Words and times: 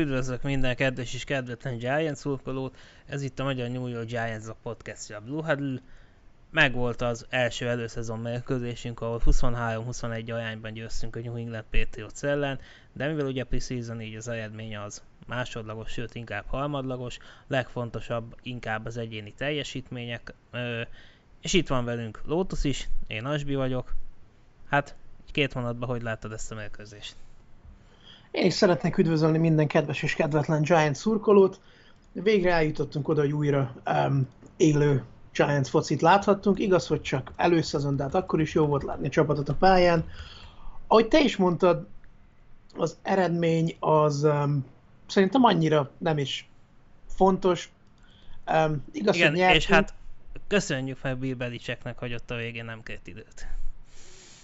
Üdvözlök 0.00 0.42
minden 0.42 0.76
kedves 0.76 1.14
és 1.14 1.24
kedvetlen 1.24 1.78
Giants 1.78 2.18
szurkolót, 2.18 2.76
ez 3.06 3.22
itt 3.22 3.38
a 3.38 3.44
Magyar 3.44 3.68
New 3.68 3.86
York 3.86 4.06
Giants 4.06 4.46
a 4.46 4.56
podcastja, 4.62 5.16
a 5.16 5.20
Blue 5.20 5.44
Huddle. 5.44 5.80
Megvolt 6.50 7.02
az 7.02 7.26
első 7.28 7.68
előszezon 7.68 8.18
mérkőzésünk, 8.18 9.00
ahol 9.00 9.22
23-21 9.26 10.32
arányban 10.32 10.72
győztünk 10.72 11.16
a 11.16 11.20
New 11.20 11.36
England 11.36 11.64
Patriots 11.70 12.22
ellen, 12.22 12.60
de 12.92 13.06
mivel 13.06 13.26
ugye 13.26 13.44
preseason 13.44 14.00
így 14.00 14.14
az 14.14 14.28
eredmény 14.28 14.76
az 14.76 15.02
másodlagos, 15.26 15.92
sőt 15.92 16.14
inkább 16.14 16.44
harmadlagos, 16.46 17.18
legfontosabb 17.46 18.36
inkább 18.42 18.86
az 18.86 18.96
egyéni 18.96 19.32
teljesítmények, 19.32 20.34
és 21.40 21.52
itt 21.52 21.68
van 21.68 21.84
velünk 21.84 22.20
Lotus 22.24 22.64
is, 22.64 22.88
én 23.06 23.24
Asbi 23.24 23.54
vagyok. 23.54 23.94
Hát, 24.68 24.94
két 25.32 25.54
mondatban 25.54 25.88
hogy 25.88 26.02
láttad 26.02 26.32
ezt 26.32 26.52
a 26.52 26.54
mérkőzést? 26.54 27.16
Én 28.30 28.46
is 28.46 28.54
szeretnék 28.54 28.98
üdvözölni 28.98 29.38
minden 29.38 29.66
kedves 29.66 30.02
és 30.02 30.14
kedvetlen 30.14 30.62
Giants 30.62 30.96
szurkolót. 30.96 31.60
Végre 32.12 32.52
eljutottunk 32.52 33.08
oda, 33.08 33.20
hogy 33.20 33.32
újra 33.32 33.74
um, 33.86 34.28
élő 34.56 35.04
Giants 35.32 35.68
focit 35.68 36.00
láthattunk. 36.00 36.58
Igaz, 36.58 36.86
hogy 36.86 37.02
csak 37.02 37.32
előszezon, 37.36 37.96
de 37.96 38.02
hát 38.02 38.14
akkor 38.14 38.40
is 38.40 38.54
jó 38.54 38.66
volt 38.66 38.82
látni 38.82 39.06
a 39.06 39.10
csapatot 39.10 39.48
a 39.48 39.54
pályán. 39.54 40.08
Ahogy 40.86 41.08
te 41.08 41.20
is 41.20 41.36
mondtad, 41.36 41.86
az 42.76 42.96
eredmény 43.02 43.76
az 43.80 44.24
um, 44.24 44.64
szerintem 45.06 45.44
annyira 45.44 45.90
nem 45.98 46.18
is 46.18 46.48
fontos. 47.06 47.72
Um, 48.52 48.84
igaz, 48.92 49.14
Igen, 49.16 49.28
hogy 49.28 49.38
nyertünk. 49.38 49.62
és 49.62 49.68
hát 49.68 49.94
köszönjük 50.46 51.02
meg 51.02 51.18
Bill 51.18 51.34
Belichicknek, 51.34 51.98
hogy 51.98 52.14
ott 52.14 52.30
a 52.30 52.36
végén 52.36 52.64
nem 52.64 52.82
kért 52.82 53.06
időt. 53.06 53.46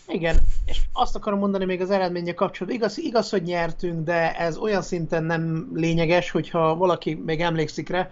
Igen, 0.08 0.36
és 0.64 0.80
azt 0.92 1.16
akarom 1.16 1.38
mondani 1.38 1.64
még 1.64 1.80
az 1.80 1.90
eredménye 1.90 2.34
kapcsolatban. 2.34 2.80
Igaz, 2.80 2.98
igaz, 2.98 3.30
hogy 3.30 3.42
nyertünk, 3.42 4.04
de 4.04 4.36
ez 4.36 4.56
olyan 4.56 4.82
szinten 4.82 5.24
nem 5.24 5.70
lényeges, 5.74 6.30
hogyha 6.30 6.76
valaki 6.76 7.14
még 7.14 7.40
emlékszik 7.40 7.88
rá. 7.88 8.08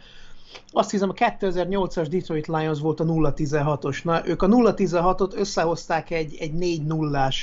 Azt 0.72 0.90
hiszem 0.90 1.08
a 1.08 1.12
2008-as 1.12 2.06
Detroit 2.10 2.46
Lions 2.46 2.80
volt 2.80 3.00
a 3.00 3.04
0-16-os. 3.04 4.04
Na, 4.04 4.26
ők 4.26 4.42
a 4.42 4.46
0-16-ot 4.46 5.34
összehozták 5.34 6.10
egy, 6.10 6.36
egy 6.38 6.52
4-0-ás 6.58 7.36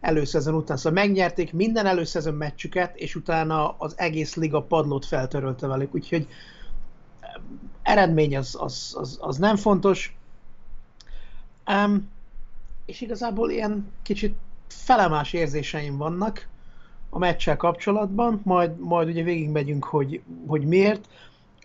előszezon 0.00 0.54
után. 0.54 0.76
Szóval 0.76 1.04
megnyerték 1.04 1.52
minden 1.52 1.86
előszezon 1.86 2.34
meccsüket, 2.34 2.96
és 2.96 3.14
utána 3.14 3.74
az 3.78 3.94
egész 3.96 4.34
liga 4.34 4.62
padlót 4.62 5.06
feltörölte 5.06 5.66
velük. 5.66 5.94
Úgyhogy 5.94 6.26
eredmény 7.82 8.36
az, 8.36 8.56
az, 8.58 8.96
az, 8.98 9.18
az 9.20 9.36
nem 9.36 9.56
fontos. 9.56 10.16
Um, 11.66 12.08
és 12.90 13.00
igazából 13.00 13.50
ilyen 13.50 13.92
kicsit 14.02 14.36
felemás 14.68 15.32
érzéseim 15.32 15.96
vannak 15.96 16.48
a 17.10 17.18
meccsel 17.18 17.56
kapcsolatban, 17.56 18.40
majd, 18.44 18.78
majd 18.78 19.08
ugye 19.08 19.22
végigmegyünk, 19.22 19.84
hogy, 19.84 20.22
hogy 20.46 20.64
miért. 20.64 21.08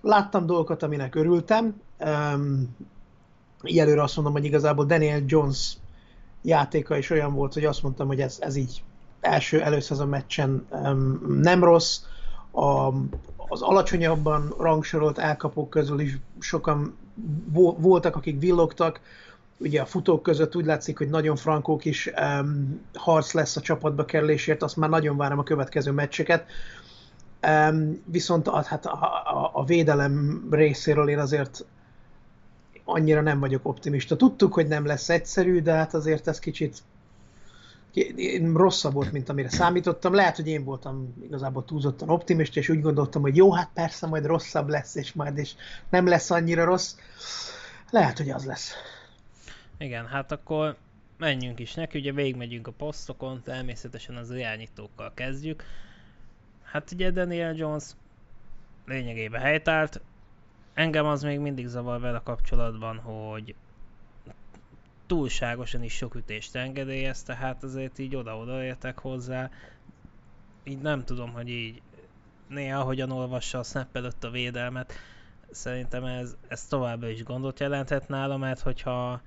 Láttam 0.02 0.46
dolgokat, 0.46 0.84
aminek 0.84 1.16
örültem. 1.16 1.81
Um, 2.00 2.76
előre 3.78 4.02
azt 4.02 4.16
mondom, 4.16 4.34
hogy 4.34 4.46
igazából 4.46 4.86
Daniel 4.86 5.22
Jones 5.26 5.78
játéka 6.42 6.98
is 6.98 7.09
olyan 7.09 7.34
volt, 7.34 7.53
hogy 7.53 7.66
azt 7.66 7.84
mondtam, 7.84 8.08
hogy 8.08 8.22
ez, 8.22 8.38
ez 8.40 8.56
így 8.56 8.84
első 9.22 9.62
először 9.62 10.02
a 10.02 10.06
meccsen 10.06 10.68
um, 10.70 11.40
nem 11.42 11.64
rossz. 11.64 12.02
A, 12.52 12.88
az 13.48 13.62
alacsonyabban 13.62 14.53
rangsorolt 14.59 15.18
elkapók 15.18 15.70
közül 15.70 16.00
is 16.00 16.18
sokan 16.40 16.98
vo- 17.52 17.78
voltak, 17.80 18.16
akik 18.16 18.40
villogtak 18.40 19.00
ugye 19.57 19.81
a 19.81 19.85
futók 19.85 20.23
között 20.23 20.55
úgy 20.55 20.66
látszik, 20.66 20.97
hogy 20.97 21.09
nagyon 21.09 21.35
frankók 21.35 21.85
is 21.85 22.11
um, 22.39 22.81
harc 22.93 23.33
lesz 23.33 23.55
a 23.55 23.61
csapatba 23.61 24.05
kerülésért, 24.05 24.63
azt 24.63 24.75
már 24.75 24.89
nagyon 24.89 25.17
várom 25.17 25.39
a 25.39 25.43
következő 25.43 25.91
meccseket. 25.91 26.45
Um, 27.47 28.01
viszont 28.05 28.47
a, 28.47 28.63
hát 28.63 28.85
a, 28.85 28.93
a, 28.93 29.51
a 29.53 29.66
védelem 29.66 30.47
részéről 30.51 31.09
én 31.09 31.19
azért 31.19 31.66
annyira 32.83 33.21
nem 33.21 33.39
vagyok 33.39 33.67
optimista. 33.67 34.16
Tudtuk, 34.16 34.53
hogy 34.53 34.67
nem 34.67 34.85
lesz 34.85 35.09
egyszerű, 35.09 35.61
de 35.61 35.73
hát 35.73 35.93
azért 35.93 36.27
ez 36.27 36.39
kicsit 36.39 36.83
rosszabb 38.53 38.93
volt, 38.93 39.11
mint 39.11 39.29
amire 39.29 39.49
számítottam. 39.49 40.13
Lehet, 40.13 40.35
hogy 40.35 40.47
én 40.47 40.63
voltam 40.63 41.13
igazából 41.23 41.66
túlzottan 41.66 42.09
optimista, 42.09 42.59
és 42.59 42.69
úgy 42.69 42.81
gondoltam, 42.81 43.22
hogy 43.22 43.35
jó, 43.35 43.51
hát 43.51 43.69
persze 43.73 44.07
majd 44.07 44.25
rosszabb 44.25 44.69
lesz, 44.69 44.95
és 44.95 45.13
majd 45.13 45.37
is 45.37 45.55
nem 45.89 46.07
lesz 46.07 46.31
annyira 46.31 46.63
rossz. 46.63 46.95
Lehet, 47.89 48.17
hogy 48.17 48.29
az 48.29 48.45
lesz. 48.45 48.73
Igen, 49.78 50.08
hát 50.08 50.31
akkor 50.31 50.75
menjünk 51.18 51.59
is 51.59 51.74
neki, 51.74 52.00
ugye 52.00 52.12
végigmegyünk 52.12 52.68
a 52.68 52.72
posztokon, 52.72 53.41
természetesen 53.41 54.16
az 54.16 54.31
irányítókkal 54.31 55.13
kezdjük. 55.13 55.63
Hát 56.63 56.91
ugye 56.91 57.12
Daniel 57.12 57.53
Jones 57.53 57.84
lényegében 58.85 59.41
helytált, 59.41 60.02
engem 60.74 61.06
az 61.06 61.24
még 61.24 61.40
mindig 61.40 61.68
zavar 61.68 62.00
vele 62.00 62.22
kapcsolatban, 62.24 62.97
hogy 62.97 63.56
túlságosan 65.06 65.84
is 65.84 65.94
sok 65.94 66.16
ütést 66.16 66.56
engedélyez, 66.56 67.24
tehát 67.24 67.64
azért 67.64 68.00
így 68.00 68.16
oda-oda 68.16 68.64
értek 68.64 69.00
hozzá. 69.00 69.50
Így 70.64 70.81
nem 70.81 71.03
tudom, 71.03 71.31
hogy 71.31 71.50
így 71.50 71.81
néha 72.47 72.84
hogyan 72.84 73.12
olvassa 73.12 73.59
a 73.59 73.64
snap 73.64 73.96
előtt 73.96 74.24
a 74.24 74.30
védelmet. 74.30 74.94
Szerintem 75.52 76.06
ez, 76.06 76.35
ez 76.47 76.66
továbbra 76.66 77.09
is 77.09 77.24
gondot 77.24 77.59
jelenthet 77.59 78.08
nála, 78.08 78.38
mert 78.38 78.59
hogyha 78.59 79.22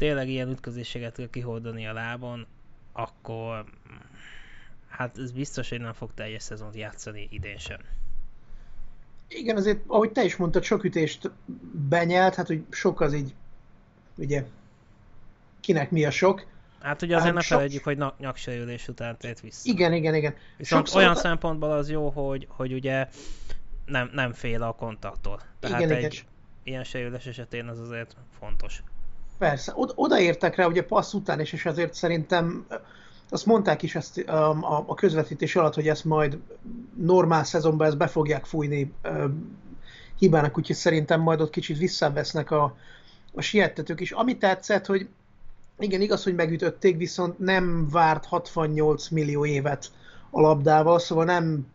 tényleg 0.00 0.28
ilyen 0.28 0.48
ütközéseket 0.48 1.16
kell 1.16 1.30
kiholdani 1.30 1.86
a 1.86 1.92
lábon, 1.92 2.46
akkor 2.92 3.64
hát 4.88 5.18
ez 5.18 5.32
biztos, 5.32 5.68
hogy 5.68 5.80
nem 5.80 5.92
fog 5.92 6.10
teljes 6.14 6.42
szezont 6.42 6.74
játszani 6.74 7.28
idén 7.30 7.58
sem. 7.58 7.78
Igen, 9.28 9.56
azért, 9.56 9.80
ahogy 9.86 10.10
te 10.10 10.24
is 10.24 10.36
mondtad, 10.36 10.62
sok 10.62 10.84
ütést 10.84 11.30
benyelt, 11.88 12.34
hát 12.34 12.46
hogy 12.46 12.64
sok 12.70 13.00
az 13.00 13.14
így, 13.14 13.34
ugye, 14.16 14.44
kinek 15.60 15.90
mi 15.90 16.04
a 16.04 16.10
sok. 16.10 16.46
Hát 16.78 17.02
ugye 17.02 17.16
azért 17.16 17.26
hát, 17.26 17.34
ne 17.34 17.40
sok... 17.40 17.56
felejtjük, 17.56 17.84
hogy 17.84 18.02
nyaksérülés 18.18 18.88
után 18.88 19.16
tért 19.16 19.40
vissza. 19.40 19.70
Igen, 19.70 19.92
igen, 19.92 20.14
igen. 20.14 20.34
Viszont 20.56 20.86
Sokszor... 20.86 21.02
olyan 21.02 21.14
szempontból 21.14 21.70
az 21.70 21.90
jó, 21.90 22.08
hogy, 22.10 22.46
hogy 22.50 22.72
ugye 22.72 23.08
nem, 23.86 24.10
nem 24.12 24.32
fél 24.32 24.62
a 24.62 24.72
kontaktól. 24.72 25.42
Tehát 25.58 25.80
igen, 25.80 25.96
egy 25.96 26.04
igen. 26.04 26.24
ilyen 26.62 26.84
sérülés 26.84 27.26
esetén 27.26 27.66
az 27.66 27.80
azért 27.80 28.16
fontos. 28.38 28.82
Persze, 29.40 29.72
oda, 29.74 29.92
odaértek 29.96 30.56
rá 30.56 30.66
ugye 30.66 30.84
passz 30.84 31.12
után 31.12 31.40
is, 31.40 31.52
és 31.52 31.66
azért 31.66 31.94
szerintem 31.94 32.66
azt 33.28 33.46
mondták 33.46 33.82
is 33.82 33.94
ezt 33.94 34.18
a, 34.18 34.84
a 34.86 34.94
közvetítés 34.94 35.56
alatt, 35.56 35.74
hogy 35.74 35.88
ezt 35.88 36.04
majd 36.04 36.38
normál 36.96 37.44
szezonban 37.44 37.86
ezt 37.86 37.96
be 37.96 38.06
fogják 38.06 38.44
fújni 38.44 38.92
hibának, 40.18 40.58
úgyhogy 40.58 40.76
szerintem 40.76 41.20
majd 41.20 41.40
ott 41.40 41.50
kicsit 41.50 41.78
visszavesznek 41.78 42.50
a, 42.50 42.76
a 43.34 43.40
siettetők 43.40 44.00
is. 44.00 44.12
Ami 44.12 44.38
tetszett, 44.38 44.86
hogy 44.86 45.08
igen, 45.78 46.00
igaz, 46.00 46.24
hogy 46.24 46.34
megütötték, 46.34 46.96
viszont 46.96 47.38
nem 47.38 47.88
várt 47.90 48.24
68 48.24 49.08
millió 49.08 49.46
évet 49.46 49.90
a 50.30 50.40
labdával, 50.40 50.98
szóval 50.98 51.24
nem 51.24 51.66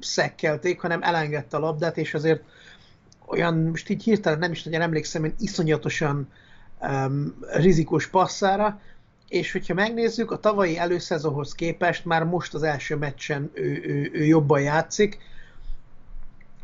szekkelték, 0.00 0.80
hanem 0.80 1.02
elengedte 1.02 1.56
a 1.56 1.60
labdát, 1.60 1.96
és 1.96 2.14
azért 2.14 2.42
olyan, 3.26 3.54
most 3.54 3.88
így 3.88 4.02
hirtelen 4.02 4.38
nem 4.38 4.52
is 4.52 4.62
nagyon 4.62 4.80
emlékszem, 4.80 5.22
hogy 5.22 5.34
iszonyatosan 5.38 6.28
um, 6.88 7.34
rizikós 7.52 8.06
passzára, 8.06 8.80
és 9.28 9.52
hogyha 9.52 9.74
megnézzük, 9.74 10.30
a 10.30 10.38
tavalyi 10.38 10.78
előszezonhoz 10.78 11.54
képest 11.54 12.04
már 12.04 12.24
most 12.24 12.54
az 12.54 12.62
első 12.62 12.96
meccsen 12.96 13.50
ő, 13.54 13.82
ő, 13.84 14.10
ő 14.12 14.24
jobban 14.24 14.60
játszik. 14.60 15.18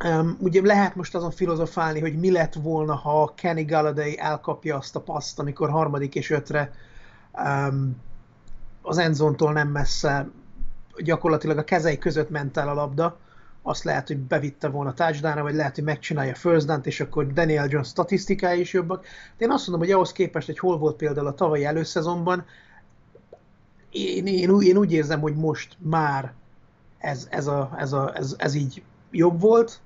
Um, 0.04 0.36
ugye 0.40 0.60
lehet 0.62 0.94
most 0.94 1.14
azon 1.14 1.30
filozofálni, 1.30 2.00
hogy 2.00 2.18
mi 2.18 2.30
lett 2.30 2.54
volna, 2.54 2.94
ha 2.94 3.32
Kenny 3.36 3.64
Galladay 3.64 4.18
elkapja 4.18 4.76
azt 4.76 4.96
a 4.96 5.00
paszt, 5.00 5.38
amikor 5.38 5.70
harmadik 5.70 6.14
és 6.14 6.30
ötre 6.30 6.72
um, 7.32 7.96
az 8.82 8.98
enzontól 8.98 9.52
nem 9.52 9.68
messze, 9.68 10.28
gyakorlatilag 10.96 11.58
a 11.58 11.64
kezei 11.64 11.98
között 11.98 12.30
ment 12.30 12.56
el 12.56 12.68
a 12.68 12.74
labda, 12.74 13.18
azt 13.62 13.84
lehet, 13.84 14.06
hogy 14.06 14.18
bevitte 14.18 14.68
volna 14.68 14.94
touchdown 14.94 15.42
vagy 15.42 15.54
lehet, 15.54 15.74
hogy 15.74 15.84
megcsinálja 15.84 16.34
first 16.34 16.66
down 16.66 16.80
és 16.84 17.00
akkor 17.00 17.32
Daniel 17.32 17.66
Jones 17.68 17.88
statisztikái 17.88 18.60
is 18.60 18.72
jobbak. 18.72 19.06
De 19.38 19.44
én 19.44 19.50
azt 19.50 19.66
mondom, 19.66 19.86
hogy 19.86 19.94
ahhoz 19.94 20.12
képest, 20.12 20.46
hogy 20.46 20.58
hol 20.58 20.78
volt 20.78 20.96
például 20.96 21.26
a 21.26 21.34
tavalyi 21.34 21.64
előszezonban, 21.64 22.44
én, 23.90 24.26
én, 24.26 24.60
én 24.60 24.76
úgy 24.76 24.92
érzem, 24.92 25.20
hogy 25.20 25.34
most 25.34 25.76
már 25.78 26.32
ez, 26.98 27.26
ez, 27.30 27.46
a, 27.46 27.74
ez, 27.78 27.92
a, 27.92 28.16
ez, 28.16 28.34
ez 28.38 28.54
így 28.54 28.82
jobb 29.10 29.40
volt. 29.40 29.80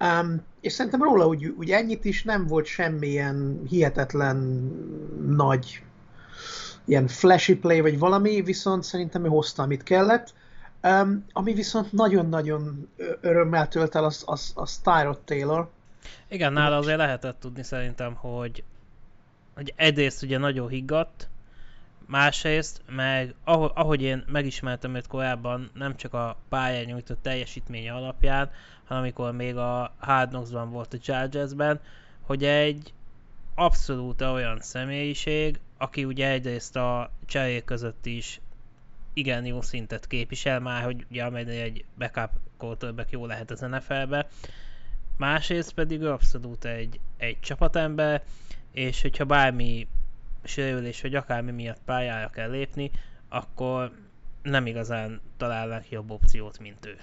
Um, 0.00 0.42
és 0.60 0.72
szerintem 0.72 1.02
róla 1.02 1.26
úgy, 1.26 1.46
úgy 1.46 1.70
ennyit 1.70 2.04
is 2.04 2.24
nem 2.24 2.46
volt 2.46 2.66
semmilyen 2.66 3.62
hihetetlen 3.68 4.36
nagy 5.28 5.82
ilyen 6.84 7.06
flashy 7.06 7.54
play 7.54 7.80
vagy 7.80 7.98
valami, 7.98 8.42
viszont 8.42 8.82
szerintem 8.82 9.24
ő 9.24 9.28
hozta, 9.28 9.62
amit 9.62 9.82
kellett. 9.82 10.34
Um, 10.82 11.24
ami 11.32 11.54
viszont 11.54 11.92
nagyon-nagyon 11.92 12.88
örömmel 13.20 13.68
tölt 13.68 13.94
el, 13.94 14.04
az, 14.04 14.22
az, 14.26 14.52
az 14.54 14.78
Tyrod 14.78 15.18
Taylor. 15.18 15.70
Igen, 16.28 16.52
nála 16.52 16.76
azért 16.76 16.98
lehetett 16.98 17.40
tudni 17.40 17.62
szerintem, 17.62 18.14
hogy, 18.14 18.62
hogy 19.54 19.72
egyrészt 19.76 20.22
ugye 20.22 20.38
nagyon 20.38 20.68
higgadt, 20.68 21.28
Másrészt, 22.10 22.82
meg 22.88 23.34
ahogy 23.44 24.02
én 24.02 24.24
megismertem 24.26 24.94
őt 24.94 25.06
korábban, 25.06 25.70
nem 25.74 25.96
csak 25.96 26.14
a 26.14 26.36
pályán 26.48 26.84
nyújtott 26.84 27.22
teljesítménye 27.22 27.92
alapján, 27.92 28.50
hanem 28.84 29.02
amikor 29.02 29.32
még 29.32 29.56
a 29.56 29.92
Hard 29.98 30.28
Knocks-ban 30.28 30.70
volt 30.70 30.94
a 30.94 30.98
Chargers-ben, 30.98 31.80
hogy 32.20 32.44
egy 32.44 32.92
abszolút 33.54 34.20
olyan 34.22 34.60
személyiség, 34.60 35.60
aki 35.78 36.04
ugye 36.04 36.28
egyrészt 36.28 36.76
a 36.76 37.10
cserék 37.26 37.64
között 37.64 38.06
is 38.06 38.40
igen 39.12 39.44
jó 39.44 39.62
szintet 39.62 40.06
képvisel 40.06 40.60
már, 40.60 40.82
hogy 40.84 41.06
ugye 41.10 41.24
amelynél 41.24 41.62
egy 41.62 41.84
backup 41.98 42.30
quarterback 42.56 43.10
jó 43.10 43.26
lehet 43.26 43.50
az 43.50 43.60
NFL-be. 43.60 44.28
Másrészt 45.16 45.72
pedig 45.72 46.04
abszolút 46.04 46.64
egy, 46.64 47.00
egy 47.16 47.40
csapatember, 47.40 48.22
és 48.72 49.02
hogyha 49.02 49.24
bármi 49.24 49.88
sérülés, 50.44 51.00
vagy 51.00 51.14
akármi 51.14 51.50
miatt 51.50 51.80
pályára 51.84 52.30
kell 52.30 52.50
lépni, 52.50 52.90
akkor 53.28 53.92
nem 54.42 54.66
igazán 54.66 55.20
találnak 55.36 55.90
jobb 55.90 56.10
opciót, 56.10 56.58
mint 56.58 56.86
ő. 56.86 56.96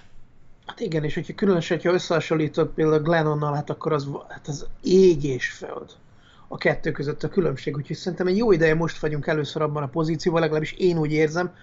Hát 0.66 0.80
igen, 0.80 1.04
és 1.04 1.14
hogyha 1.14 1.34
különösen, 1.34 1.80
ha 1.82 1.92
összehasonlítod 1.92 2.68
például 2.68 3.02
Glennonnal, 3.02 3.54
hát 3.54 3.70
akkor 3.70 3.92
az, 3.92 4.08
hát 4.28 4.48
az 4.48 4.66
ég 4.82 5.24
és 5.24 5.50
föld 5.50 5.96
a 6.48 6.56
kettő 6.56 6.92
között 6.92 7.22
a 7.22 7.28
különbség. 7.28 7.76
Úgyhogy 7.76 7.96
szerintem 7.96 8.26
egy 8.26 8.36
jó 8.36 8.52
ideje 8.52 8.74
most 8.74 8.98
vagyunk 8.98 9.26
először 9.26 9.62
abban 9.62 9.82
a 9.82 9.88
pozícióban, 9.88 10.40
legalábbis 10.40 10.72
én 10.72 10.98
úgy 10.98 11.12
érzem, 11.12 11.54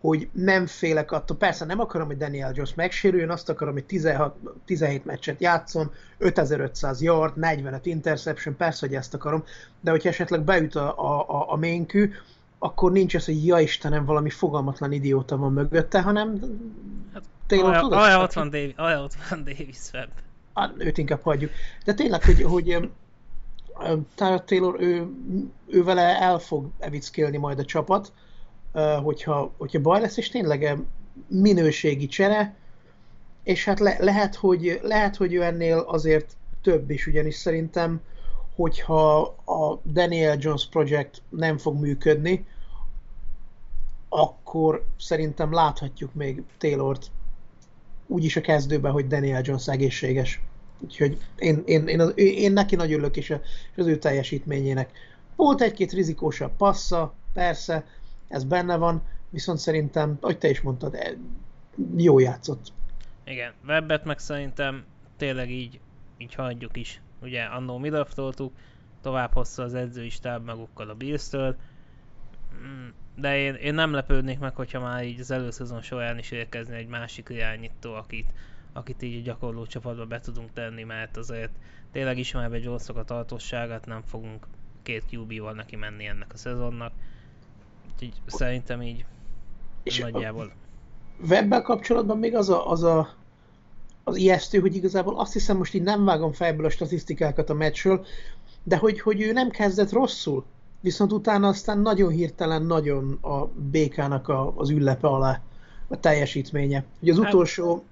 hogy 0.00 0.28
nem 0.32 0.66
félek 0.66 1.12
attól. 1.12 1.36
Persze 1.36 1.64
nem 1.64 1.80
akarom, 1.80 2.06
hogy 2.06 2.16
Daniel 2.16 2.52
Jones 2.54 2.74
megsérüljön, 2.74 3.30
azt 3.30 3.48
akarom, 3.48 3.72
hogy 3.72 3.84
16, 3.84 4.36
17 4.64 5.04
meccset 5.04 5.40
játszon, 5.40 5.92
5500 6.18 7.02
yard, 7.02 7.36
45 7.36 7.86
interception, 7.86 8.56
persze, 8.56 8.86
hogy 8.86 8.94
ezt 8.94 9.14
akarom, 9.14 9.44
de 9.80 9.90
hogyha 9.90 10.08
esetleg 10.08 10.42
beüt 10.42 10.74
a, 10.74 11.24
a, 11.28 11.52
a 11.52 11.56
ménkű, 11.56 12.12
akkor 12.58 12.92
nincs 12.92 13.14
az, 13.14 13.24
hogy 13.24 13.46
ja 13.46 13.58
Istenem, 13.58 14.04
valami 14.04 14.30
fogalmatlan 14.30 14.92
idióta 14.92 15.36
van 15.36 15.52
mögötte, 15.52 16.02
hanem 16.02 16.40
hát, 17.12 17.22
Taylor 17.46 17.76
tudod? 17.78 17.98
Olyan 17.98 18.20
ott 18.20 18.32
van 18.32 18.50
Davis, 18.50 18.74
olyan 18.78 19.02
ott 19.02 19.14
van 19.28 19.44
Davis 19.44 19.78
Webb. 19.92 20.08
Hát, 20.54 20.72
őt 20.78 20.98
inkább 20.98 21.22
hagyjuk. 21.22 21.50
De 21.84 21.94
tényleg, 21.94 22.24
hogy, 22.24 22.42
hogy 22.42 22.90
Tyler 24.14 24.44
Taylor, 24.44 24.76
ő, 24.80 25.06
ő 25.66 25.84
vele 25.84 26.20
el 26.20 26.38
fog 26.38 26.70
evickélni 26.78 27.36
majd 27.36 27.58
a 27.58 27.64
csapat, 27.64 28.12
hogyha, 29.02 29.52
hogyha 29.56 29.80
baj 29.80 30.00
lesz, 30.00 30.16
és 30.16 30.28
tényleg 30.28 30.78
minőségi 31.28 32.06
csere, 32.06 32.54
és 33.42 33.64
hát 33.64 33.80
le, 33.80 33.96
lehet, 33.98 34.34
hogy, 34.34 34.80
lehet, 34.82 35.16
hogy 35.16 35.34
ő 35.34 35.42
ennél 35.42 35.78
azért 35.78 36.36
több 36.62 36.90
is, 36.90 37.06
ugyanis 37.06 37.34
szerintem, 37.34 38.00
hogyha 38.54 39.20
a 39.44 39.80
Daniel 39.92 40.36
Jones 40.40 40.68
Project 40.68 41.22
nem 41.28 41.58
fog 41.58 41.80
működni, 41.80 42.46
akkor 44.08 44.84
szerintem 44.98 45.52
láthatjuk 45.52 46.14
még 46.14 46.42
Taylort 46.58 47.10
úgyis 48.06 48.36
a 48.36 48.40
kezdőben, 48.40 48.92
hogy 48.92 49.06
Daniel 49.06 49.42
Jones 49.44 49.68
egészséges. 49.68 50.40
Úgyhogy 50.80 51.18
én, 51.38 51.62
én, 51.64 51.86
én, 51.86 52.00
én, 52.14 52.26
én 52.34 52.52
neki 52.52 52.76
nagyon 52.76 52.92
örülök, 52.92 53.16
és, 53.16 53.34
az 53.76 53.86
ő 53.86 53.98
teljesítményének. 53.98 54.90
Volt 55.36 55.60
egy-két 55.60 55.92
rizikósabb 55.92 56.56
passza, 56.56 57.14
persze, 57.32 57.84
ez 58.28 58.44
benne 58.44 58.76
van, 58.76 59.02
viszont 59.30 59.58
szerintem, 59.58 60.18
ahogy 60.20 60.38
te 60.38 60.48
is 60.48 60.60
mondtad, 60.60 60.94
e, 60.94 61.16
jó 61.96 62.18
játszott. 62.18 62.72
Igen, 63.24 63.52
Webbet 63.66 64.04
meg 64.04 64.18
szerintem 64.18 64.84
tényleg 65.16 65.50
így, 65.50 65.80
így 66.16 66.34
hagyjuk 66.34 66.76
is. 66.76 67.00
Ugye 67.22 67.42
annó 67.42 67.78
mi 67.78 67.90
tovább 69.00 69.32
hozta 69.32 69.62
az 69.62 69.74
edzői 69.74 70.08
stáb 70.08 70.44
magukkal 70.44 70.88
a 70.88 70.94
bills 70.94 71.30
mm, 71.34 72.88
de 73.14 73.38
én, 73.38 73.54
én 73.54 73.74
nem 73.74 73.92
lepődnék 73.92 74.38
meg, 74.38 74.54
hogyha 74.54 74.80
már 74.80 75.04
így 75.04 75.20
az 75.20 75.30
előszezon 75.30 75.82
során 75.82 76.18
is 76.18 76.30
érkezni 76.30 76.76
egy 76.76 76.88
másik 76.88 77.28
irányító, 77.28 77.94
akit, 77.94 78.32
akit 78.72 79.02
így 79.02 79.18
a 79.18 79.22
gyakorló 79.22 79.66
csapatba 79.66 80.06
be 80.06 80.20
tudunk 80.20 80.52
tenni, 80.52 80.82
mert 80.82 81.16
azért 81.16 81.52
tényleg 81.92 82.18
ismerve 82.18 82.58
Jones-ok 82.58 82.96
a 82.96 83.04
tartosságát 83.04 83.86
nem 83.86 84.02
fogunk 84.02 84.46
két 84.82 85.04
QB-val 85.12 85.52
neki 85.52 85.76
menni 85.76 86.06
ennek 86.06 86.32
a 86.32 86.36
szezonnak 86.36 86.92
így 88.02 88.14
szerintem 88.26 88.82
így 88.82 89.04
és 89.82 89.98
nagyjából. 89.98 90.52
Webbel 91.28 91.62
kapcsolatban 91.62 92.18
még 92.18 92.34
az 92.34 92.48
a, 92.48 92.70
az 92.70 92.82
a 92.82 93.14
az 94.08 94.16
ijesztő, 94.16 94.58
hogy 94.58 94.74
igazából 94.74 95.18
azt 95.18 95.32
hiszem 95.32 95.56
most 95.56 95.74
így 95.74 95.82
nem 95.82 96.04
vágom 96.04 96.32
fejből 96.32 96.66
a 96.66 96.70
statisztikákat 96.70 97.50
a 97.50 97.54
meccsről, 97.54 98.04
de 98.62 98.76
hogy, 98.76 99.00
hogy 99.00 99.20
ő 99.20 99.32
nem 99.32 99.50
kezdett 99.50 99.92
rosszul, 99.92 100.44
viszont 100.80 101.12
utána 101.12 101.48
aztán 101.48 101.78
nagyon 101.78 102.10
hirtelen, 102.10 102.62
nagyon 102.62 103.18
a 103.22 103.44
békának 103.46 104.28
a, 104.28 104.52
az 104.56 104.70
üllepe 104.70 105.08
alá 105.08 105.40
a 105.88 106.00
teljesítménye. 106.00 106.84
Hogy 107.00 107.08
az 107.08 107.18
hát- 107.18 107.32
utolsó, 107.32 107.84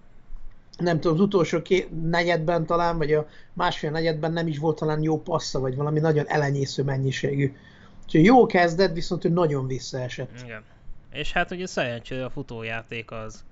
nem 0.79 1.01
tudom, 1.01 1.17
az 1.17 1.23
utolsó 1.23 1.63
két 1.63 2.09
negyedben 2.11 2.67
talán, 2.67 2.99
vagy 2.99 3.13
a 3.13 3.27
másfél 3.53 3.91
negyedben 3.91 4.33
nem 4.33 4.47
is 4.47 4.59
volt 4.59 4.79
talán 4.79 5.03
jó 5.03 5.23
passza, 5.23 5.61
vagy 5.61 5.77
valami 5.77 6.01
nagyon 6.01 6.27
elenyésző 6.29 6.83
mennyiségű 6.83 7.55
Úgyhogy 8.05 8.25
jó 8.25 8.47
kezdett, 8.47 8.95
viszont 8.95 9.25
ő 9.25 9.29
nagyon 9.29 9.67
visszaesett. 9.67 10.41
Igen. 10.43 10.63
És 11.13 11.33
hát 11.33 11.51
ugye 11.51 11.67
szerencsére 11.67 12.25
a 12.25 12.31
futójáték 12.31 13.11
az, 13.11 13.45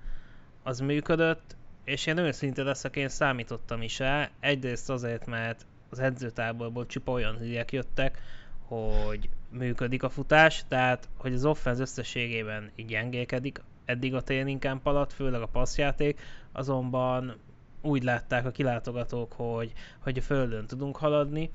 az 0.63 0.79
működött, 0.79 1.55
és 1.83 2.05
én 2.05 2.17
őszinte 2.17 2.63
leszek, 2.63 2.95
én 2.95 3.09
számítottam 3.09 3.81
is 3.81 3.99
rá. 3.99 4.29
Egyrészt 4.39 4.89
azért, 4.89 5.25
mert 5.25 5.65
az 5.89 5.99
edzőtáborból 5.99 6.85
csupa 6.85 7.11
olyan 7.11 7.37
hülyek 7.37 7.71
jöttek, 7.71 8.21
hogy 8.67 9.29
működik 9.49 10.03
a 10.03 10.09
futás, 10.09 10.65
tehát 10.67 11.07
hogy 11.17 11.33
az 11.33 11.45
offense 11.45 11.81
összességében 11.81 12.71
így 12.75 12.85
gyengélkedik, 12.85 13.61
eddig 13.85 14.15
a 14.15 14.23
training 14.23 14.61
camp 14.61 14.85
alatt, 14.85 15.13
főleg 15.13 15.41
a 15.41 15.47
passzjáték, 15.47 16.19
azonban 16.51 17.35
úgy 17.81 18.03
látták 18.03 18.45
a 18.45 18.51
kilátogatók, 18.51 19.33
hogy, 19.33 19.71
hogy 19.99 20.17
a 20.17 20.21
földön 20.21 20.67
tudunk 20.67 20.97
haladni, 20.97 21.49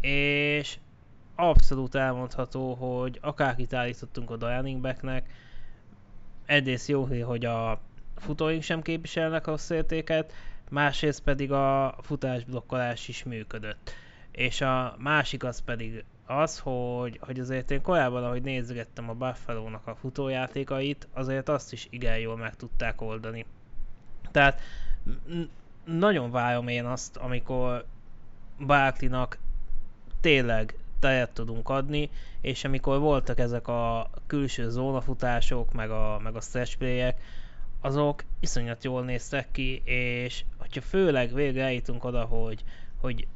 és 0.00 0.78
abszolút 1.34 1.94
elmondható, 1.94 2.74
hogy 2.74 3.18
akárkit 3.22 3.74
állítottunk 3.74 4.30
a 4.30 4.36
running 4.56 4.80
backnek, 4.80 5.28
egyrészt 6.46 6.88
jó, 6.88 7.08
hogy 7.24 7.44
a 7.44 7.80
futóink 8.16 8.62
sem 8.62 8.82
képviselnek 8.82 9.46
rossz 9.46 9.70
értéket, 9.70 10.32
másrészt 10.70 11.22
pedig 11.22 11.52
a 11.52 11.96
futásblokkolás 12.00 13.08
is 13.08 13.24
működött. 13.24 13.90
És 14.30 14.60
a 14.60 14.96
másik 14.98 15.44
az 15.44 15.60
pedig 15.60 16.04
az, 16.26 16.58
hogy, 16.58 17.18
hogy 17.22 17.40
azért 17.40 17.70
én 17.70 17.82
korábban, 17.82 18.24
ahogy 18.24 18.42
nézgettem 18.42 19.08
a 19.08 19.14
Buffalo-nak 19.14 19.86
a 19.86 19.94
futójátékait, 19.94 21.08
azért 21.12 21.48
azt 21.48 21.72
is 21.72 21.86
igen 21.90 22.18
jól 22.18 22.36
meg 22.36 22.56
tudták 22.56 23.00
oldani. 23.00 23.46
Tehát 24.30 24.60
nagyon 25.84 26.30
várom 26.30 26.68
én 26.68 26.84
azt, 26.84 27.16
amikor 27.16 27.84
Barkley-nak 28.66 29.38
tényleg 30.20 30.78
tejet 31.02 31.30
tudunk 31.30 31.68
adni, 31.68 32.10
és 32.40 32.64
amikor 32.64 32.98
voltak 32.98 33.38
ezek 33.38 33.68
a 33.68 34.10
külső 34.26 34.70
zónafutások, 34.70 35.72
meg 35.72 35.90
a, 35.90 36.20
meg 36.22 36.36
a 36.36 36.40
stretch 36.40 36.76
play 36.76 37.14
azok 37.80 38.24
iszonyat 38.40 38.84
jól 38.84 39.02
néztek 39.04 39.48
ki, 39.50 39.82
és 39.84 40.44
hogyha 40.58 40.80
főleg 40.80 41.34
végre 41.34 41.62
eljutunk 41.62 42.04
oda, 42.04 42.24
hogy, 42.24 42.64
hogy 43.00 43.26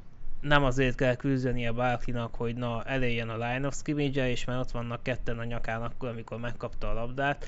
nem 0.41 0.65
azért 0.65 0.97
kell 0.97 1.15
küzdeni 1.15 1.67
a 1.67 1.73
Barkley-nak, 1.73 2.35
hogy 2.35 2.55
na 2.55 2.85
elérjen 2.85 3.29
a 3.29 3.47
line 3.47 3.67
of 3.67 3.75
scrimmage 3.75 4.29
és 4.31 4.45
már 4.45 4.59
ott 4.59 4.71
vannak 4.71 5.03
ketten 5.03 5.39
a 5.39 5.45
nyakán 5.45 5.83
akkor, 5.83 6.09
amikor 6.09 6.39
megkapta 6.39 6.91
a 6.91 6.95
labdát, 6.95 7.47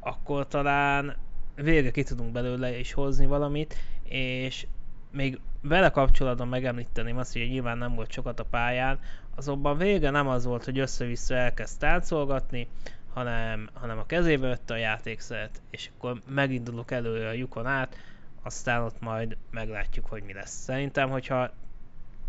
akkor 0.00 0.46
talán 0.46 1.16
végre 1.54 1.90
ki 1.90 2.02
tudunk 2.02 2.32
belőle 2.32 2.78
is 2.78 2.92
hozni 2.92 3.26
valamit, 3.26 3.76
és 4.02 4.66
még 5.10 5.40
vele 5.60 5.90
kapcsolatban 5.90 6.48
megemlíteném 6.48 7.16
azt, 7.16 7.32
hogy 7.32 7.48
nyilván 7.48 7.78
nem 7.78 7.94
volt 7.94 8.12
sokat 8.12 8.40
a 8.40 8.44
pályán, 8.44 8.98
azonban 9.34 9.76
vége 9.76 10.10
nem 10.10 10.28
az 10.28 10.44
volt, 10.44 10.64
hogy 10.64 10.78
össze-vissza 10.78 11.34
elkezd 11.34 11.78
táncolgatni, 11.78 12.68
hanem, 13.12 13.68
hanem 13.72 13.98
a 13.98 14.06
kezébe 14.06 14.48
vette 14.48 14.74
a 14.74 14.76
játékszert, 14.76 15.60
és 15.70 15.90
akkor 15.96 16.20
megindulok 16.26 16.90
előre 16.90 17.28
a 17.28 17.32
lyukon 17.32 17.66
át, 17.66 17.96
aztán 18.42 18.82
ott 18.82 19.00
majd 19.00 19.36
meglátjuk, 19.50 20.06
hogy 20.06 20.22
mi 20.22 20.32
lesz. 20.32 20.62
Szerintem, 20.62 21.10
hogyha 21.10 21.50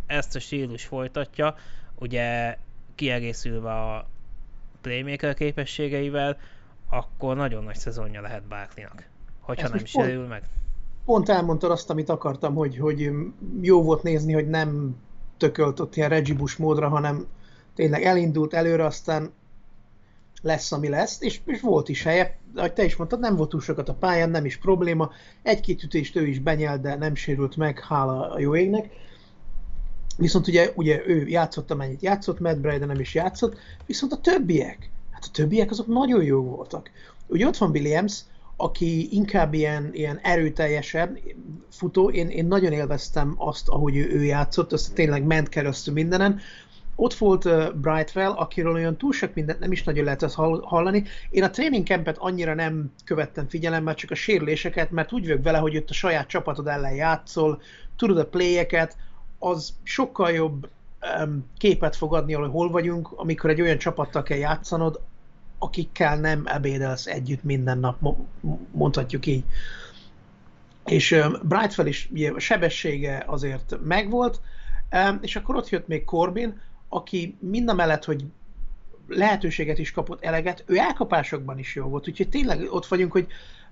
ezt 0.05 0.35
a 0.35 0.39
stílus 0.39 0.85
folytatja, 0.85 1.55
ugye 1.95 2.57
kiegészülve 2.95 3.71
a 3.71 4.07
playmaker 4.81 5.33
képességeivel, 5.33 6.37
akkor 6.89 7.35
nagyon 7.35 7.63
nagy 7.63 7.75
szezonja 7.75 8.21
lehet 8.21 8.43
Barkley-nak, 8.43 9.07
hogyha 9.39 9.63
Ez 9.63 9.71
nem 9.71 9.83
is 9.83 9.91
pont, 9.91 10.27
meg. 10.27 10.43
Pont 11.05 11.29
elmondtad 11.29 11.71
azt, 11.71 11.89
amit 11.89 12.09
akartam, 12.09 12.55
hogy, 12.55 12.77
hogy 12.77 13.11
jó 13.61 13.83
volt 13.83 14.03
nézni, 14.03 14.33
hogy 14.33 14.49
nem 14.49 14.95
tökölt 15.37 15.79
ott 15.79 15.95
ilyen 15.95 16.09
Reggie 16.09 16.35
Bush 16.35 16.59
módra, 16.59 16.89
hanem 16.89 17.25
tényleg 17.75 18.03
elindult 18.03 18.53
előre, 18.53 18.85
aztán 18.85 19.31
lesz, 20.41 20.71
ami 20.71 20.89
lesz, 20.89 21.21
és, 21.21 21.41
és 21.45 21.61
volt 21.61 21.89
is 21.89 22.03
helye, 22.03 22.37
ahogy 22.55 22.73
te 22.73 22.83
is 22.83 22.95
mondtad, 22.95 23.19
nem 23.19 23.35
volt 23.35 23.49
túl 23.49 23.61
sokat 23.61 23.89
a 23.89 23.93
pályán, 23.93 24.29
nem 24.29 24.45
is 24.45 24.57
probléma, 24.57 25.11
egy-két 25.43 25.83
ütést 25.83 26.15
ő 26.15 26.27
is 26.27 26.39
benyelt, 26.39 26.81
de 26.81 26.95
nem 26.95 27.15
sérült 27.15 27.55
meg, 27.55 27.79
hála 27.79 28.29
a 28.31 28.39
jó 28.39 28.55
égnek. 28.55 28.89
Viszont 30.17 30.47
ugye, 30.47 30.71
ugye 30.75 31.01
ő 31.07 31.27
játszott, 31.27 31.71
amennyit 31.71 32.01
játszott, 32.01 32.39
Matt 32.39 32.59
Brady 32.59 32.85
nem 32.85 32.99
is 32.99 33.13
játszott, 33.13 33.57
viszont 33.85 34.11
a 34.11 34.17
többiek, 34.17 34.91
Hát 35.21 35.29
a 35.29 35.31
többiek 35.31 35.71
azok 35.71 35.87
nagyon 35.87 36.23
jó 36.23 36.43
voltak. 36.43 36.91
Ugye 37.27 37.47
ott 37.47 37.57
van 37.57 37.69
Williams, 37.69 38.21
aki 38.61 39.07
inkább 39.11 39.53
ilyen, 39.53 39.89
ilyen 39.93 40.19
erőteljesebb 40.23 41.17
futó, 41.71 42.09
én, 42.09 42.29
én 42.29 42.45
nagyon 42.45 42.71
élveztem 42.71 43.33
azt, 43.37 43.69
ahogy 43.69 43.95
ő, 43.95 44.09
ő 44.09 44.23
játszott, 44.23 44.73
azt 44.73 44.93
tényleg 44.93 45.23
ment 45.23 45.49
keresztül 45.49 45.93
mindenen. 45.93 46.39
Ott 46.95 47.13
volt 47.13 47.43
Brightwell, 47.77 48.31
akiről 48.31 48.73
olyan 48.73 48.97
túl 48.97 49.11
sok 49.13 49.33
mindent 49.33 49.59
nem 49.59 49.71
is 49.71 49.83
nagyon 49.83 50.03
lehet 50.03 50.23
ezt 50.23 50.35
hallani. 50.61 51.03
Én 51.29 51.43
a 51.43 51.49
training 51.49 51.85
campet 51.85 52.17
annyira 52.17 52.53
nem 52.53 52.91
követtem 53.05 53.47
figyelemmel, 53.49 53.95
csak 53.95 54.11
a 54.11 54.15
sérüléseket, 54.15 54.91
mert 54.91 55.13
úgy 55.13 55.27
vagyok 55.27 55.43
vele, 55.43 55.57
hogy 55.57 55.77
ott 55.77 55.89
a 55.89 55.93
saját 55.93 56.27
csapatod 56.27 56.67
ellen 56.67 56.95
játszol, 56.95 57.61
tudod 57.95 58.17
a 58.17 58.27
playeket, 58.27 58.97
az 59.39 59.73
sokkal 59.83 60.31
jobb 60.31 60.69
képet 61.57 61.95
fog 61.95 62.13
adni, 62.13 62.33
hogy 62.33 62.49
hol 62.49 62.69
vagyunk, 62.69 63.11
amikor 63.15 63.49
egy 63.49 63.61
olyan 63.61 63.77
csapattal 63.77 64.23
kell 64.23 64.37
játszanod, 64.37 65.01
akikkel 65.61 66.19
nem 66.19 66.43
ebédelsz 66.45 67.05
együtt 67.05 67.43
minden 67.43 67.79
nap, 67.79 68.15
mondhatjuk 68.71 69.25
így. 69.25 69.43
És 70.85 71.11
um, 71.11 71.33
Brightfell 71.43 71.85
is 71.85 72.09
sebessége 72.37 73.23
azért 73.27 73.77
megvolt, 73.83 74.41
és 75.21 75.35
akkor 75.35 75.55
ott 75.55 75.69
jött 75.69 75.87
még 75.87 76.05
Corbin, 76.05 76.61
aki 76.89 77.37
mind 77.39 77.69
a 77.69 77.73
mellett, 77.73 78.05
hogy 78.05 78.25
lehetőséget 79.07 79.77
is 79.77 79.91
kapott 79.91 80.23
eleget, 80.23 80.63
ő 80.65 80.77
elkapásokban 80.77 81.59
is 81.59 81.75
jó 81.75 81.85
volt, 81.85 82.07
úgyhogy 82.07 82.29
tényleg 82.29 82.67
ott 82.71 82.87
vagyunk, 82.87 83.11
hogy 83.11 83.27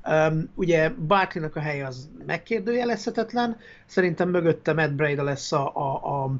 um, 0.05 0.49
ugye 0.55 0.89
Barkley-nak 0.89 1.55
a 1.55 1.59
helye 1.59 1.87
az 1.87 2.09
megkérdőjelezhetetlen, 2.25 3.57
szerintem 3.85 4.29
mögötte 4.29 4.73
Matt 4.73 4.91
Breda 4.91 5.23
lesz 5.23 5.51
a, 5.51 5.75
a, 5.75 6.23
a, 6.23 6.31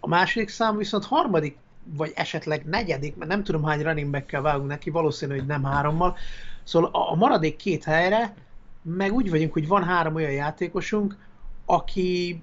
a 0.00 0.08
második 0.08 0.48
szám, 0.48 0.76
viszont 0.76 1.04
harmadik 1.04 1.56
vagy 1.96 2.12
esetleg 2.14 2.64
negyedik, 2.64 3.16
mert 3.16 3.30
nem 3.30 3.44
tudom 3.44 3.64
hány 3.64 3.82
running 3.82 4.10
back-kel 4.10 4.42
vágunk 4.42 4.68
neki, 4.68 4.90
valószínű, 4.90 5.34
hogy 5.34 5.46
nem 5.46 5.64
hárommal. 5.64 6.16
Szóval 6.62 6.90
a, 6.92 7.14
maradék 7.14 7.56
két 7.56 7.84
helyre 7.84 8.34
meg 8.82 9.12
úgy 9.12 9.30
vagyunk, 9.30 9.52
hogy 9.52 9.68
van 9.68 9.84
három 9.84 10.14
olyan 10.14 10.32
játékosunk, 10.32 11.16
aki 11.64 12.42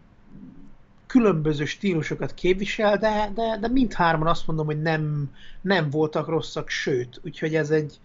különböző 1.08 1.66
stílusokat 1.66 2.34
képvisel, 2.34 2.98
de, 2.98 3.32
de, 3.34 3.58
de 3.60 3.68
mindhárman 3.68 4.28
azt 4.28 4.48
mondom, 4.48 4.66
hogy 4.66 4.82
nem, 4.82 5.32
nem 5.62 5.90
voltak 5.90 6.28
rosszak, 6.28 6.70
sőt, 6.70 7.22
úgyhogy 7.24 7.56
ez 7.56 7.70
egy, 7.70 8.00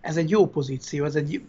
ez 0.00 0.16
egy 0.16 0.30
jó 0.30 0.48
pozíció, 0.48 1.04
ez 1.04 1.14
egy, 1.14 1.42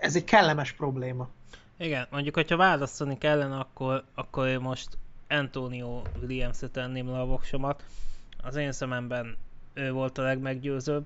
ez 0.00 0.16
egy 0.16 0.24
kellemes 0.24 0.72
probléma. 0.72 1.28
Igen, 1.76 2.06
mondjuk, 2.10 2.34
hogyha 2.34 2.56
választani 2.56 3.18
kellene, 3.18 3.58
akkor, 3.58 4.04
akkor 4.14 4.46
én 4.46 4.60
most 4.60 4.88
Antonio 5.28 6.02
Williams-et 6.20 6.70
tenném 6.70 7.10
le 7.10 7.20
a 7.20 7.26
voksomat. 7.26 7.84
Az 8.42 8.56
én 8.56 8.72
szememben 8.72 9.36
ő 9.74 9.92
volt 9.92 10.18
a 10.18 10.22
legmeggyőzőbb. 10.22 11.04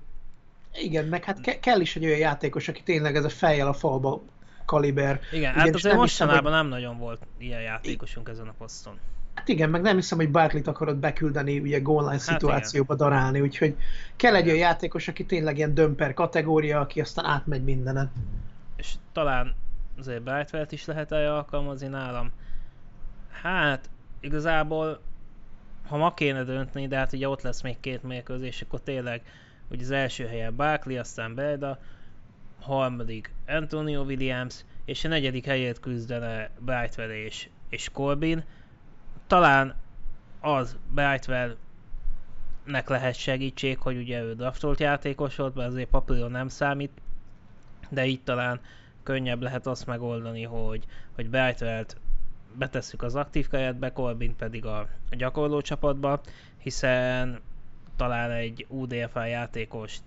Igen, 0.73 1.05
meg 1.05 1.23
hát 1.23 1.41
ke- 1.41 1.59
kell 1.59 1.79
is 1.79 1.95
egy 1.95 2.05
olyan 2.05 2.17
játékos, 2.17 2.67
aki 2.67 2.83
tényleg 2.83 3.15
ez 3.15 3.25
a 3.25 3.29
fejjel 3.29 3.67
a 3.67 3.73
falba 3.73 4.21
kaliber. 4.65 5.19
Igen, 5.31 5.53
hát 5.53 5.73
azért 5.73 5.83
nem 5.83 5.95
mostanában 5.95 6.37
hiszem, 6.37 6.53
hogy... 6.53 6.61
nem 6.61 6.67
nagyon 6.67 6.97
volt 6.97 7.21
ilyen 7.37 7.61
játékosunk 7.61 8.29
ezen 8.29 8.47
a 8.47 8.53
poszton. 8.57 8.99
Hát 9.33 9.47
igen, 9.47 9.69
meg 9.69 9.81
nem 9.81 9.95
hiszem, 9.95 10.17
hogy 10.17 10.31
Bartley-t 10.31 10.67
akarod 10.67 10.95
beküldeni 10.95 11.59
ugye 11.59 11.79
goal 11.79 12.09
hát 12.09 12.19
szituációba 12.19 12.93
igen. 12.93 13.07
darálni, 13.07 13.41
úgyhogy 13.41 13.75
kell 14.15 14.35
egy 14.35 14.45
olyan 14.45 14.57
játékos, 14.57 15.07
aki 15.07 15.25
tényleg 15.25 15.57
ilyen 15.57 15.73
dömper 15.73 16.13
kategória, 16.13 16.79
aki 16.79 17.01
aztán 17.01 17.25
átmegy 17.25 17.63
mindenen. 17.63 18.11
És 18.75 18.93
talán 19.11 19.55
azért 19.99 20.21
Brightwell-t 20.21 20.71
is 20.71 20.85
lehet 20.85 21.11
-e 21.11 21.33
alkalmazni 21.33 21.87
nálam. 21.87 22.31
Hát, 23.41 23.89
igazából 24.19 25.01
ha 25.87 25.97
ma 25.97 26.13
kéne 26.13 26.43
dönteni, 26.43 26.87
de 26.87 26.97
hát 26.97 27.13
ugye 27.13 27.29
ott 27.29 27.41
lesz 27.41 27.61
még 27.61 27.79
két 27.79 28.03
mérkőzés, 28.03 28.61
akkor 28.61 28.81
tényleg 28.81 29.21
ugye 29.69 29.83
az 29.83 29.91
első 29.91 30.25
helyen 30.27 30.55
Barkley, 30.55 30.99
aztán 30.99 31.35
Belda, 31.35 31.79
harmadik 32.61 33.33
Antonio 33.47 34.01
Williams, 34.01 34.65
és 34.85 35.03
a 35.03 35.07
negyedik 35.07 35.45
helyét 35.45 35.79
küzdene 35.79 36.49
Brightwell 36.59 37.09
és, 37.09 37.49
és 37.69 37.89
Corbin. 37.93 38.43
Talán 39.27 39.75
az 40.39 40.77
Brightwell 40.89 41.55
nek 42.63 42.89
lehet 42.89 43.15
segítség, 43.15 43.77
hogy 43.79 43.97
ugye 43.97 44.21
ő 44.21 44.33
draftolt 44.33 44.79
játékos 44.79 45.35
volt, 45.35 45.55
mert 45.55 45.69
azért 45.69 45.89
papíron 45.89 46.31
nem 46.31 46.47
számít, 46.47 46.91
de 47.89 48.05
itt 48.05 48.25
talán 48.25 48.59
könnyebb 49.03 49.41
lehet 49.41 49.67
azt 49.67 49.85
megoldani, 49.85 50.43
hogy, 50.43 50.85
hogy 51.15 51.29
Brightwell-t 51.29 51.97
betesszük 52.57 53.01
az 53.01 53.15
aktív 53.15 53.47
keretbe, 53.47 53.91
Corbin 53.91 54.35
pedig 54.35 54.65
a, 54.65 54.87
gyakorló 55.11 55.61
csapatba, 55.61 56.21
hiszen 56.57 57.39
talán 57.95 58.31
egy 58.31 58.65
UDFA 58.69 59.25
játékost 59.25 60.01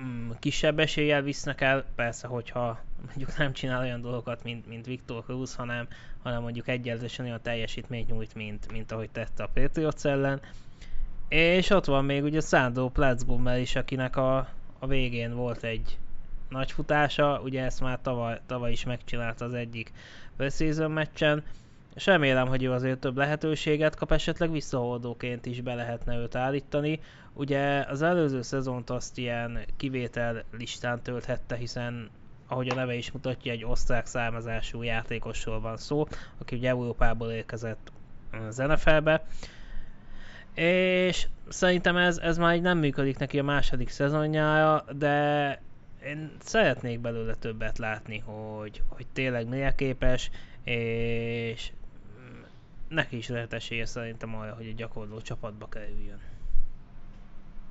mm, 0.00 0.30
kisebb 0.38 0.78
eséllyel 0.78 1.22
visznek 1.22 1.60
el, 1.60 1.84
persze, 1.94 2.26
hogyha 2.26 2.80
mondjuk 3.06 3.36
nem 3.36 3.52
csinál 3.52 3.80
olyan 3.80 4.00
dolgokat, 4.00 4.42
mint, 4.42 4.66
mint 4.66 4.86
Viktor 4.86 5.24
Cruz, 5.24 5.54
hanem, 5.54 5.88
hanem 6.22 6.42
mondjuk 6.42 6.68
egyenlősen 6.68 7.24
olyan 7.24 7.42
teljesítményt 7.42 8.08
nyújt, 8.08 8.34
mint, 8.34 8.72
mint 8.72 8.92
ahogy 8.92 9.10
tette 9.10 9.42
a 9.42 9.50
Patriots 9.54 10.04
ellen. 10.04 10.40
És 11.28 11.70
ott 11.70 11.84
van 11.84 12.04
még 12.04 12.22
ugye 12.22 12.40
Szándó 12.40 12.88
Platzbummer 12.88 13.58
is, 13.58 13.76
akinek 13.76 14.16
a, 14.16 14.36
a 14.78 14.86
végén 14.86 15.34
volt 15.34 15.62
egy 15.62 15.98
nagy 16.48 16.72
futása, 16.72 17.40
ugye 17.44 17.64
ezt 17.64 17.80
már 17.80 17.98
tavaly, 18.02 18.40
tavaly 18.46 18.70
is 18.70 18.84
megcsinálta 18.84 19.44
az 19.44 19.52
egyik 19.52 19.92
preseason 20.36 20.90
meccsen, 20.90 21.42
és 21.94 22.06
remélem, 22.06 22.48
hogy 22.48 22.62
ő 22.62 22.72
azért 22.72 22.98
több 22.98 23.16
lehetőséget 23.16 23.94
kap, 23.94 24.12
esetleg 24.12 24.50
visszahordóként 24.50 25.46
is 25.46 25.60
be 25.60 25.74
lehetne 25.74 26.16
őt 26.16 26.34
állítani. 26.34 27.00
Ugye 27.32 27.84
az 27.88 28.02
előző 28.02 28.42
szezont 28.42 28.90
azt 28.90 29.18
ilyen 29.18 29.58
kivétel 29.76 30.44
listán 30.50 31.02
tölthette, 31.02 31.56
hiszen 31.56 32.10
ahogy 32.48 32.68
a 32.68 32.74
neve 32.74 32.94
is 32.94 33.12
mutatja, 33.12 33.52
egy 33.52 33.64
osztrák 33.64 34.06
származású 34.06 34.82
játékosról 34.82 35.60
van 35.60 35.76
szó, 35.76 36.06
aki 36.38 36.56
ugye 36.56 36.68
Európából 36.68 37.30
érkezett 37.30 37.92
az. 38.48 38.62
És 40.54 41.26
szerintem 41.48 41.96
ez, 41.96 42.18
ez 42.18 42.38
már 42.38 42.54
így 42.54 42.62
nem 42.62 42.78
működik 42.78 43.18
neki 43.18 43.38
a 43.38 43.44
második 43.44 43.88
szezonjára, 43.88 44.84
de 44.92 45.60
én 46.08 46.30
szeretnék 46.38 47.00
belőle 47.00 47.34
többet 47.34 47.78
látni, 47.78 48.18
hogy, 48.18 48.82
hogy 48.88 49.06
tényleg 49.12 49.48
milyen 49.48 49.74
képes, 49.74 50.30
és 50.64 51.70
neki 52.88 53.16
is 53.16 53.28
lehet 53.28 53.52
esélye 53.52 53.86
szerintem 53.86 54.36
arra, 54.36 54.54
hogy 54.54 54.66
egy 54.66 54.74
gyakorló 54.74 55.20
csapatba 55.20 55.68
kerüljön. 55.68 56.20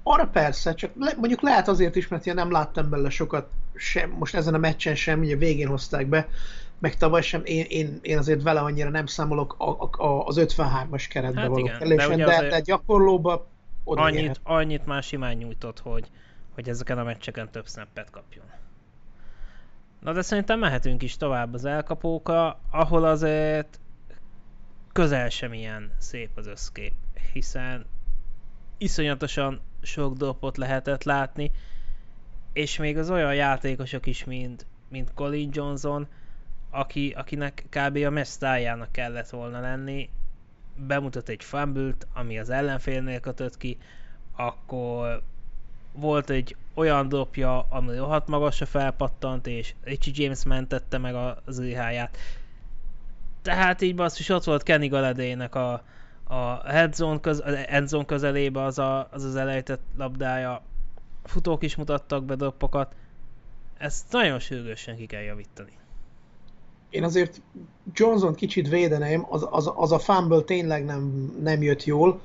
Arra 0.04 0.28
persze, 0.28 0.74
csak 0.74 0.92
le, 0.96 1.14
mondjuk 1.18 1.42
lehet 1.42 1.68
azért 1.68 1.96
is, 1.96 2.08
mert 2.08 2.26
én 2.26 2.34
nem 2.34 2.52
láttam 2.52 2.90
belőle 2.90 3.10
sokat, 3.10 3.50
sem, 3.76 4.10
most 4.10 4.36
ezen 4.36 4.54
a 4.54 4.58
meccsen 4.58 4.96
sem, 4.96 5.20
ugye 5.20 5.36
végén 5.36 5.68
hozták 5.68 6.08
be, 6.08 6.28
meg 6.80 6.98
tavaly 6.98 7.22
sem, 7.22 7.42
én, 7.44 7.66
én, 7.70 8.00
én 8.02 8.18
azért 8.18 8.42
vele 8.42 8.60
annyira 8.60 8.90
nem 8.90 9.06
számolok 9.06 9.56
a, 9.58 9.90
a, 10.04 10.26
az 10.26 10.40
53-as 10.40 11.06
keretbe 11.10 11.40
hát 11.40 11.50
való 11.50 11.66
igen, 11.66 11.98
de, 11.98 12.26
de, 12.26 12.48
de 12.48 12.60
gyakorlóba 12.60 13.48
oda 13.84 14.02
annyit, 14.02 14.40
annyit 14.44 14.86
már 14.86 15.04
simán 15.04 15.36
nyújtott, 15.36 15.80
hogy, 15.80 16.10
hogy 16.58 16.70
ezeken 16.70 16.98
a 16.98 17.04
meccseken 17.04 17.52
több 17.52 17.68
snappet 17.68 18.10
kapjon. 18.10 18.46
Na 20.00 20.14
de 20.14 20.22
szerintem 20.22 20.60
mehetünk 20.60 21.04
is 21.04 21.18
tovább 21.18 21.54
az 21.54 21.66
elkapókra, 21.66 22.60
ahol 22.72 23.04
azért 23.04 23.80
közel 24.94 25.30
sem 25.30 25.54
ilyen 25.54 25.92
szép 25.98 26.30
az 26.36 26.48
összkép, 26.48 26.94
hiszen 27.34 27.86
iszonyatosan 28.78 29.62
sok 29.82 30.18
dopot 30.18 30.58
lehetett 30.58 31.04
látni, 31.04 31.52
és 32.54 32.78
még 32.78 32.98
az 32.98 33.10
olyan 33.10 33.36
játékosok 33.36 34.06
is, 34.06 34.24
mint, 34.24 34.66
mint 34.90 35.14
Colin 35.14 35.50
Johnson, 35.54 36.08
aki, 36.70 37.14
akinek 37.18 37.66
kb. 37.70 37.98
a 37.98 38.10
mesztájának 38.10 38.92
kellett 38.92 39.30
volna 39.30 39.60
lenni, 39.60 40.10
bemutat 40.76 41.30
egy 41.30 41.44
fumble 41.44 41.94
ami 42.14 42.40
az 42.40 42.50
ellenfélnél 42.50 43.20
kötött 43.20 43.58
ki, 43.58 43.78
akkor 44.36 45.24
volt 46.00 46.30
egy 46.30 46.56
olyan 46.74 47.10
dopja, 47.10 47.66
ami 47.70 47.98
rohadt 47.98 48.28
magasra 48.28 48.66
felpattant, 48.66 49.48
és 49.48 49.74
Richie 49.84 50.14
James 50.18 50.44
mentette 50.44 50.98
meg 50.98 51.16
az 51.46 51.60
IH-ját. 51.60 52.18
Tehát 53.42 53.82
így 53.82 53.96
basszus, 53.96 54.30
ott 54.30 54.44
volt 54.44 54.64
Kenny 54.64 54.88
Galadének 54.88 55.56
a, 55.56 55.84
a 56.24 56.70
headzone, 56.70 57.20
köz, 57.20 57.44
endzone 57.68 58.06
közelébe 58.06 58.64
az, 58.64 58.80
a, 58.80 59.08
az 59.12 59.24
az 59.24 59.36
elejtett 59.36 59.82
labdája. 59.98 60.62
Futók 61.24 61.64
is 61.64 61.76
mutattak 61.76 62.24
be 62.24 62.36
doppokat. 62.36 62.96
Ezt 63.78 64.12
nagyon 64.12 64.40
sürgősen 64.40 64.96
ki 64.96 65.06
kell 65.06 65.22
javítani. 65.22 65.72
Én 66.90 67.04
azért 67.04 67.42
Johnson 67.94 68.36
kicsit 68.36 68.70
védeném, 68.70 69.26
az, 69.30 69.48
az, 69.50 69.72
az 69.76 69.92
a 69.92 70.00
fumble 70.00 70.42
tényleg 70.42 70.86
nem, 70.86 71.34
nem 71.42 71.62
jött 71.62 71.84
jól, 71.84 72.22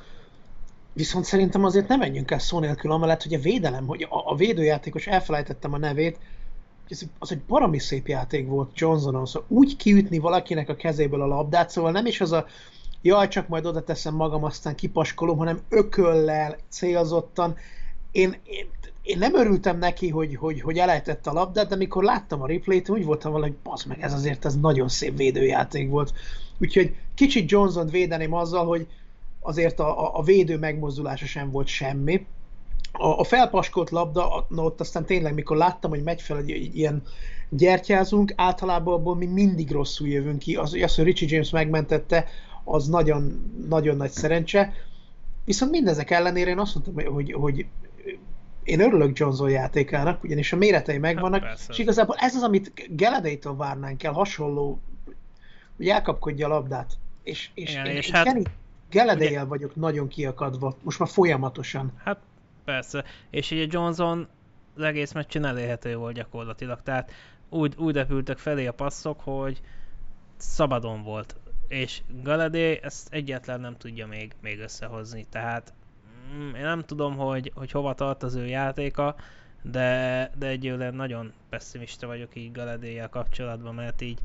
Viszont 0.92 1.24
szerintem 1.24 1.64
azért 1.64 1.88
nem 1.88 1.98
menjünk 1.98 2.30
el 2.30 2.38
szó 2.38 2.58
nélkül 2.58 2.92
amellett, 2.92 3.22
hogy 3.22 3.34
a 3.34 3.38
védelem, 3.38 3.86
hogy 3.86 4.06
a, 4.10 4.30
a 4.30 4.36
védőjátékos, 4.36 5.06
elfelejtettem 5.06 5.72
a 5.72 5.78
nevét, 5.78 6.18
az, 6.88 7.08
az 7.18 7.32
egy 7.32 7.40
baromi 7.40 7.78
szép 7.78 8.08
játék 8.08 8.48
volt 8.48 8.78
Johnsonon, 8.78 9.26
szóval 9.26 9.48
úgy 9.48 9.76
kiütni 9.76 10.18
valakinek 10.18 10.68
a 10.68 10.76
kezéből 10.76 11.22
a 11.22 11.26
labdát, 11.26 11.70
szóval 11.70 11.90
nem 11.90 12.06
is 12.06 12.20
az 12.20 12.32
a 12.32 12.46
jaj, 13.02 13.28
csak 13.28 13.48
majd 13.48 13.66
oda 13.66 13.84
teszem 13.84 14.14
magam, 14.14 14.44
aztán 14.44 14.74
kipaskolom, 14.74 15.38
hanem 15.38 15.60
ököllel, 15.68 16.56
célzottan, 16.68 17.56
én, 18.10 18.36
én, 18.44 18.68
én 19.02 19.18
nem 19.18 19.34
örültem 19.34 19.78
neki, 19.78 20.08
hogy, 20.08 20.36
hogy, 20.36 20.60
hogy 20.60 20.78
elejtette 20.78 21.30
a 21.30 21.32
labdát, 21.32 21.68
de 21.68 21.74
amikor 21.74 22.04
láttam 22.04 22.42
a 22.42 22.46
replayt, 22.46 22.88
úgy 22.88 23.04
voltam 23.04 23.32
valahogy, 23.32 23.56
hogy 23.64 23.82
meg, 23.86 24.00
ez 24.00 24.12
azért 24.12 24.44
ez 24.44 24.60
nagyon 24.60 24.88
szép 24.88 25.16
védőjáték 25.16 25.90
volt. 25.90 26.12
Úgyhogy 26.58 26.94
kicsit 27.14 27.50
Johnson 27.50 27.86
védeném 27.86 28.32
azzal, 28.32 28.66
hogy 28.66 28.86
azért 29.42 29.80
a, 29.80 30.18
a 30.18 30.22
védő 30.22 30.58
megmozdulása 30.58 31.26
sem 31.26 31.50
volt 31.50 31.66
semmi. 31.66 32.26
A, 32.92 33.06
a 33.06 33.24
felpaskolt 33.24 33.90
labda, 33.90 34.46
na 34.48 34.62
ott 34.62 34.80
aztán 34.80 35.04
tényleg, 35.04 35.34
mikor 35.34 35.56
láttam, 35.56 35.90
hogy 35.90 36.02
megy 36.02 36.22
fel 36.22 36.38
egy, 36.38 36.50
egy 36.50 36.76
ilyen 36.76 37.02
gyertyázunk, 37.48 38.32
általában 38.36 38.94
abból 38.94 39.16
mi 39.16 39.26
mindig 39.26 39.70
rosszul 39.70 40.08
jövünk 40.08 40.38
ki. 40.38 40.56
Az, 40.56 40.78
az 40.82 40.94
hogy 40.94 41.04
Richie 41.04 41.28
James 41.30 41.50
megmentette, 41.50 42.26
az 42.64 42.88
nagyon, 42.88 43.52
nagyon 43.68 43.96
nagy 43.96 44.10
szerencse. 44.10 44.72
Viszont 45.44 45.70
mindezek 45.70 46.10
ellenére 46.10 46.50
én 46.50 46.58
azt 46.58 46.74
mondtam, 46.74 47.14
hogy, 47.14 47.32
hogy 47.32 47.66
én 48.64 48.80
örülök 48.80 49.18
Johnson 49.18 49.50
játékának, 49.50 50.24
ugyanis 50.24 50.52
a 50.52 50.56
méretei 50.56 50.98
megvannak, 50.98 51.42
hát 51.42 51.60
és 51.68 51.78
igazából 51.78 52.16
ez 52.18 52.34
az, 52.34 52.42
amit 52.42 52.72
Galladay-től 52.96 53.56
várnánk 53.56 54.02
el, 54.02 54.12
hasonló, 54.12 54.80
hogy 55.76 55.88
elkapkodja 55.88 56.46
a 56.46 56.48
labdát. 56.48 56.92
És, 57.22 57.50
és 57.54 57.70
Igen, 57.70 57.86
én, 57.86 57.96
és 57.96 58.06
én 58.06 58.14
hát, 58.14 58.38
Galladay 58.92 59.44
vagyok 59.46 59.76
nagyon 59.76 60.08
kiakadva, 60.08 60.76
most 60.82 60.98
már 60.98 61.08
folyamatosan. 61.08 61.92
Hát 62.04 62.18
persze, 62.64 63.04
és 63.30 63.50
ugye 63.50 63.66
Johnson 63.68 64.28
az 64.76 64.82
egész 64.82 65.12
meccsen 65.12 65.44
elérhető 65.44 65.96
volt 65.96 66.14
gyakorlatilag, 66.14 66.82
tehát 66.82 67.12
úgy, 67.48 67.74
úgy 67.76 67.94
repültek 67.94 68.38
felé 68.38 68.66
a 68.66 68.72
passzok, 68.72 69.20
hogy 69.20 69.60
szabadon 70.36 71.02
volt, 71.02 71.36
és 71.68 72.02
Galadé 72.22 72.80
ezt 72.82 73.12
egyetlen 73.12 73.60
nem 73.60 73.76
tudja 73.76 74.06
még, 74.06 74.32
még 74.40 74.58
összehozni, 74.58 75.26
tehát 75.30 75.72
mm, 76.34 76.54
én 76.54 76.62
nem 76.62 76.84
tudom, 76.84 77.16
hogy, 77.16 77.52
hogy 77.54 77.70
hova 77.70 77.94
tart 77.94 78.22
az 78.22 78.34
ő 78.34 78.46
játéka, 78.46 79.16
de, 79.62 80.30
de 80.38 80.46
egyőle 80.46 80.90
nagyon 80.90 81.32
pessimista 81.48 82.06
vagyok 82.06 82.36
így 82.36 82.52
Galadéjel 82.52 83.08
kapcsolatban, 83.08 83.74
mert 83.74 84.00
így, 84.00 84.18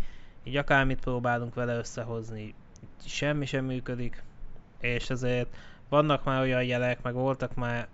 így 0.44 0.56
akármit 0.56 1.00
próbálunk 1.00 1.54
vele 1.54 1.78
összehozni, 1.78 2.54
semmi 3.06 3.46
sem 3.46 3.66
működik, 3.66 4.24
és 4.80 5.10
ezért 5.10 5.56
vannak 5.90 6.24
már 6.24 6.42
olyan 6.42 6.64
jelek, 6.64 7.02
meg 7.02 7.14
voltak 7.14 7.56
már 7.56 7.88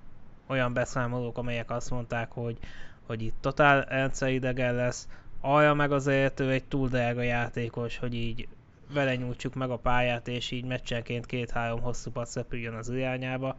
olyan 0.48 0.74
beszámolók, 0.74 1.38
amelyek 1.38 1.72
azt 1.72 1.90
mondták, 1.90 2.32
hogy, 2.32 2.58
hogy 3.06 3.22
itt 3.22 3.36
totál 3.42 4.12
idegen 4.28 4.76
lesz, 4.76 5.08
alja 5.42 5.74
meg 5.74 5.92
azért 5.92 6.40
ő 6.40 6.52
egy 6.52 6.64
túl 6.64 6.88
drága 6.88 7.22
játékos, 7.22 7.98
hogy 7.98 8.14
így 8.14 8.48
vele 8.94 9.16
nyújtsuk 9.16 9.54
meg 9.54 9.70
a 9.70 9.78
pályát, 9.78 10.28
és 10.28 10.52
így 10.52 10.66
meccsenként 10.66 11.26
két-három 11.26 11.82
hosszú 11.82 12.12
passz 12.12 12.38
az 12.78 12.90
irányába, 12.90 13.58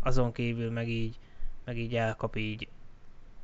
azon 0.00 0.32
kívül 0.32 0.70
meg 0.70 0.88
így, 0.88 1.18
meg 1.64 1.78
így 1.78 1.94
elkap 1.94 2.36
így 2.36 2.68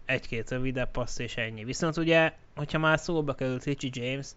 egy-két 0.04 0.50
rövidebb 0.50 0.90
passz, 0.90 1.18
és 1.18 1.36
ennyi. 1.36 1.64
Viszont 1.64 1.96
ugye, 1.96 2.32
hogyha 2.54 2.78
már 2.78 2.98
szóba 2.98 3.34
került 3.34 3.64
Richie 3.64 3.90
James, 3.92 4.30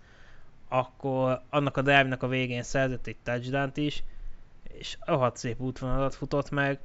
akkor 0.68 1.42
annak 1.50 1.78
a 1.78 1.82
drive 1.82 2.18
a 2.20 2.28
végén 2.28 2.64
szerzett 2.64 3.08
egy 3.08 3.16
touchdown 3.24 3.72
is, 3.76 4.04
és 4.80 4.98
rohadt 5.06 5.38
szép 5.38 5.62
útvonalat 5.62 6.16
futott 6.16 6.50
meg. 6.50 6.80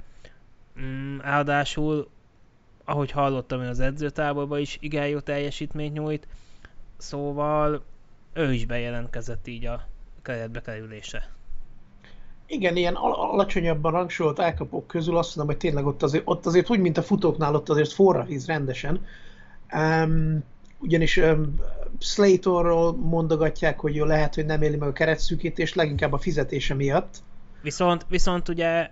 Mm, 0.79 1.19
ráadásul, 1.19 2.09
ahogy 2.85 3.11
hallottam 3.11 3.61
én 3.61 3.67
az 3.67 3.79
edzőtáborban 3.79 4.59
is, 4.59 4.77
igen 4.81 5.07
jó 5.07 5.19
teljesítményt 5.19 5.93
nyújt, 5.93 6.27
szóval 6.97 7.83
ő 8.33 8.53
is 8.53 8.65
bejelentkezett 8.65 9.47
így 9.47 9.65
a 9.65 9.87
keretbe 10.21 10.61
kerülése. 10.61 11.29
Igen, 12.45 12.75
ilyen 12.75 12.95
al- 12.95 13.17
alacsonyabban 13.17 13.91
rangsolt 13.91 14.39
elkapók 14.39 14.87
közül 14.87 15.17
azt 15.17 15.35
mondom, 15.35 15.55
hogy 15.55 15.63
tényleg 15.63 15.85
ott 15.85 16.03
azért, 16.03 16.23
ott 16.25 16.45
azért 16.45 16.69
úgy, 16.69 16.79
mint 16.79 16.97
a 16.97 17.03
futóknál, 17.03 17.55
ott 17.55 17.69
azért 17.69 17.91
forra 17.91 18.23
víz 18.23 18.45
rendesen. 18.45 19.05
Um, 19.73 20.43
ugyanis 20.79 21.17
um, 21.17 21.55
Slatorról 21.99 22.95
mondogatják, 22.95 23.79
hogy 23.79 23.95
jó, 23.95 24.05
lehet, 24.05 24.35
hogy 24.35 24.45
nem 24.45 24.61
éli 24.61 24.75
meg 24.75 24.89
a 24.89 24.93
keretszűkítést, 24.93 25.75
leginkább 25.75 26.13
a 26.13 26.17
fizetése 26.17 26.73
miatt. 26.73 27.17
Viszont, 27.63 28.05
viszont 28.09 28.49
ugye 28.49 28.89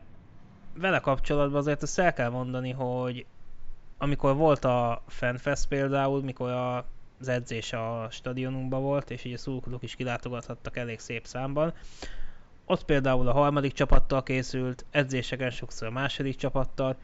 vele 0.74 1.00
kapcsolatban 1.00 1.60
azért 1.60 1.84
azt 1.84 2.00
el 2.00 2.14
kell 2.14 2.30
mondani, 2.30 2.72
hogy 2.72 3.26
amikor 3.98 4.36
volt 4.36 4.66
a 4.66 5.04
Fanfest 5.08 5.68
például, 5.68 6.22
mikor 6.22 6.50
a 6.50 6.86
az 7.20 7.28
edzés 7.28 7.74
a 7.74 8.08
stadionunkban 8.12 8.82
volt, 8.82 9.12
és 9.12 9.24
így 9.24 9.34
a 9.34 9.38
szurkolók 9.38 9.84
is 9.84 9.96
kilátogathattak 9.96 10.78
elég 10.78 11.00
szép 11.00 11.26
számban. 11.26 11.74
Ott 12.66 12.86
például 12.86 13.28
a 13.28 13.34
harmadik 13.34 13.74
csapattal 13.74 14.24
készült, 14.24 14.86
edzéseken 14.92 15.50
sokszor 15.50 15.88
a 15.88 15.92
második 15.92 16.36
csapattal. 16.36 16.96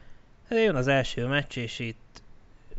Jön 0.50 0.74
az 0.74 0.86
első 0.86 1.26
meccs, 1.26 1.56
és 1.56 1.78
itt 1.78 2.22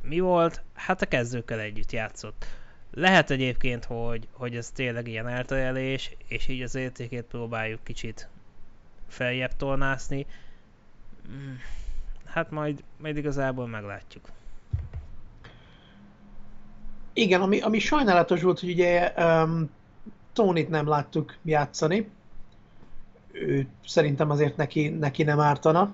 mi 0.01 0.19
volt? 0.19 0.61
Hát 0.73 1.01
a 1.01 1.05
kezdőkkel 1.05 1.59
együtt 1.59 1.91
játszott. 1.91 2.45
Lehet 2.93 3.29
egyébként, 3.29 3.85
hogy, 3.85 4.27
hogy 4.31 4.55
ez 4.55 4.71
tényleg 4.71 5.07
ilyen 5.07 5.27
elterelés, 5.27 6.15
és 6.27 6.47
így 6.47 6.61
az 6.61 6.75
értékét 6.75 7.23
próbáljuk 7.23 7.83
kicsit 7.83 8.29
feljebb 9.09 9.55
tornászni. 9.55 10.25
Hmm, 11.25 11.59
hát 12.25 12.51
majd, 12.51 12.83
majd 12.97 13.17
igazából 13.17 13.67
meglátjuk. 13.67 14.29
Igen, 17.13 17.41
ami, 17.41 17.59
ami 17.61 17.79
sajnálatos 17.79 18.41
volt, 18.41 18.59
hogy 18.59 18.69
ugye 18.69 19.13
um, 19.17 19.69
Tony-t 20.33 20.69
nem 20.69 20.87
láttuk 20.87 21.37
játszani. 21.43 22.09
Ő 23.31 23.67
szerintem 23.85 24.29
azért 24.29 24.57
neki, 24.57 24.89
neki 24.89 25.23
nem 25.23 25.39
ártana. 25.39 25.93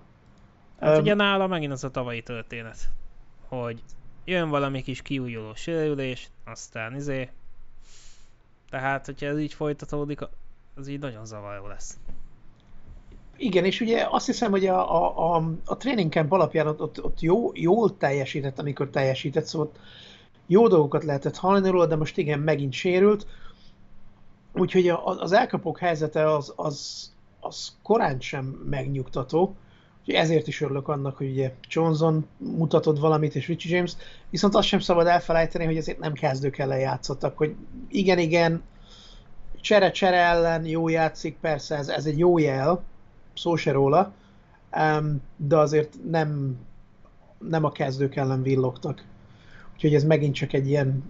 Hát 0.80 0.96
um, 0.96 1.02
ugye 1.02 1.14
nála 1.14 1.48
megint 1.48 1.72
az 1.72 1.84
a 1.84 1.92
tavalyi 1.92 2.24
történet, 2.24 2.78
hogy 3.48 3.84
jön 4.26 4.50
valami 4.50 4.82
kis 4.82 5.02
kiújuló 5.02 5.54
sérülés, 5.54 6.30
aztán 6.44 6.96
izé. 6.96 7.30
Tehát, 8.70 9.06
hogyha 9.06 9.26
ez 9.26 9.40
így 9.40 9.54
folytatódik, 9.54 10.20
az 10.76 10.88
így 10.88 11.00
nagyon 11.00 11.26
zavaró 11.26 11.68
lesz. 11.68 11.98
Igen, 13.38 13.66
és 13.66 13.82
ugye 13.82 14.08
azt 14.10 14.26
hiszem, 14.26 14.52
hogy 14.52 14.66
a, 14.66 14.96
a, 14.96 15.36
a, 15.36 15.52
a 15.66 15.78
training 15.78 16.12
camp 16.12 16.32
alapján 16.32 16.68
ott, 16.68 16.82
ott, 16.82 17.04
ott 17.04 17.22
jó, 17.22 17.52
jól 17.54 17.98
teljesített, 17.98 18.60
amikor 18.60 18.90
teljesített, 18.90 19.46
szóval 19.46 19.72
jó 20.48 20.68
dolgokat 20.68 21.04
lehetett 21.04 21.38
hallani 21.38 21.70
róla, 21.70 21.86
de 21.86 21.96
most 21.96 22.18
igen, 22.18 22.40
megint 22.40 22.74
sérült. 22.74 23.28
Úgyhogy 24.54 24.90
az 25.04 25.32
elkapók 25.32 25.80
helyzete 25.80 26.34
az, 26.34 26.54
az, 26.56 27.10
az 27.40 27.76
korán 27.84 28.20
sem 28.20 28.46
megnyugtató. 28.46 29.56
Úgyhogy 30.00 30.16
ezért 30.16 30.48
is 30.48 30.62
örülök 30.62 30.88
annak, 30.88 31.18
hogy 31.18 31.30
ugye 31.30 31.54
Johnson 31.70 32.26
mutatott 32.38 33.00
valamit, 33.00 33.36
és 33.36 33.48
Richie 33.48 33.76
James, 33.76 33.94
viszont 34.30 34.56
azt 34.56 34.68
sem 34.68 34.80
szabad 34.80 35.08
elfelejteni, 35.08 35.66
hogy 35.66 35.78
ezért 35.78 36.00
nem 36.00 36.14
kezdők 36.14 36.58
ellen 36.58 36.80
játszottak, 36.80 37.38
hogy 37.38 37.56
igen, 37.90 38.20
igen, 38.20 38.64
csere-csere 39.62 40.18
ellen 40.18 40.66
jó 40.66 40.88
játszik, 40.88 41.38
persze 41.42 41.76
ez, 41.76 41.88
ez 41.88 42.06
egy 42.06 42.18
jó 42.18 42.38
jel, 42.38 42.84
szó 43.36 43.56
se 43.56 43.72
róla, 43.72 44.14
de 45.36 45.58
azért 45.58 45.94
nem, 46.10 46.58
nem 47.38 47.64
a 47.64 47.72
kezdők 47.72 48.16
ellen 48.16 48.42
villogtak. 48.42 49.04
Úgyhogy 49.74 49.94
ez 49.94 50.04
megint 50.04 50.36
csak 50.36 50.54
egy 50.54 50.68
ilyen 50.68 51.04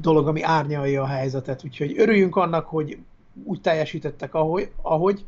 dolog, 0.00 0.28
ami 0.28 0.42
árnyalja 0.42 1.02
a 1.02 1.06
helyzetet. 1.06 1.64
Úgyhogy 1.64 1.98
örüljünk 1.98 2.36
annak, 2.36 2.66
hogy 2.66 2.98
úgy 3.44 3.60
teljesítettek, 3.60 4.34
ahogy, 4.34 4.70
ahogy 4.82 5.24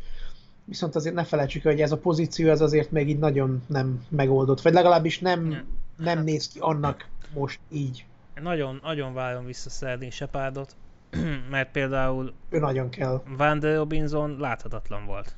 viszont 0.64 0.94
azért 0.94 1.14
ne 1.14 1.24
felejtsük, 1.24 1.62
hogy 1.62 1.80
ez 1.80 1.92
a 1.92 1.98
pozíció 1.98 2.50
ez 2.50 2.60
azért 2.60 2.90
még 2.90 3.08
így 3.08 3.18
nagyon 3.18 3.62
nem 3.66 4.04
megoldott, 4.08 4.60
vagy 4.60 4.72
legalábbis 4.72 5.18
nem, 5.18 5.66
nem 5.96 6.16
hát, 6.16 6.24
néz 6.24 6.48
ki 6.48 6.58
annak 6.58 7.08
most 7.34 7.60
így. 7.70 8.06
Nagyon, 8.42 8.80
nagyon 8.82 9.14
várom 9.14 9.44
vissza 9.44 9.70
Szerdin 9.70 10.10
Sepárdot, 10.10 10.76
mert 11.50 11.70
például 11.70 12.32
ő 12.48 12.58
nagyon 12.58 12.88
kell. 12.88 13.22
Van 13.36 13.58
der 13.58 13.76
Robinson 13.76 14.36
láthatatlan 14.38 15.06
volt. 15.06 15.36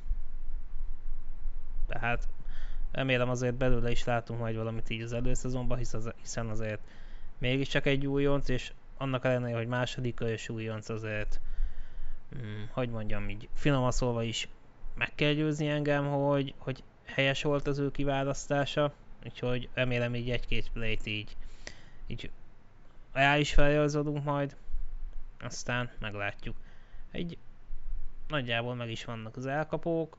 Tehát 1.87 2.27
remélem 2.91 3.29
azért 3.29 3.55
belőle 3.55 3.91
is 3.91 4.03
látunk 4.03 4.39
majd 4.39 4.55
valamit 4.55 4.89
így 4.89 5.01
az 5.01 5.13
előszezonban, 5.13 5.77
hiszen 6.21 6.49
azért 6.49 6.79
mégiscsak 7.37 7.85
egy 7.85 8.07
újonc, 8.07 8.49
és 8.49 8.71
annak 8.97 9.25
ellenére, 9.25 9.57
hogy 9.57 9.67
második 9.67 10.15
körös 10.15 10.49
újonc 10.49 10.89
azért, 10.89 11.39
hm, 12.29 12.37
hogy 12.71 12.89
mondjam 12.89 13.29
így, 13.29 13.49
finoman 13.53 13.91
szólva 13.91 14.23
is 14.23 14.47
meg 14.97 15.11
kell 15.15 15.33
győzni 15.33 15.67
engem, 15.67 16.07
hogy, 16.07 16.53
hogy 16.57 16.83
helyes 17.03 17.43
volt 17.43 17.67
az 17.67 17.77
ő 17.77 17.91
kiválasztása, 17.91 18.93
úgyhogy 19.25 19.69
remélem 19.73 20.15
így 20.15 20.29
egy-két 20.29 20.69
play 20.71 20.97
így, 21.03 21.35
így 22.07 22.29
rá 23.11 23.37
is 23.37 23.53
feljelződünk 23.53 24.23
majd, 24.23 24.55
aztán 25.39 25.91
meglátjuk. 25.99 26.55
Egy 27.11 27.37
nagyjából 28.27 28.75
meg 28.75 28.89
is 28.89 29.05
vannak 29.05 29.37
az 29.37 29.45
elkapók. 29.45 30.17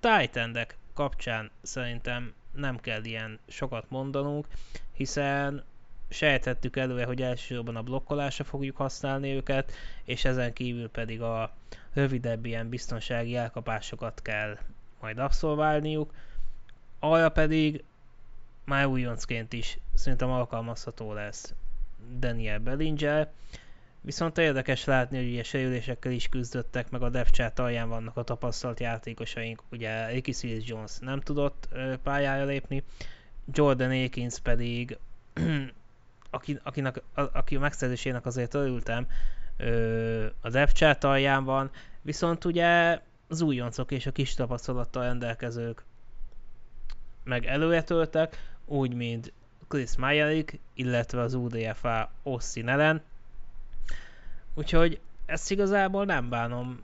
Titan 0.00 0.58
kapcsán 0.94 1.50
szerintem 1.62 2.34
nem 2.54 2.76
kell 2.76 3.04
ilyen 3.04 3.38
sokat 3.48 3.90
mondanunk, 3.90 4.46
hiszen 4.92 5.64
sejthettük 6.08 6.76
előre, 6.76 7.04
hogy 7.04 7.22
elsősorban 7.22 7.76
a 7.76 7.82
blokkolásra 7.82 8.44
fogjuk 8.44 8.76
használni 8.76 9.34
őket, 9.34 9.72
és 10.04 10.24
ezen 10.24 10.52
kívül 10.52 10.88
pedig 10.88 11.22
a 11.22 11.52
rövidebb 11.92 12.44
ilyen 12.44 12.68
biztonsági 12.68 13.36
elkapásokat 13.36 14.22
kell 14.22 14.58
majd 15.00 15.18
abszolválniuk. 15.18 16.12
Arra 16.98 17.28
pedig 17.28 17.84
már 18.64 18.86
újoncként 18.86 19.52
is 19.52 19.78
szerintem 19.94 20.30
alkalmazható 20.30 21.12
lesz 21.12 21.54
Daniel 22.18 22.58
Bellinger. 22.58 23.32
Viszont 24.00 24.38
érdekes 24.38 24.84
látni, 24.84 25.16
hogy 25.16 25.26
ilyen 25.26 25.42
sérülésekkel 25.42 26.12
is 26.12 26.28
küzdöttek, 26.28 26.90
meg 26.90 27.02
a 27.02 27.08
depth 27.08 27.32
chart 27.32 27.58
alján 27.58 27.88
vannak 27.88 28.16
a 28.16 28.22
tapasztalt 28.22 28.80
játékosaink. 28.80 29.62
Ugye 29.70 30.06
Ricky 30.06 30.62
Jones 30.66 30.98
nem 30.98 31.20
tudott 31.20 31.68
pályára 32.02 32.44
lépni, 32.44 32.82
Jordan 33.52 34.04
Akins 34.04 34.38
pedig, 34.38 34.98
aki, 36.30 36.58
akinek, 36.62 37.02
a, 37.14 37.20
aki 37.20 37.56
a 37.56 37.60
megszerzésének 37.60 38.26
azért 38.26 38.54
örültem, 38.54 39.06
a 40.40 40.48
depth 40.50 40.74
chart 40.74 41.04
alján 41.04 41.44
van, 41.44 41.70
viszont 42.02 42.44
ugye 42.44 43.00
az 43.28 43.40
újoncok 43.40 43.90
és 43.90 44.06
a 44.06 44.12
kis 44.12 44.34
tapasztalattal 44.34 45.02
rendelkezők 45.02 45.84
meg 47.24 47.46
előretöltek, 47.46 48.36
úgy, 48.64 48.94
mint 48.94 49.32
Chris 49.68 49.96
Meyerik, 49.96 50.60
illetve 50.74 51.20
az 51.20 51.34
UDFA 51.34 52.10
Austin 52.22 52.68
Ellen. 52.68 53.02
Úgyhogy 54.58 55.00
ezt 55.26 55.50
igazából 55.50 56.04
nem 56.04 56.28
bánom. 56.28 56.80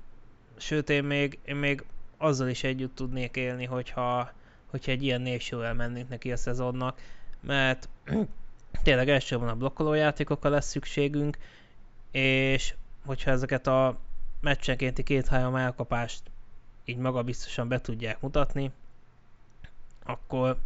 Sőt, 0.57 0.91
én 0.91 1.05
még, 1.05 1.39
én 1.45 1.57
még 1.57 1.85
azzal 2.17 2.49
is 2.49 2.65
együtt 2.65 2.95
tudnék 2.95 3.37
élni, 3.37 3.65
hogyha, 3.65 4.33
hogyha 4.71 4.91
egy 4.91 5.03
ilyen 5.03 5.21
névsővel 5.21 5.75
mennénk 5.75 6.09
neki 6.09 6.33
a 6.33 6.37
szezonnak, 6.37 7.01
mert 7.41 7.89
tényleg 8.83 9.09
elsősorban 9.09 9.49
a 9.49 9.57
blokkoló 9.57 9.93
játékokkal 9.93 10.51
lesz 10.51 10.69
szükségünk, 10.69 11.39
és 12.11 12.75
hogyha 13.07 13.31
ezeket 13.31 13.67
a 13.67 13.99
meccsenkénti 14.41 15.03
két-három 15.03 15.57
elkapást 15.57 16.23
így 16.85 16.99
maga 16.99 17.23
biztosan 17.23 17.69
be 17.69 17.81
tudják 17.81 18.21
mutatni, 18.21 18.71
akkor 20.05 20.57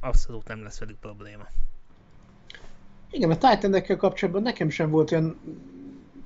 abszolút 0.00 0.48
nem 0.48 0.62
lesz 0.62 0.78
velük 0.78 0.98
probléma. 0.98 1.46
Igen, 3.10 3.30
a 3.30 3.38
titan 3.38 3.96
kapcsolatban 3.96 4.42
nekem 4.42 4.70
sem 4.70 4.90
volt 4.90 5.12
olyan 5.12 5.40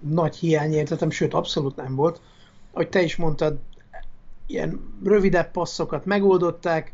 nagy 0.00 0.36
hiányérzetem, 0.36 1.10
sőt 1.10 1.34
abszolút 1.34 1.76
nem 1.76 1.94
volt. 1.94 2.20
Ahogy 2.72 2.88
te 2.88 3.02
is 3.02 3.16
mondtad, 3.16 3.58
ilyen 4.46 4.80
rövidebb 5.04 5.50
passzokat 5.50 6.04
megoldották, 6.04 6.92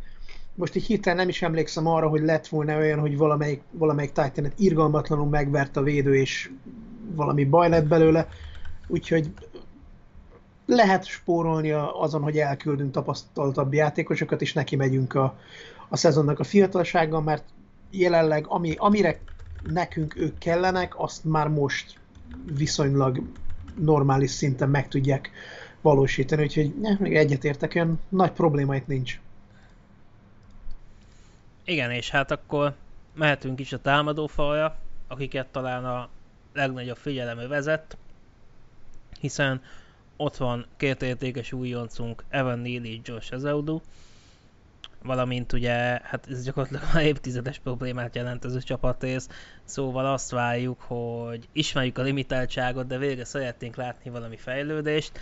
most 0.54 0.76
így 0.76 0.84
hirtelen 0.84 1.18
nem 1.18 1.28
is 1.28 1.42
emlékszem 1.42 1.86
arra, 1.86 2.08
hogy 2.08 2.22
lett 2.22 2.46
volna 2.46 2.76
olyan, 2.76 2.98
hogy 2.98 3.16
valamelyik, 3.16 3.62
valamelyik 3.70 4.12
titan 4.12 4.52
irgalmatlanul 4.56 5.28
megvert 5.28 5.76
a 5.76 5.82
védő, 5.82 6.16
és 6.16 6.50
valami 7.14 7.44
baj 7.44 7.68
lett 7.68 7.86
belőle, 7.86 8.28
úgyhogy 8.86 9.30
lehet 10.66 11.04
spórolni 11.04 11.70
azon, 12.00 12.22
hogy 12.22 12.38
elküldünk 12.38 12.92
tapasztaltabb 12.92 13.74
játékosokat, 13.74 14.42
és 14.42 14.52
neki 14.52 14.76
megyünk 14.76 15.14
a, 15.14 15.38
a 15.88 15.96
szezonnak 15.96 16.38
a 16.40 16.44
fiatalsággal, 16.44 17.20
mert 17.20 17.44
jelenleg 17.90 18.46
ami, 18.48 18.74
amire 18.78 19.20
nekünk 19.72 20.16
ők 20.16 20.38
kellenek, 20.38 20.98
azt 20.98 21.24
már 21.24 21.48
most 21.48 21.98
viszonylag 22.44 23.22
normális 23.74 24.30
szinten 24.30 24.68
meg 24.68 24.88
tudják 24.88 25.30
valósítani, 25.80 26.42
úgyhogy 26.42 26.74
ne, 26.80 26.96
még 26.98 27.16
egyetértek, 27.16 27.72
olyan 27.74 28.00
nagy 28.08 28.30
probléma 28.30 28.76
itt 28.76 28.86
nincs. 28.86 29.20
Igen, 31.64 31.90
és 31.90 32.10
hát 32.10 32.30
akkor 32.30 32.74
mehetünk 33.14 33.60
is 33.60 33.72
a 33.72 33.80
támadófalra, 33.80 34.78
akiket 35.08 35.46
talán 35.46 35.84
a 35.84 36.08
legnagyobb 36.52 36.96
figyelem 36.96 37.48
vezet, 37.48 37.96
hiszen 39.20 39.62
ott 40.16 40.36
van 40.36 40.66
két 40.76 41.02
értékes 41.02 41.52
újoncunk, 41.52 42.24
Evan 42.28 42.58
Neely, 42.58 43.00
Josh 43.04 43.32
Ezeudu, 43.32 43.80
valamint 45.06 45.52
ugye, 45.52 45.72
hát 46.02 46.26
ez 46.30 46.44
gyakorlatilag 46.44 46.82
már 46.94 47.04
évtizedes 47.04 47.58
problémát 47.58 48.14
jelent 48.14 48.44
az 48.44 48.54
ő 48.54 48.60
csapatész, 48.60 49.28
szóval 49.64 50.06
azt 50.06 50.30
várjuk, 50.30 50.80
hogy 50.80 51.48
ismerjük 51.52 51.98
a 51.98 52.02
limitáltságot, 52.02 52.86
de 52.86 52.98
végre 52.98 53.24
szeretnénk 53.24 53.76
látni 53.76 54.10
valami 54.10 54.36
fejlődést, 54.36 55.18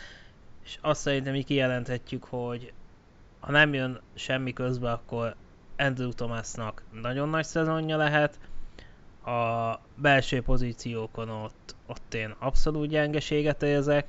és 0.64 0.78
azt 0.80 1.00
szerintem 1.00 1.34
így 1.34 1.44
kijelenthetjük, 1.44 2.24
hogy 2.24 2.72
ha 3.40 3.50
nem 3.50 3.74
jön 3.74 4.00
semmi 4.14 4.52
közbe, 4.52 4.92
akkor 4.92 5.34
Andrew 5.76 6.12
Thomasnak 6.12 6.82
nagyon 7.02 7.28
nagy 7.28 7.44
szezonja 7.44 7.96
lehet, 7.96 8.38
a 9.24 9.80
belső 9.96 10.42
pozíciókon 10.42 11.28
ott, 11.28 11.74
ott 11.86 12.14
én 12.14 12.34
abszolút 12.38 12.88
gyengeséget 12.88 13.62
érzek, 13.62 14.06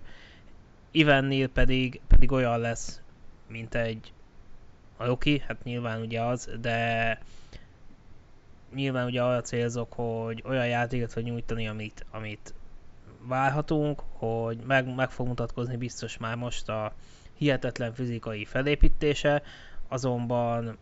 Ivan 0.92 1.26
Neil 1.26 1.48
pedig, 1.48 2.02
pedig 2.08 2.32
olyan 2.32 2.60
lesz, 2.60 3.02
mint 3.48 3.76
egy 3.76 4.14
a 4.98 5.06
Loki, 5.06 5.44
hát 5.48 5.64
nyilván 5.64 6.02
ugye 6.02 6.22
az, 6.22 6.50
de 6.62 7.20
nyilván 8.74 9.06
ugye 9.06 9.24
arra 9.24 9.42
célzok, 9.42 9.94
hogy 9.94 10.44
olyan 10.46 10.68
játékot 10.68 11.12
fog 11.12 11.24
nyújtani, 11.24 11.68
amit, 11.68 12.06
amit 12.12 12.54
várhatunk, 13.28 14.02
hogy 14.14 14.58
meg, 14.58 14.96
meg 14.96 15.12
fog 15.12 15.28
mutatkozni 15.28 15.78
biztos 15.78 16.18
már 16.18 16.36
most 16.36 16.70
a 16.70 16.94
hihetetlen 17.34 17.94
fizikai 17.94 18.46
felépítése, 18.46 19.42
azonban 19.88 20.78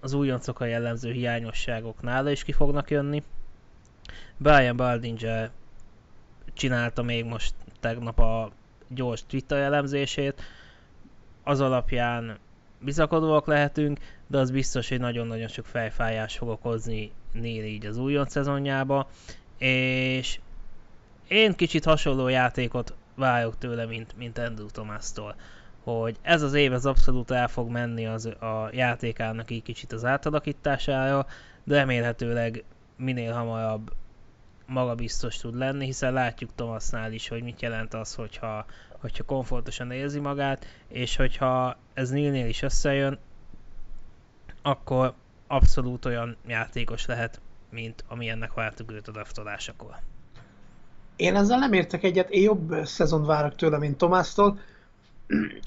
az 0.00 0.12
újoncok 0.12 0.60
a 0.60 0.64
jellemző 0.64 1.12
hiányosságok 1.12 2.02
nála 2.02 2.30
is 2.30 2.44
ki 2.44 2.52
fognak 2.52 2.90
jönni. 2.90 3.22
Brian 4.36 4.76
Baldinger 4.76 5.50
csinálta 6.52 7.02
még 7.02 7.24
most 7.24 7.54
tegnap 7.80 8.18
a 8.18 8.50
gyors 8.88 9.22
Twitter 9.26 9.58
elemzését, 9.58 10.42
az 11.42 11.60
alapján 11.60 12.38
bizakodóak 12.80 13.46
lehetünk, 13.46 13.98
de 14.26 14.38
az 14.38 14.50
biztos, 14.50 14.88
hogy 14.88 15.00
nagyon-nagyon 15.00 15.48
sok 15.48 15.66
fejfájás 15.66 16.36
fog 16.36 16.48
okozni 16.48 17.10
Nél 17.32 17.64
így 17.64 17.86
az 17.86 17.96
újonc 17.96 18.30
szezonjába, 18.30 19.08
és 19.58 20.40
én 21.28 21.54
kicsit 21.54 21.84
hasonló 21.84 22.28
játékot 22.28 22.94
várok 23.14 23.58
tőle, 23.58 23.86
mint, 23.86 24.16
mint 24.16 24.38
Andrew 24.38 24.66
Thomas-tól 24.66 25.34
hogy 25.92 26.16
ez 26.22 26.42
az 26.42 26.54
év 26.54 26.72
az 26.72 26.86
abszolút 26.86 27.30
el 27.30 27.48
fog 27.48 27.70
menni 27.70 28.06
az, 28.06 28.26
a 28.26 28.68
játékának 28.72 29.50
egy 29.50 29.62
kicsit 29.62 29.92
az 29.92 30.04
átalakítására, 30.04 31.26
de 31.64 31.74
remélhetőleg 31.74 32.64
minél 32.96 33.32
hamarabb 33.32 33.92
magabiztos 34.66 35.36
tud 35.36 35.56
lenni, 35.56 35.84
hiszen 35.84 36.12
látjuk 36.12 36.50
Thomasnál 36.54 37.12
is, 37.12 37.28
hogy 37.28 37.42
mit 37.42 37.62
jelent 37.62 37.94
az, 37.94 38.14
hogyha, 38.14 38.64
hogyha 39.00 39.24
komfortosan 39.24 39.90
érzi 39.90 40.18
magát, 40.20 40.66
és 40.88 41.16
hogyha 41.16 41.76
ez 41.94 42.10
Nilnél 42.10 42.46
is 42.46 42.62
összejön, 42.62 43.18
akkor 44.62 45.14
abszolút 45.46 46.04
olyan 46.04 46.36
játékos 46.46 47.06
lehet, 47.06 47.40
mint 47.70 48.04
amilyennek 48.08 48.52
vártuk 48.54 48.92
őt 48.92 49.08
a 49.08 49.12
draftolásakor. 49.12 49.96
Én 51.16 51.36
ezzel 51.36 51.58
nem 51.58 51.72
értek 51.72 52.02
egyet, 52.02 52.30
én 52.30 52.42
jobb 52.42 52.74
szezon 52.84 53.24
várok 53.24 53.54
tőle, 53.54 53.78
mint 53.78 53.98
Tomásztól. 53.98 54.58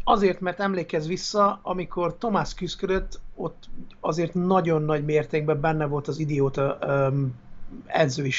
Azért, 0.04 0.40
mert 0.40 0.60
emlékez 0.60 1.08
vissza, 1.08 1.60
amikor 1.62 2.18
Tomás 2.18 2.54
küzdött, 2.54 3.20
ott 3.36 3.70
azért 4.00 4.34
nagyon 4.34 4.82
nagy 4.82 5.06
mértékben 5.06 5.60
benne 5.60 5.86
volt 5.86 6.08
az 6.08 6.20
idióta 6.20 6.78
um, 6.82 7.36
edzői. 7.86 8.32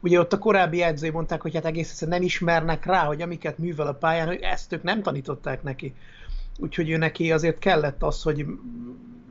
Ugye 0.00 0.18
ott 0.18 0.32
a 0.32 0.38
korábbi 0.38 0.82
edzői 0.82 1.10
mondták, 1.10 1.40
hogy 1.40 1.54
hát 1.54 1.64
egész 1.64 1.90
egyszerűen 1.90 2.16
nem 2.16 2.26
ismernek 2.26 2.86
rá, 2.86 3.04
hogy 3.04 3.22
amiket 3.22 3.58
művel 3.58 3.86
a 3.86 3.92
pályán, 3.92 4.26
hogy 4.26 4.40
ezt 4.40 4.72
ők 4.72 4.82
nem 4.82 5.02
tanították 5.02 5.62
neki. 5.62 5.94
Úgyhogy 6.58 6.90
ő 6.90 6.96
neki 6.96 7.32
azért 7.32 7.58
kellett 7.58 8.02
az, 8.02 8.22
hogy 8.22 8.46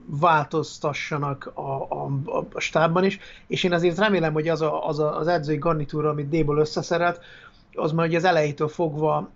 változtassanak 0.06 1.52
a, 1.54 1.82
a, 1.82 2.12
a 2.54 2.60
stábban 2.60 3.04
is, 3.04 3.20
és 3.48 3.64
én 3.64 3.74
azért 3.74 3.98
remélem, 3.98 4.34
hogy 4.34 4.48
az 4.48 4.62
a, 4.62 4.88
az, 4.88 5.00
a, 5.00 5.18
az 5.18 5.28
edzői 5.28 5.58
garnitúra, 5.58 6.10
amit 6.10 6.30
Déből 6.30 6.58
összeszerelt, 6.58 7.20
az 7.74 7.92
majd 7.92 8.14
az 8.14 8.24
elejétől 8.24 8.68
fogva 8.68 9.30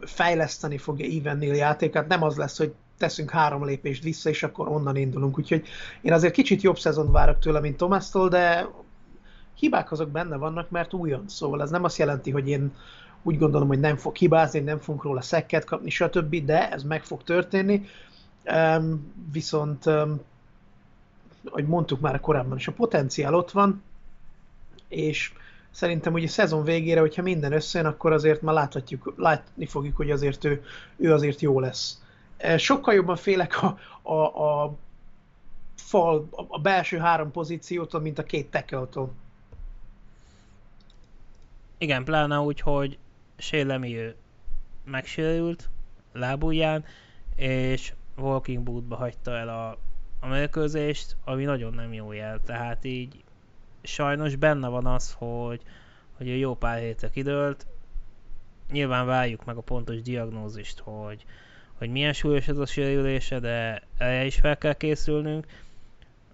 fejleszteni 0.00 0.78
fogja 0.78 1.18
Evennél 1.18 1.54
játékát, 1.54 2.08
nem 2.08 2.22
az 2.22 2.36
lesz, 2.36 2.58
hogy 2.58 2.74
teszünk 2.98 3.30
három 3.30 3.64
lépést 3.64 4.02
vissza, 4.02 4.28
és 4.28 4.42
akkor 4.42 4.68
onnan 4.68 4.96
indulunk. 4.96 5.38
Úgyhogy 5.38 5.66
én 6.00 6.12
azért 6.12 6.32
kicsit 6.32 6.62
jobb 6.62 6.78
szezon 6.78 7.12
várok 7.12 7.38
tőle, 7.38 7.60
mint 7.60 7.76
Tomasztól, 7.76 8.28
de 8.28 8.68
hibák 9.60 9.92
azok 9.92 10.08
benne 10.08 10.36
vannak, 10.36 10.70
mert 10.70 10.92
újon. 10.92 11.24
Szóval 11.28 11.62
ez 11.62 11.70
nem 11.70 11.84
azt 11.84 11.98
jelenti, 11.98 12.30
hogy 12.30 12.48
én 12.48 12.72
úgy 13.22 13.38
gondolom, 13.38 13.68
hogy 13.68 13.80
nem 13.80 13.96
fog 13.96 14.16
hibázni, 14.16 14.60
nem 14.60 14.78
fogunk 14.78 15.04
róla 15.04 15.20
szekket 15.20 15.64
kapni, 15.64 15.90
stb., 15.90 16.44
de 16.44 16.70
ez 16.70 16.82
meg 16.82 17.04
fog 17.04 17.22
történni. 17.22 17.86
Um, 18.52 19.12
viszont, 19.32 19.86
um, 19.86 20.20
ahogy 21.44 21.66
mondtuk 21.66 22.00
már 22.00 22.20
korábban 22.20 22.56
is, 22.56 22.68
a 22.68 22.72
potenciál 22.72 23.34
ott 23.34 23.50
van, 23.50 23.82
és 24.88 25.32
szerintem 25.70 26.12
ugye 26.12 26.26
a 26.26 26.30
szezon 26.30 26.64
végére, 26.64 27.00
hogyha 27.00 27.22
minden 27.22 27.52
összejön, 27.52 27.88
akkor 27.88 28.12
azért 28.12 28.42
már 28.42 28.54
láthatjuk, 28.54 29.14
látni 29.16 29.66
fogjuk, 29.66 29.96
hogy 29.96 30.10
azért 30.10 30.44
ő, 30.44 30.62
ő 30.96 31.12
azért 31.12 31.40
jó 31.40 31.60
lesz. 31.60 32.02
Sokkal 32.56 32.94
jobban 32.94 33.16
félek 33.16 33.62
a, 33.62 33.78
a, 34.12 34.42
a 34.64 34.74
fal, 35.76 36.28
a 36.48 36.60
belső 36.60 36.98
három 36.98 37.30
pozíciótól, 37.30 38.00
mint 38.00 38.18
a 38.18 38.22
két 38.22 38.50
tekeltől. 38.50 39.12
Igen, 41.80 42.04
pláne 42.04 42.38
úgy, 42.38 42.60
hogy 42.60 42.98
Sélemi 43.36 43.96
megsérült 44.84 45.68
lábujján, 46.12 46.84
és 47.36 47.92
Walking 48.16 48.62
Bootba 48.62 48.96
hagyta 48.96 49.36
el 49.36 49.48
a 49.48 49.78
a 50.20 50.26
mérkőzést, 50.26 51.16
ami 51.24 51.44
nagyon 51.44 51.74
nem 51.74 51.92
jó 51.92 52.12
jel. 52.12 52.40
Tehát 52.40 52.84
így 52.84 53.24
sajnos 53.82 54.36
benne 54.36 54.68
van 54.68 54.86
az, 54.86 55.14
hogy, 55.18 55.60
hogy 56.16 56.38
jó 56.38 56.54
pár 56.54 56.78
hétre 56.78 57.10
kidőlt. 57.10 57.66
Nyilván 58.70 59.06
várjuk 59.06 59.44
meg 59.44 59.56
a 59.56 59.60
pontos 59.60 60.02
diagnózist, 60.02 60.78
hogy, 60.78 61.24
hogy 61.78 61.90
milyen 61.90 62.12
súlyos 62.12 62.48
ez 62.48 62.58
a 62.58 62.66
sérülése, 62.66 63.38
de 63.38 63.82
erre 63.98 64.24
is 64.24 64.36
fel 64.36 64.58
kell 64.58 64.74
készülnünk. 64.74 65.46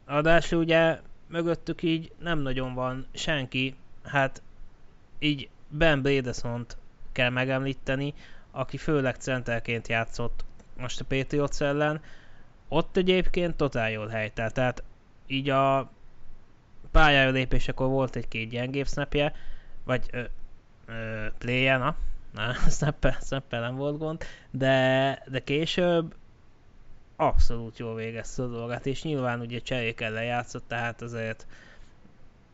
Adásul 0.04 0.58
ugye 0.58 1.00
mögöttük 1.28 1.82
így 1.82 2.12
nem 2.18 2.38
nagyon 2.38 2.74
van 2.74 3.06
senki, 3.12 3.74
hát 4.02 4.42
így 5.18 5.48
Ben 5.68 6.02
bredesen 6.02 6.66
kell 7.12 7.30
megemlíteni, 7.30 8.14
aki 8.50 8.76
főleg 8.76 9.14
centerként 9.14 9.88
játszott 9.88 10.44
most 10.76 11.00
a 11.00 11.04
Patriots 11.04 11.60
ellen, 11.60 12.00
ott 12.68 12.96
egyébként 12.96 13.56
totál 13.56 13.90
jól 13.90 14.08
helytelt, 14.08 14.54
tehát 14.54 14.82
így 15.26 15.50
a 15.50 15.90
pályára 16.90 17.30
lépésekor 17.30 17.88
volt 17.88 18.16
egy-két 18.16 18.48
gyengébb 18.48 18.86
snapje, 18.86 19.34
vagy 19.84 20.08
ö, 20.12 20.22
ö, 20.86 21.26
play 21.38 21.64
na, 21.64 21.96
na 22.32 22.52
snappel, 22.76 23.18
snappel 23.20 23.60
nem 23.60 23.76
volt 23.76 23.98
gond, 23.98 24.24
de, 24.50 25.22
de 25.26 25.38
később 25.38 26.14
abszolút 27.16 27.78
jól 27.78 27.94
végezte 27.94 28.42
a 28.42 28.46
dolgát, 28.46 28.86
és 28.86 29.02
nyilván 29.02 29.40
ugye 29.40 29.58
cserékkel 29.58 30.10
lejátszott, 30.10 30.64
tehát 30.68 31.02
azért 31.02 31.46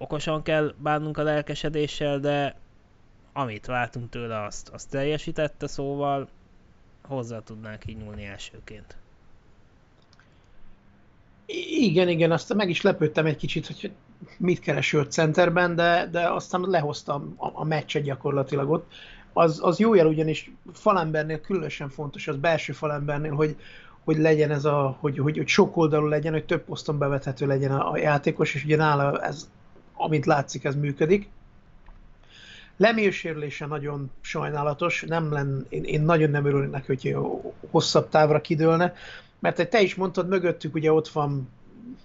okosan 0.02 0.42
kell 0.42 0.74
bánnunk 0.78 1.18
a 1.18 1.22
lelkesedéssel, 1.22 2.18
de 2.18 2.56
amit 3.32 3.66
vártunk 3.66 4.10
tőle, 4.10 4.44
azt, 4.44 4.68
azt 4.68 4.90
teljesítette, 4.90 5.66
szóval 5.66 6.28
hozzá 7.02 7.38
tudnánk 7.38 7.86
így 7.86 7.96
nyúlni 7.96 8.24
elsőként. 8.24 8.96
Igen, 11.78 12.08
igen, 12.08 12.30
azt 12.32 12.54
meg 12.54 12.68
is 12.68 12.82
lepődtem 12.82 13.26
egy 13.26 13.36
kicsit, 13.36 13.66
hogy 13.66 13.92
mit 14.38 14.60
keres 14.60 14.92
őt 14.92 15.12
centerben, 15.12 15.74
de, 15.74 16.08
de 16.10 16.28
aztán 16.28 16.60
lehoztam 16.60 17.34
a, 17.36 17.50
a 17.52 17.64
meccset 17.64 18.02
gyakorlatilag 18.02 18.70
ott. 18.70 18.92
Az, 19.32 19.60
az 19.62 19.78
jó 19.78 19.94
jel 19.94 20.06
ugyanis 20.06 20.50
falembernél 20.72 21.40
különösen 21.40 21.88
fontos, 21.88 22.28
az 22.28 22.36
belső 22.36 22.72
falembernél, 22.72 23.34
hogy, 23.34 23.56
hogy 24.04 24.18
legyen 24.18 24.50
ez 24.50 24.64
a, 24.64 24.96
hogy, 25.00 25.18
hogy, 25.18 25.36
hogy 25.36 25.48
sok 25.48 25.76
oldalú 25.76 26.06
legyen, 26.06 26.32
hogy 26.32 26.44
több 26.44 26.64
poszton 26.64 26.98
bevethető 26.98 27.46
legyen 27.46 27.70
a, 27.70 27.90
a 27.90 27.96
játékos, 27.96 28.54
és 28.54 28.64
ugye 28.64 28.76
nála 28.76 29.20
ez, 29.20 29.50
amit 30.02 30.26
látszik, 30.26 30.64
ez 30.64 30.74
működik. 30.74 31.28
Lemélysérülése 32.76 33.66
nagyon 33.66 34.10
sajnálatos, 34.20 35.04
nem 35.08 35.32
len, 35.32 35.66
én, 35.68 35.84
én 35.84 36.02
nagyon 36.02 36.30
nem 36.30 36.46
örülök 36.46 36.70
neki, 36.70 36.86
hogy 36.86 37.26
hosszabb 37.70 38.08
távra 38.08 38.40
kidőlne, 38.40 38.94
mert 39.38 39.68
te 39.68 39.80
is 39.80 39.94
mondtad, 39.94 40.28
mögöttük 40.28 40.74
ugye 40.74 40.92
ott 40.92 41.08
van 41.08 41.48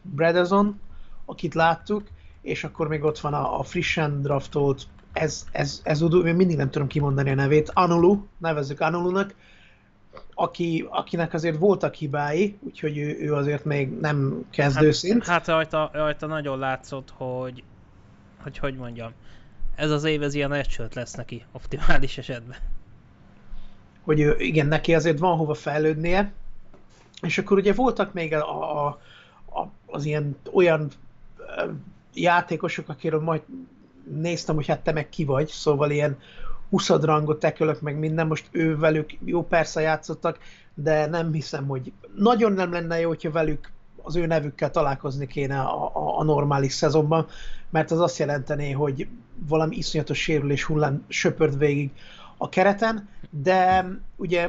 Bredezon, 0.02 0.80
akit 1.26 1.54
láttuk, 1.54 2.08
és 2.42 2.64
akkor 2.64 2.88
még 2.88 3.04
ott 3.04 3.20
van 3.20 3.34
a, 3.34 3.60
a 3.60 3.64
frissen 3.64 4.22
draftolt, 4.22 4.88
ez, 5.14 5.46
ez, 5.52 5.82
ez, 5.84 6.02
ez 6.02 6.26
én 6.26 6.36
mindig 6.36 6.58
nem 6.58 6.70
tudom 6.70 6.88
kimondani 6.88 7.30
a 7.30 7.36
nevét, 7.36 7.72
Anulu, 7.74 8.26
nevezzük 8.38 8.80
Anulunak, 8.80 9.36
aki, 10.34 10.88
akinek 10.90 11.34
azért 11.34 11.58
voltak 11.58 11.94
hibái, 11.94 12.58
úgyhogy 12.60 12.98
ő, 12.98 13.18
ő 13.20 13.34
azért 13.34 13.66
még 13.66 14.00
nem 14.00 14.46
kezdőszint. 14.50 15.26
Hát, 15.26 15.30
hát 15.36 15.48
rajta, 15.48 15.90
rajta 15.94 16.28
nagyon 16.28 16.60
látszott, 16.60 17.14
hogy 17.18 17.64
hogy 18.48 18.58
hogy 18.58 18.76
mondjam, 18.76 19.12
ez 19.76 19.92
az 19.92 20.04
év 20.04 20.24
ez 20.24 20.34
ilyen 20.34 20.50
redshirt 20.50 20.96
lesz 20.96 21.14
neki 21.14 21.46
optimális 21.52 22.18
esetben. 22.18 22.58
Hogy 24.02 24.36
igen, 24.38 24.68
neki 24.68 24.96
azért 24.96 25.20
van 25.20 25.38
hova 25.38 25.54
fejlődnie, 25.54 26.32
és 27.22 27.38
akkor 27.38 27.58
ugye 27.58 27.74
voltak 27.74 28.14
még 28.14 28.34
a, 28.34 28.86
a, 28.86 29.00
a, 29.60 29.72
az 29.86 30.06
ilyen 30.06 30.38
olyan 30.54 30.92
játékosok, 32.14 32.90
akiről 32.90 33.22
majd 33.22 33.42
néztem, 34.04 34.56
hogy 34.56 34.68
hát 34.68 34.84
te 34.84 34.92
meg 34.92 35.10
ki 35.10 35.26
vagy, 35.26 35.48
szóval 35.48 35.92
ilyen 35.92 36.20
20 36.70 36.90
rangot 36.90 37.40
tekölök 37.40 37.82
meg 37.82 37.98
minden, 37.98 38.28
most 38.28 38.48
ő 38.52 38.78
velük 38.78 39.10
jó 39.26 39.48
persze 39.48 39.82
játszottak, 39.82 40.38
de 40.74 41.06
nem 41.06 41.32
hiszem, 41.32 41.68
hogy 41.68 41.92
nagyon 42.16 42.52
nem 42.52 42.72
lenne 42.72 43.00
jó, 43.00 43.08
hogyha 43.08 43.32
velük 43.32 43.72
az 44.08 44.16
ő 44.16 44.26
nevükkel 44.26 44.72
találkozni 44.72 45.28
kéne 45.28 45.60
a, 45.60 45.86
a, 45.86 46.20
a 46.20 46.24
normális 46.24 46.74
szezonban, 46.74 47.28
mert 47.70 47.92
az 47.92 48.00
azt 48.00 48.18
jelentené, 48.18 48.72
hogy 48.72 49.08
valami 49.48 49.76
iszonyatos 49.76 50.22
sérülés 50.22 50.64
hullám 50.64 51.06
söpört 51.08 51.58
végig 51.58 51.92
a 52.38 52.50
kereten, 52.50 53.10
de 53.30 53.86
ugye 54.16 54.48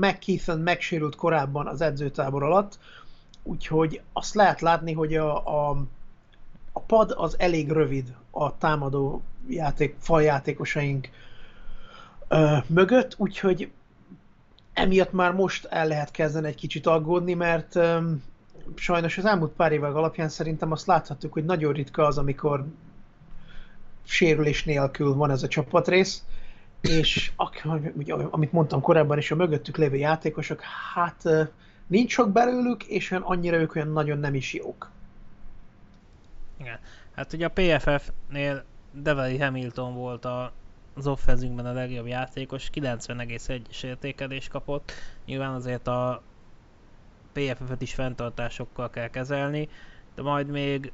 McKeithen 0.00 0.58
megsérült 0.58 1.16
korábban 1.16 1.66
az 1.66 1.80
edzőtábor 1.80 2.42
alatt, 2.42 2.78
úgyhogy 3.42 4.00
azt 4.12 4.34
lehet 4.34 4.60
látni, 4.60 4.92
hogy 4.92 5.16
a, 5.16 5.36
a, 5.68 5.84
a 6.72 6.80
pad 6.80 7.14
az 7.16 7.38
elég 7.38 7.70
rövid 7.70 8.14
a 8.30 8.58
támadó 8.58 9.22
játék, 9.48 9.96
faljátékosaink 9.98 11.08
ö, 12.28 12.56
mögött, 12.66 13.14
úgyhogy 13.16 13.70
emiatt 14.72 15.12
már 15.12 15.32
most 15.32 15.64
el 15.64 15.86
lehet 15.86 16.10
kezdeni 16.10 16.46
egy 16.46 16.54
kicsit 16.54 16.86
aggódni, 16.86 17.34
mert 17.34 17.78
sajnos 18.74 19.18
az 19.18 19.24
elmúlt 19.24 19.52
pár 19.52 19.72
évek 19.72 19.94
alapján 19.94 20.28
szerintem 20.28 20.72
azt 20.72 20.86
láthattuk, 20.86 21.32
hogy 21.32 21.44
nagyon 21.44 21.72
ritka 21.72 22.06
az, 22.06 22.18
amikor 22.18 22.66
sérülés 24.04 24.64
nélkül 24.64 25.14
van 25.14 25.30
ez 25.30 25.42
a 25.42 25.48
csapatrész, 25.48 26.24
és 26.80 27.32
amit 28.30 28.52
mondtam 28.52 28.80
korábban 28.80 29.18
is, 29.18 29.30
a 29.30 29.34
mögöttük 29.34 29.76
lévő 29.76 29.96
játékosok, 29.96 30.60
hát 30.94 31.24
nincs 31.86 32.12
sok 32.12 32.32
belőlük, 32.32 32.84
és 32.84 33.10
olyan 33.10 33.22
annyira 33.22 33.56
ők 33.56 33.74
olyan 33.74 33.88
nagyon 33.88 34.18
nem 34.18 34.34
is 34.34 34.54
jók. 34.54 34.90
Igen. 36.60 36.78
Hát 37.14 37.32
ugye 37.32 37.46
a 37.46 37.52
PFF-nél 37.54 38.64
Develi 38.92 39.38
Hamilton 39.38 39.94
volt 39.94 40.24
a, 40.24 40.52
az 40.94 41.06
offenzünkben 41.06 41.66
a 41.66 41.72
legjobb 41.72 42.06
játékos, 42.06 42.70
90,1-es 42.74 43.84
értékelés 43.84 44.48
kapott. 44.48 44.92
Nyilván 45.26 45.54
azért 45.54 45.86
a 45.86 46.22
PFF-et 47.34 47.82
is 47.82 47.94
fenntartásokkal 47.94 48.90
kell 48.90 49.08
kezelni, 49.08 49.68
de 50.14 50.22
majd 50.22 50.46
még 50.46 50.92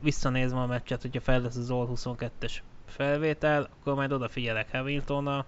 visszanézve 0.00 0.58
a 0.58 0.66
meccset, 0.66 1.02
hogyha 1.02 1.20
fel 1.20 1.40
lesz 1.40 1.56
az 1.56 1.70
All 1.70 1.88
22-es 1.94 2.56
felvétel, 2.86 3.68
akkor 3.80 3.94
majd 3.94 4.12
odafigyelek 4.12 4.70
Hamiltonna. 4.70 5.44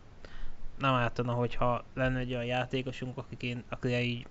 Nem 0.78 0.94
ártana, 0.94 1.32
hogyha 1.32 1.84
lenne 1.94 2.18
egy 2.18 2.32
olyan 2.32 2.44
játékosunk, 2.44 3.18
akikén, 3.18 3.62
akire 3.68 4.00
így 4.00 4.26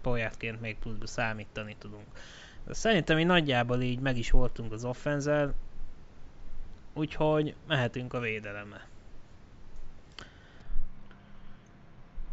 polyátként 0.00 0.60
még 0.60 0.78
pluszba 0.78 1.06
számítani 1.06 1.76
tudunk. 1.78 2.06
De 2.64 2.74
szerintem 2.74 3.18
így 3.18 3.26
nagyjából 3.26 3.80
így 3.80 4.00
meg 4.00 4.18
is 4.18 4.30
voltunk 4.30 4.72
az 4.72 4.84
offenzel, 4.84 5.54
úgyhogy 6.92 7.54
mehetünk 7.66 8.14
a 8.14 8.20
védelemmel. 8.20 8.86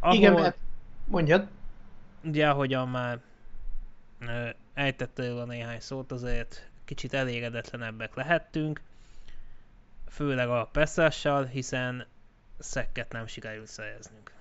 Ahol, 0.00 0.16
Igen, 0.16 0.32
mert 0.32 0.56
mondjad 1.04 1.48
ugye 2.26 2.48
ahogyan 2.48 2.88
már 2.88 3.20
ejtette 4.74 5.40
a 5.40 5.44
néhány 5.44 5.80
szót, 5.80 6.12
azért 6.12 6.70
kicsit 6.84 7.12
elégedetlenebbek 7.14 8.14
lehettünk, 8.14 8.80
főleg 10.08 10.48
a 10.48 10.68
Pessással, 10.72 11.44
hiszen 11.44 12.06
szekket 12.58 13.12
nem 13.12 13.26
sikerült 13.26 13.66
szereznünk. 13.66 14.34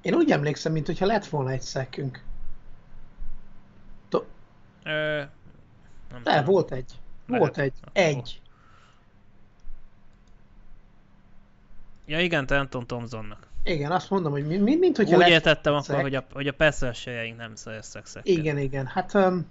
Én 0.00 0.14
úgy 0.14 0.30
emlékszem, 0.30 0.72
mintha 0.72 1.06
lett 1.06 1.26
volna 1.26 1.50
egy 1.50 1.60
szekkünk. 1.60 2.22
To- 4.08 4.26
Ö, 4.84 5.22
nem 6.10 6.22
De, 6.22 6.42
volt 6.42 6.72
egy. 6.72 6.92
Volt 7.26 7.58
egy. 7.58 7.72
Egy. 7.92 8.40
Ja 12.10 12.20
igen, 12.20 12.46
te 12.46 12.58
Anton 12.58 12.86
Thompsonnak. 12.86 13.46
Igen, 13.62 13.90
azt 13.90 14.10
mondom, 14.10 14.32
hogy 14.32 14.46
mint, 14.46 14.78
mint 14.78 14.96
hogyha 14.96 15.16
Úgy 15.16 15.28
értettem 15.28 15.74
akkor, 15.74 16.00
hogy 16.00 16.14
a, 16.14 16.26
hogy 16.32 16.46
a 16.46 16.52
persze 16.52 16.92
nem 17.36 17.54
szereztek 17.54 18.06
szekket. 18.06 18.36
Igen, 18.36 18.58
igen. 18.58 18.86
Hát 18.86 19.14
um, 19.14 19.46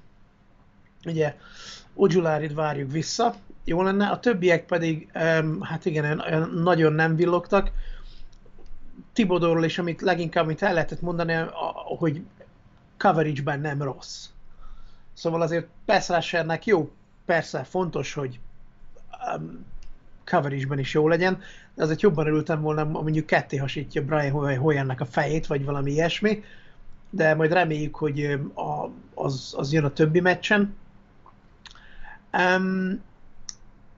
ugye 1.06 1.36
Ogyulárit 1.94 2.54
várjuk 2.54 2.92
vissza, 2.92 3.36
jó 3.64 3.82
lenne, 3.82 4.08
a 4.08 4.20
többiek 4.20 4.66
pedig, 4.66 5.10
um, 5.16 5.62
hát 5.62 5.86
igen, 5.86 6.24
nagyon 6.54 6.94
nem 6.94 7.16
villogtak. 7.16 7.72
Tibodorról 9.14 9.64
is, 9.64 9.78
amit 9.78 10.02
leginkább 10.02 10.44
amit 10.44 10.62
el 10.62 10.74
lehetett 10.74 11.02
mondani, 11.02 11.36
hogy 11.98 12.22
coverage-ben 12.98 13.60
nem 13.60 13.82
rossz. 13.82 14.26
Szóval 15.14 15.42
azért 15.42 15.68
pass 15.86 16.10
jó, 16.64 16.92
persze 17.26 17.64
fontos, 17.64 18.14
hogy 18.14 18.40
um, 19.36 19.66
coverage-ben 20.30 20.80
is 20.80 20.94
jó 20.94 21.08
legyen, 21.08 21.42
de 21.76 21.84
azért 21.84 22.02
jobban 22.02 22.28
örültem 22.28 22.62
volna, 22.62 22.84
mondjuk 22.84 23.26
ketté 23.26 23.58
hasítja 23.58 24.04
Brian 24.06 24.58
Hoyannek 24.58 25.02
a 25.02 25.06
fejét, 25.06 25.48
vagy 25.48 25.66
valami 25.66 25.92
ilyesmi, 25.92 26.44
de 27.10 27.36
majd 27.36 27.52
reméljük, 27.52 27.96
hogy 27.96 28.40
az, 29.14 29.54
az 29.58 29.74
jön 29.74 29.84
a 29.84 29.94
többi 29.94 30.20
meccsen. 30.20 30.76
Um, 32.38 33.02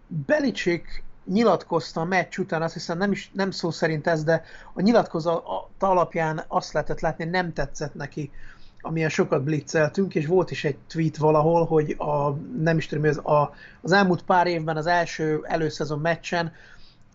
Belichick 0.07 1.03
nyilatkozta 1.25 2.01
a 2.01 2.05
meccs 2.05 2.37
után, 2.37 2.61
azt 2.61 2.73
hiszem 2.73 2.97
nem, 2.97 3.11
is, 3.11 3.31
nem 3.33 3.51
szó 3.51 3.71
szerint 3.71 4.07
ez, 4.07 4.23
de 4.23 4.43
a 4.73 4.81
nyilatkozat 4.81 5.43
alapján 5.79 6.43
azt 6.47 6.73
lehetett 6.73 6.99
látni, 6.99 7.23
nem 7.23 7.53
tetszett 7.53 7.93
neki, 7.93 8.31
amilyen 8.81 9.09
sokat 9.09 9.43
blitzeltünk, 9.43 10.15
és 10.15 10.25
volt 10.25 10.51
is 10.51 10.63
egy 10.63 10.77
tweet 10.87 11.17
valahol, 11.17 11.65
hogy 11.65 11.95
a, 11.97 12.29
nem 12.61 12.77
is 12.77 12.85
tudom, 12.85 13.03
az, 13.03 13.17
a, 13.17 13.53
az 13.81 13.91
elmúlt 13.91 14.21
pár 14.21 14.47
évben 14.47 14.77
az 14.77 14.87
első 14.87 15.39
előszezon 15.43 15.99
meccsen 15.99 16.51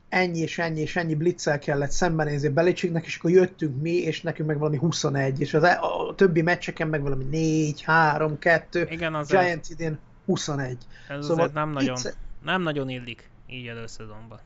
ennyi 0.08 0.38
és 0.38 0.58
ennyi 0.58 0.80
és 0.80 0.96
ennyi 0.96 1.14
blitzel 1.14 1.58
kellett 1.58 1.90
szembenézni 1.90 2.48
Belicsiknek, 2.48 3.04
és 3.04 3.16
akkor 3.16 3.30
jöttünk 3.30 3.82
mi, 3.82 3.90
és 3.90 4.22
nekünk 4.22 4.48
meg 4.48 4.58
valami 4.58 4.76
21, 4.76 5.40
és 5.40 5.54
az, 5.54 5.62
e- 5.62 5.78
a, 5.80 6.08
a 6.08 6.14
többi 6.14 6.42
meccseken 6.42 6.88
meg 6.88 7.02
valami 7.02 7.24
4, 7.24 7.82
3, 7.82 8.38
2, 8.38 8.86
Igen, 8.90 9.14
az 9.14 9.28
Giants 9.28 9.70
idén 9.70 9.98
21. 10.26 10.76
Ez 11.08 11.26
szóval 11.26 11.50
nem 11.54 11.70
nagyon, 11.70 11.96
itt... 11.96 12.16
nem 12.44 12.62
nagyon 12.62 12.88
illik 12.88 13.30
így 13.46 13.66
előszezonban. 13.66 14.38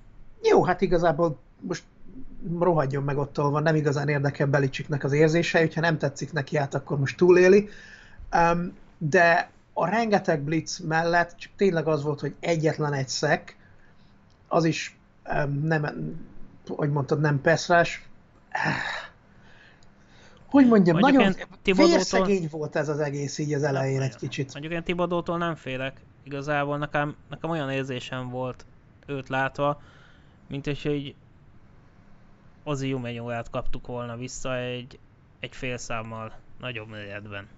Jó, 0.43 0.65
hát 0.65 0.81
igazából 0.81 1.39
most 1.61 1.83
rohadjon 2.59 3.03
meg 3.03 3.19
ott 3.19 3.37
van, 3.37 3.63
nem 3.63 3.75
igazán 3.75 4.09
érdekel 4.09 4.47
Belicsiknek 4.47 5.05
az 5.05 5.13
érzése, 5.13 5.59
hogyha 5.59 5.81
nem 5.81 5.99
tetszik 5.99 6.33
neki 6.33 6.57
át, 6.57 6.75
akkor 6.75 6.99
most 6.99 7.17
túléli. 7.17 7.69
Um, 8.33 8.77
de 8.99 9.51
a 9.73 9.89
rengeteg 9.89 10.43
blitz 10.43 10.79
mellett 10.79 11.37
csak 11.37 11.53
tényleg 11.57 11.87
az 11.87 12.03
volt, 12.03 12.21
hogy 12.21 12.35
egyetlen 12.41 12.93
egy 12.93 13.09
szek, 13.09 13.57
az 14.49 14.65
is 14.65 14.97
um, 15.35 15.65
nem, 15.65 15.87
hogy 16.67 16.91
mondtad, 16.91 17.21
nem 17.21 17.41
peszrás. 17.41 18.09
Hogy 20.47 20.67
mondjam, 20.67 20.99
Mondjuk 20.99 21.23
nagyon 21.23 21.89
vérszegény 21.89 22.49
volt 22.51 22.77
ez 22.77 22.89
az 22.89 22.99
egész 22.99 23.39
így 23.39 23.55
az 23.55 23.63
elején 23.63 24.01
egy 24.01 24.17
kicsit. 24.17 24.53
Mondjuk 24.53 24.75
én 24.75 24.83
Tibodótól 24.83 25.39
nem 25.39 25.55
félek. 25.55 26.01
Igazából 26.23 26.79
nekem, 26.79 27.17
nekem 27.29 27.51
olyan 27.51 27.71
érzésem 27.71 28.31
volt 28.31 28.65
őt 29.07 29.29
látva, 29.29 29.81
mint 30.49 30.67
hogy 30.83 31.15
Ozzy 32.63 32.89
Jumenyóját 32.89 33.51
kaptuk 33.51 33.87
volna 33.87 34.17
vissza 34.17 34.57
egy, 34.57 34.99
egy 35.41 35.55
fél 35.57 35.77
számmal 35.77 36.33
nagyobb 36.59 36.89
méretben. 36.89 37.49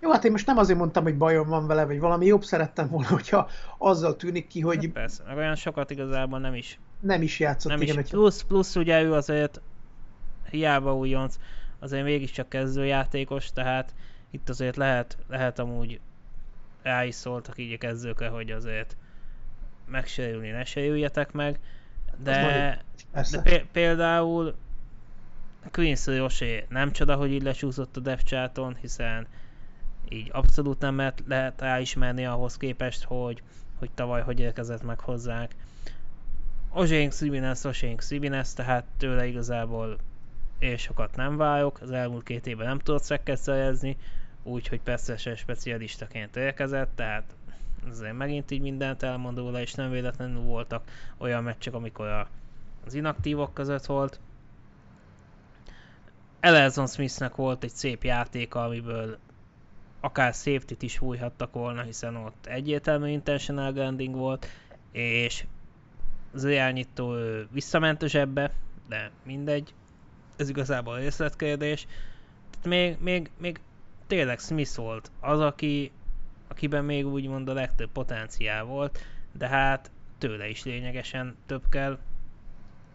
Jó, 0.00 0.10
hát 0.10 0.24
én 0.24 0.30
most 0.30 0.46
nem 0.46 0.58
azért 0.58 0.78
mondtam, 0.78 1.02
hogy 1.02 1.16
bajom 1.16 1.48
van 1.48 1.66
vele, 1.66 1.84
vagy 1.84 2.00
valami 2.00 2.26
jobb 2.26 2.44
szerettem 2.44 2.88
volna, 2.88 3.08
hogyha 3.08 3.48
azzal 3.78 4.16
tűnik 4.16 4.46
ki, 4.46 4.60
hogy... 4.60 4.84
Hát 4.84 4.92
persze, 4.92 5.22
meg 5.26 5.36
olyan 5.36 5.54
sokat 5.54 5.90
igazából 5.90 6.38
nem 6.38 6.54
is. 6.54 6.78
Nem 7.00 7.22
is 7.22 7.40
játszott, 7.40 7.72
nem 7.72 7.80
igen. 7.80 7.98
Is. 7.98 8.08
Plusz, 8.08 8.42
plusz 8.42 8.76
ugye 8.76 9.02
ő 9.02 9.12
azért 9.12 9.60
hiába 10.50 10.96
újonc, 10.96 11.38
azért 11.78 12.04
mégiscsak 12.04 12.48
kezdőjátékos, 12.48 13.52
tehát 13.52 13.94
itt 14.30 14.48
azért 14.48 14.76
lehet, 14.76 15.18
lehet 15.28 15.58
amúgy 15.58 16.00
rá 16.82 17.04
is 17.04 17.14
szóltak 17.14 17.58
így 17.58 17.72
a 17.72 17.78
kezdőkre, 17.78 18.28
hogy 18.28 18.50
azért 18.50 18.96
megsérülni 19.86 20.50
ne 20.50 20.64
sérüljetek 20.64 21.32
meg, 21.32 21.60
de, 22.22 22.82
de 23.30 23.64
például 23.72 24.54
Quincy 25.70 26.16
Roché 26.16 26.66
nem 26.68 26.92
csoda, 26.92 27.16
hogy 27.16 27.32
így 27.32 27.42
lecsúszott 27.42 27.96
a 27.96 28.00
depth 28.00 28.24
charton, 28.24 28.76
hiszen 28.80 29.26
így 30.08 30.28
abszolút 30.32 30.80
nem 30.80 30.96
lehet, 30.96 31.22
lehet 31.26 31.60
ráismerni 31.60 32.26
ahhoz 32.26 32.56
képest, 32.56 33.04
hogy, 33.04 33.42
hogy 33.78 33.90
tavaly 33.94 34.22
hogy 34.22 34.40
érkezett 34.40 34.82
meg 34.82 35.00
hozzánk. 35.00 35.50
Ozsénk 36.70 37.12
Szibinesz, 37.12 37.64
Ozsénk 37.64 38.00
Szibinesz, 38.00 38.54
tehát 38.54 38.84
tőle 38.96 39.26
igazából 39.26 39.98
én 40.58 40.76
sokat 40.76 41.16
nem 41.16 41.36
várok, 41.36 41.80
az 41.80 41.90
elmúlt 41.90 42.24
két 42.24 42.46
évben 42.46 42.66
nem 42.66 42.78
tudott 42.78 43.02
szekket 43.02 43.38
szerezni, 43.38 43.96
úgyhogy 44.42 44.80
persze 44.80 45.16
se 45.16 45.34
specialistaként 45.34 46.36
érkezett, 46.36 46.90
tehát 46.94 47.34
azért 47.90 48.16
megint 48.16 48.50
így 48.50 48.60
mindent 48.60 49.02
elmond 49.02 49.38
róla, 49.38 49.60
és 49.60 49.74
nem 49.74 49.90
véletlenül 49.90 50.40
voltak 50.40 50.82
olyan 51.18 51.42
meccsek, 51.42 51.74
amikor 51.74 52.06
a, 52.06 52.28
az 52.86 52.94
inaktívok 52.94 53.54
között 53.54 53.86
volt. 53.86 54.20
Ellerson 56.40 56.86
Smithnek 56.86 57.34
volt 57.34 57.64
egy 57.64 57.74
szép 57.74 58.04
játéka, 58.04 58.64
amiből 58.64 59.18
akár 60.00 60.34
safety 60.34 60.74
is 60.80 60.98
fújhattak 60.98 61.52
volna, 61.52 61.82
hiszen 61.82 62.16
ott 62.16 62.46
egyértelmű 62.46 63.08
intentional 63.10 63.72
grounding 63.72 64.14
volt, 64.14 64.46
és 64.92 65.44
az 66.32 66.44
irányító 66.44 67.14
visszament 67.50 68.02
a 68.02 68.26
de 68.88 69.10
mindegy, 69.22 69.74
ez 70.36 70.48
igazából 70.48 70.98
részletkérdés. 70.98 71.86
Tehát 72.50 72.66
még, 72.66 72.96
még, 73.00 73.30
még 73.38 73.60
tényleg 74.06 74.38
Smith 74.38 74.76
volt 74.76 75.10
az, 75.20 75.40
aki 75.40 75.92
akiben 76.58 76.84
még 76.84 77.06
úgymond 77.06 77.48
a 77.48 77.52
legtöbb 77.52 77.90
potenciál 77.92 78.64
volt, 78.64 78.98
de 79.32 79.48
hát 79.48 79.90
tőle 80.18 80.48
is 80.48 80.64
lényegesen 80.64 81.36
több 81.46 81.62
kell. 81.70 81.98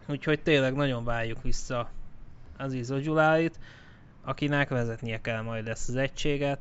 Úgyhogy 0.06 0.42
tényleg 0.42 0.74
nagyon 0.74 1.04
várjuk 1.04 1.42
vissza 1.42 1.90
az 2.56 2.72
Izogjuláit, 2.72 3.58
akinek 4.24 4.68
vezetnie 4.68 5.20
kell 5.20 5.40
majd 5.40 5.68
ezt 5.68 5.88
az 5.88 5.96
egységet. 5.96 6.58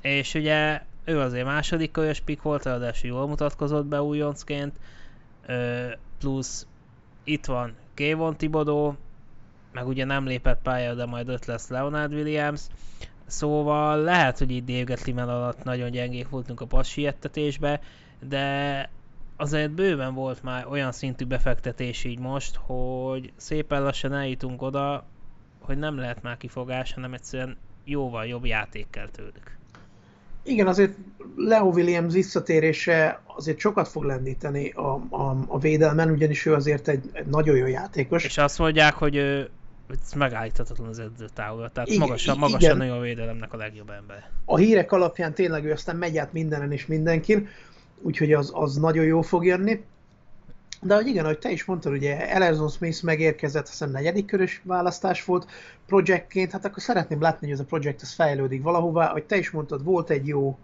És 0.00 0.34
ugye 0.34 0.82
ő 1.04 1.20
azért 1.20 1.46
második 1.46 1.90
körös 1.90 2.20
pick 2.20 2.42
volt, 2.42 2.64
ráadásul 2.64 3.10
jól 3.10 3.26
mutatkozott 3.26 3.86
be 3.86 4.02
újoncként, 4.02 4.76
plusz 6.18 6.66
itt 7.24 7.44
van 7.44 7.74
Kevon 7.94 8.36
Tibodó, 8.36 8.96
meg 9.72 9.86
ugye 9.86 10.04
nem 10.04 10.26
lépett 10.26 10.62
pálya, 10.62 10.94
de 10.94 11.06
majd 11.06 11.28
öt 11.28 11.46
lesz 11.46 11.68
Leonard 11.68 12.12
Williams, 12.12 12.60
Szóval 13.28 14.02
lehet, 14.02 14.38
hogy 14.38 14.50
itt 14.50 14.66
Dave 14.66 14.82
Gettliman 14.82 15.28
alatt 15.28 15.64
nagyon 15.64 15.90
gyengék 15.90 16.28
voltunk 16.28 16.60
a 16.60 16.66
passiettetésbe, 16.66 17.80
de 18.28 18.90
azért 19.36 19.70
bőven 19.70 20.14
volt 20.14 20.42
már 20.42 20.66
olyan 20.66 20.92
szintű 20.92 21.24
befektetés 21.24 22.04
így 22.04 22.18
most, 22.18 22.56
hogy 22.56 23.32
szépen 23.36 23.82
lassan 23.82 24.12
eljutunk 24.12 24.62
oda, 24.62 25.04
hogy 25.60 25.78
nem 25.78 25.96
lehet 25.96 26.22
már 26.22 26.36
kifogás, 26.36 26.92
hanem 26.92 27.14
egyszerűen 27.14 27.56
jóval 27.84 28.26
jobb 28.26 28.44
játék 28.44 28.86
kell 28.90 29.08
tőlük. 29.08 29.56
Igen, 30.42 30.66
azért 30.66 30.96
Leo 31.36 31.66
Williams 31.66 32.12
visszatérése 32.12 33.20
azért 33.26 33.58
sokat 33.58 33.88
fog 33.88 34.04
lendíteni 34.04 34.70
a, 34.70 35.00
a, 35.10 35.36
a 35.46 35.58
védelmen, 35.58 36.10
ugyanis 36.10 36.46
ő 36.46 36.54
azért 36.54 36.88
egy, 36.88 37.10
egy 37.12 37.26
nagyon 37.26 37.56
jó 37.56 37.66
játékos. 37.66 38.24
És 38.24 38.38
azt 38.38 38.58
mondják, 38.58 38.94
hogy 38.94 39.16
ő 39.16 39.50
ez 39.90 40.12
megállíthatatlan 40.12 40.88
az 40.88 40.98
edzőtávol, 40.98 41.70
tehát 41.72 41.88
igen, 41.88 42.00
magasan, 42.00 42.38
magasan 42.38 42.76
nagyon 42.76 42.96
a 42.96 43.00
védelemnek 43.00 43.52
a 43.52 43.56
legjobb 43.56 43.90
ember. 43.90 44.30
A 44.44 44.56
hírek 44.56 44.92
alapján 44.92 45.34
tényleg 45.34 45.64
ő 45.64 45.72
aztán 45.72 45.96
megy 45.96 46.18
át 46.18 46.32
mindenen 46.32 46.72
és 46.72 46.86
mindenkin, 46.86 47.48
úgyhogy 48.02 48.32
az, 48.32 48.50
az 48.54 48.76
nagyon 48.76 49.04
jó 49.04 49.20
fog 49.20 49.44
jönni. 49.44 49.84
De 50.80 50.94
hogy 50.94 51.06
igen, 51.06 51.24
ahogy 51.24 51.38
te 51.38 51.50
is 51.50 51.64
mondtad, 51.64 51.92
ugye 51.92 52.28
Elerson 52.28 52.68
Smith 52.68 53.04
megérkezett, 53.04 53.68
hiszem 53.68 53.90
negyedik 53.90 54.26
körös 54.26 54.60
választás 54.64 55.24
volt 55.24 55.50
projektként, 55.86 56.52
hát 56.52 56.64
akkor 56.64 56.82
szeretném 56.82 57.20
látni, 57.20 57.46
hogy 57.46 57.54
ez 57.54 57.60
a 57.60 57.64
projekt 57.64 58.02
ez 58.02 58.12
fejlődik 58.12 58.62
valahová. 58.62 59.08
Ahogy 59.08 59.24
te 59.24 59.36
is 59.36 59.50
mondtad, 59.50 59.84
volt 59.84 60.10
egy 60.10 60.26
jó 60.26 60.58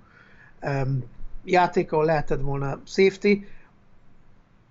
um, 0.62 1.04
játék, 1.44 1.92
ahol 1.92 2.04
lehetett 2.04 2.40
volna 2.40 2.80
safety, 2.87 3.44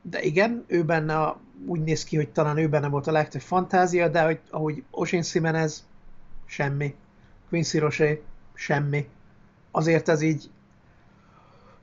de 0.04 0.22
igen, 0.22 0.64
ő 0.68 0.84
benne 0.84 1.20
a, 1.20 1.40
úgy 1.66 1.82
néz 1.82 2.04
ki, 2.04 2.16
hogy 2.16 2.30
talán 2.30 2.58
ő 2.58 2.70
benne 2.70 2.88
volt 2.88 3.08
a 3.08 3.12
legtöbb 3.12 3.42
fantázia, 3.42 4.08
de 4.08 4.24
hogy, 4.24 4.40
ahogy 4.50 4.84
Osin 4.90 5.22
Simenez, 5.22 5.88
semmi. 6.46 6.96
Quincy 7.50 7.78
Roche, 7.78 8.20
semmi. 8.54 9.10
Azért 9.72 10.10
ez 10.10 10.22
így, 10.22 10.50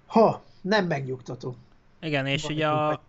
ha, 0.06 0.42
nem 0.60 0.86
megnyugtató. 0.86 1.56
Igen, 2.00 2.26
és 2.26 2.44
ugye 2.44 2.68
a 2.68 3.02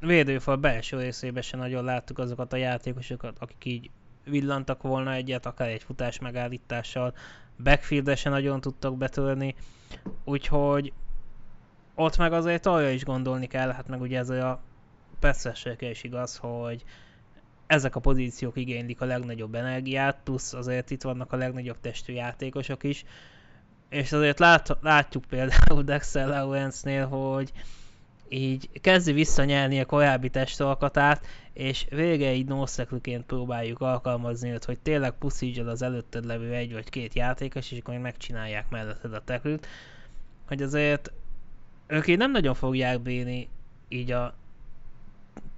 védőfal 0.00 0.56
belső 0.56 0.98
részében 0.98 1.42
sem 1.42 1.60
nagyon 1.60 1.84
láttuk 1.84 2.18
azokat 2.18 2.52
a 2.52 2.56
játékosokat, 2.56 3.36
akik 3.38 3.64
így 3.64 3.90
villantak 4.24 4.82
volna 4.82 5.12
egyet, 5.12 5.46
akár 5.46 5.68
egy 5.68 5.82
futás 5.82 6.18
megállítással, 6.18 7.14
backfield 7.62 8.16
se 8.16 8.30
nagyon 8.30 8.60
tudtak 8.60 8.96
betörni, 8.96 9.54
úgyhogy 10.24 10.92
ott 11.96 12.16
meg 12.16 12.32
azért 12.32 12.66
arra 12.66 12.88
is 12.88 13.04
gondolni 13.04 13.46
kell, 13.46 13.72
hát 13.72 13.88
meg 13.88 14.00
ugye 14.00 14.18
ez 14.18 14.30
a 14.30 14.60
persze 15.20 15.76
is 15.78 16.04
igaz, 16.04 16.36
hogy 16.36 16.84
ezek 17.66 17.96
a 17.96 18.00
pozíciók 18.00 18.56
igénylik 18.56 19.00
a 19.00 19.04
legnagyobb 19.04 19.54
energiát, 19.54 20.18
plusz 20.24 20.52
azért 20.52 20.90
itt 20.90 21.02
vannak 21.02 21.32
a 21.32 21.36
legnagyobb 21.36 21.80
testű 21.80 22.12
játékosok 22.12 22.82
is, 22.82 23.04
és 23.88 24.12
azért 24.12 24.38
lát, 24.38 24.78
látjuk 24.80 25.24
például 25.24 25.82
Dexter 25.92 26.28
Lawrence-nél, 26.28 27.06
hogy 27.06 27.52
így 28.28 28.80
kezdi 28.80 29.12
visszanyelni 29.12 29.80
a 29.80 29.84
korábbi 29.84 30.30
testalkatát, 30.30 31.26
és 31.52 31.86
vége 31.90 32.32
így 32.32 32.46
nószekluként 32.46 33.24
próbáljuk 33.24 33.80
alkalmazni 33.80 34.50
őt, 34.50 34.64
hogy 34.64 34.78
tényleg 34.78 35.12
puszítsd 35.12 35.66
az 35.66 35.82
előtted 35.82 36.24
levő 36.24 36.54
egy 36.54 36.72
vagy 36.72 36.90
két 36.90 37.14
játékos, 37.14 37.72
és 37.72 37.78
akkor 37.78 37.98
megcsinálják 37.98 38.68
melletted 38.70 39.14
a 39.14 39.24
teklőt, 39.24 39.66
hogy 40.46 40.62
azért 40.62 41.12
ők 41.86 42.06
így 42.06 42.18
nem 42.18 42.30
nagyon 42.30 42.54
fogják 42.54 43.00
bírni 43.00 43.48
így 43.88 44.10
a 44.10 44.34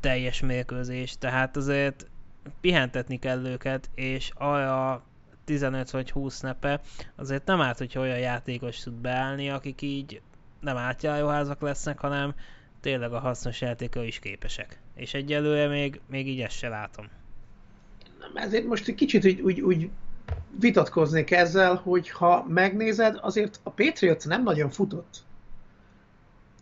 teljes 0.00 0.40
mérkőzés, 0.40 1.18
tehát 1.18 1.56
azért 1.56 2.06
pihentetni 2.60 3.18
kell 3.18 3.44
őket, 3.44 3.90
és 3.94 4.30
arra 4.34 5.02
15 5.44 5.90
vagy 5.90 6.10
20 6.10 6.40
nepe 6.40 6.80
azért 7.16 7.46
nem 7.46 7.60
árt, 7.60 7.78
hogyha 7.78 8.00
olyan 8.00 8.18
játékos 8.18 8.78
tud 8.78 8.94
beállni, 8.94 9.50
akik 9.50 9.82
így 9.82 10.20
nem 10.60 10.76
átjáróházak 10.76 11.60
lesznek, 11.60 11.98
hanem 11.98 12.34
tényleg 12.80 13.12
a 13.12 13.18
hasznos 13.18 13.60
játéka 13.60 14.02
is 14.02 14.18
képesek. 14.18 14.80
És 14.94 15.14
egyelőre 15.14 15.68
még, 15.68 16.00
még 16.06 16.28
így 16.28 16.40
ezt 16.40 16.56
se 16.56 16.68
látom. 16.68 17.08
Ezért 18.34 18.66
most 18.66 18.88
egy 18.88 18.94
kicsit 18.94 19.24
úgy, 19.24 19.40
úgy, 19.40 19.60
úgy 19.60 19.90
vitatkoznék 20.60 21.30
ezzel, 21.30 21.74
hogy 21.74 22.10
ha 22.10 22.44
megnézed, 22.48 23.18
azért 23.20 23.60
a 23.62 23.70
Patriots 23.70 24.24
nem 24.24 24.42
nagyon 24.42 24.70
futott. 24.70 25.26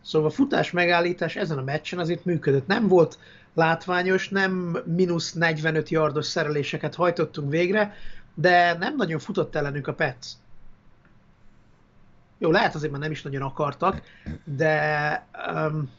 Szóval 0.07 0.29
a 0.29 0.33
futás 0.33 0.71
megállítás 0.71 1.37
ezen 1.37 1.59
a 1.59 1.63
meccsen 1.63 1.99
azért 1.99 2.25
működött. 2.25 2.67
Nem 2.67 2.89
volt 2.89 3.19
látványos, 3.55 4.29
nem 4.29 4.79
mínusz 4.85 5.33
45 5.33 5.89
yardos 5.89 6.27
szereléseket 6.27 6.95
hajtottunk 6.95 7.51
végre, 7.51 7.95
de 8.35 8.77
nem 8.79 8.97
nagyon 8.97 9.19
futott 9.19 9.55
ellenünk 9.55 9.87
a 9.87 9.95
Pets. 9.95 10.27
Jó, 12.39 12.51
lehet 12.51 12.75
azért, 12.75 12.91
mert 12.91 13.03
nem 13.03 13.13
is 13.13 13.23
nagyon 13.23 13.43
akartak, 13.43 14.03
de 14.45 15.27
um, 15.55 15.91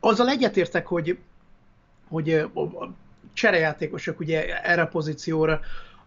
azzal 0.00 0.28
egyetértek, 0.28 0.86
hogy, 0.86 1.18
hogy 2.08 2.30
a 2.32 2.92
cserejátékosok 3.32 4.20
ugye 4.20 4.62
erre 4.62 4.82
a 4.82 4.88
pozícióra 4.88 5.60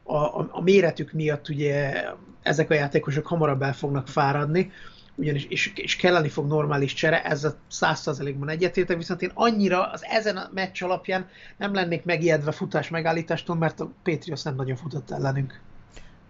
a, 0.03 0.15
a, 0.15 0.49
a 0.51 0.61
méretük 0.61 1.11
miatt 1.11 1.49
ugye 1.49 2.03
ezek 2.41 2.69
a 2.69 2.73
játékosok 2.73 3.27
hamarabb 3.27 3.61
el 3.61 3.73
fognak 3.73 4.07
fáradni, 4.07 4.71
ugyanis 5.15 5.45
és, 5.45 5.71
és 5.75 5.95
kelleni 5.95 6.29
fog 6.29 6.47
normális 6.47 6.93
csere, 6.93 7.23
ez 7.23 7.43
a 7.43 7.55
százszerzelékben 7.67 8.49
egyetértek, 8.49 8.97
viszont 8.97 9.21
én 9.21 9.31
annyira 9.33 9.91
az 9.91 10.05
ezen 10.05 10.37
a 10.37 10.49
meccs 10.53 10.83
alapján 10.83 11.29
nem 11.57 11.73
lennék 11.73 12.03
megijedve 12.03 12.51
futás 12.51 12.89
megállítástól, 12.89 13.55
mert 13.55 13.79
a 13.79 13.91
Patriots 14.03 14.43
nem 14.43 14.55
nagyon 14.55 14.75
futott 14.75 15.11
ellenünk. 15.11 15.61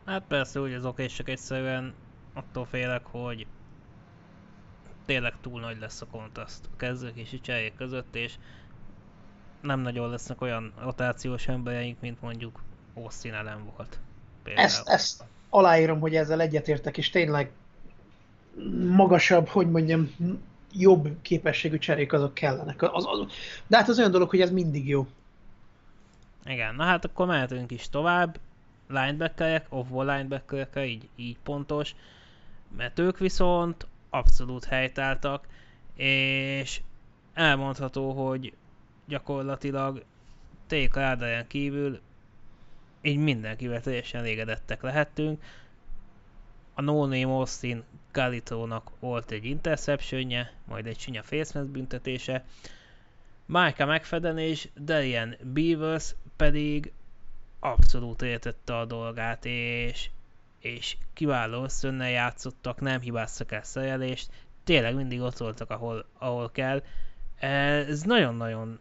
Hát 0.06 0.24
persze, 0.28 0.60
hogy 0.60 0.74
az 0.74 0.86
oké, 0.86 1.06
csak 1.06 1.30
egyszerűen 1.30 1.94
attól 2.34 2.66
félek, 2.66 3.06
hogy 3.06 3.48
tényleg 5.06 5.34
túl 5.42 5.60
nagy 5.60 5.80
lesz 5.80 6.02
a 6.02 6.06
kontraszt 6.06 6.66
a 6.74 6.76
kezdők 6.78 7.18
és 7.18 7.34
a 7.34 7.42
cserék 7.42 7.76
között, 7.76 8.16
és 8.16 8.34
nem 9.62 9.80
nagyon 9.80 10.10
lesznek 10.10 10.42
olyan 10.42 10.74
rotációs 10.82 11.48
embereink, 11.48 12.00
mint 12.00 12.22
mondjuk 12.22 12.64
Austin 12.94 13.34
ellen 13.34 13.72
volt. 13.76 14.00
Például. 14.44 14.66
Ezt, 14.66 14.88
ezt 14.88 15.24
aláírom, 15.50 16.00
hogy 16.00 16.16
ezzel 16.16 16.42
egyetértek, 16.42 16.98
és 16.98 17.10
tényleg 17.10 17.52
magasabb, 18.96 19.48
hogy 19.48 19.70
mondjam, 19.70 20.12
jobb 20.74 21.10
képességű 21.22 21.78
cserék 21.78 22.14
azok 22.14 22.34
kellenek. 22.34 22.82
Az, 22.82 23.06
az, 23.08 23.26
de 23.68 23.78
hát 23.78 23.90
az 23.90 24.00
olyan 24.00 24.12
dolog, 24.12 24.30
hogy 24.30 24.42
ez 24.42 24.52
mindig 24.52 24.88
jó. 24.88 25.08
Igen, 26.46 26.76
na 26.76 26.84
hát 26.84 27.06
akkor 27.06 27.26
mehetünk 27.28 27.72
is 27.72 27.90
tovább. 27.90 28.40
Linebackerek, 28.88 29.66
off-ball 29.70 30.06
linebackerek, 30.06 30.88
így, 30.88 31.10
így 31.16 31.38
pontos. 31.44 31.96
Mert 32.78 33.00
ők 33.00 33.18
viszont 33.18 33.88
abszolút 34.10 34.66
helytáltak, 34.66 35.48
és 35.96 36.82
elmondható, 37.34 38.12
hogy 38.12 38.54
gyakorlatilag 39.08 40.04
Téka 40.68 41.02
Ádáján 41.02 41.48
kívül 41.48 42.00
így 43.02 43.18
mindenkivel 43.18 43.82
teljesen 43.82 44.20
elégedettek 44.20 44.82
lehettünk. 44.82 45.44
A 46.74 46.82
No 46.82 47.06
Name 47.06 47.26
Austin 47.26 47.84
Galitónak 48.12 48.92
volt 49.00 49.32
egy 49.32 49.46
interceptionje, 49.46 50.54
majd 50.66 50.86
egy 50.88 50.98
csinya 50.98 51.24
face 51.24 51.64
büntetése. 51.64 52.46
Micah 53.46 53.96
McFadden 53.96 54.38
és 54.38 54.70
Darian 54.80 55.36
Beavers 55.54 56.16
pedig 56.36 56.92
abszolút 57.60 58.22
értette 58.22 58.78
a 58.78 58.86
dolgát, 58.86 59.46
és, 59.46 60.10
és 60.60 60.98
kiváló 61.14 61.64
összönnel 61.64 62.10
játszottak, 62.10 62.80
nem 62.82 63.02
hibáztak 63.02 63.52
el 63.52 63.64
szerelést, 63.64 64.30
tényleg 64.64 64.96
mindig 64.96 65.22
ott 65.22 65.38
voltak, 65.38 65.70
ahol, 65.70 66.06
ahol 66.18 66.52
kell. 66.52 66.84
Ez 67.40 68.02
nagyon-nagyon 68.02 68.80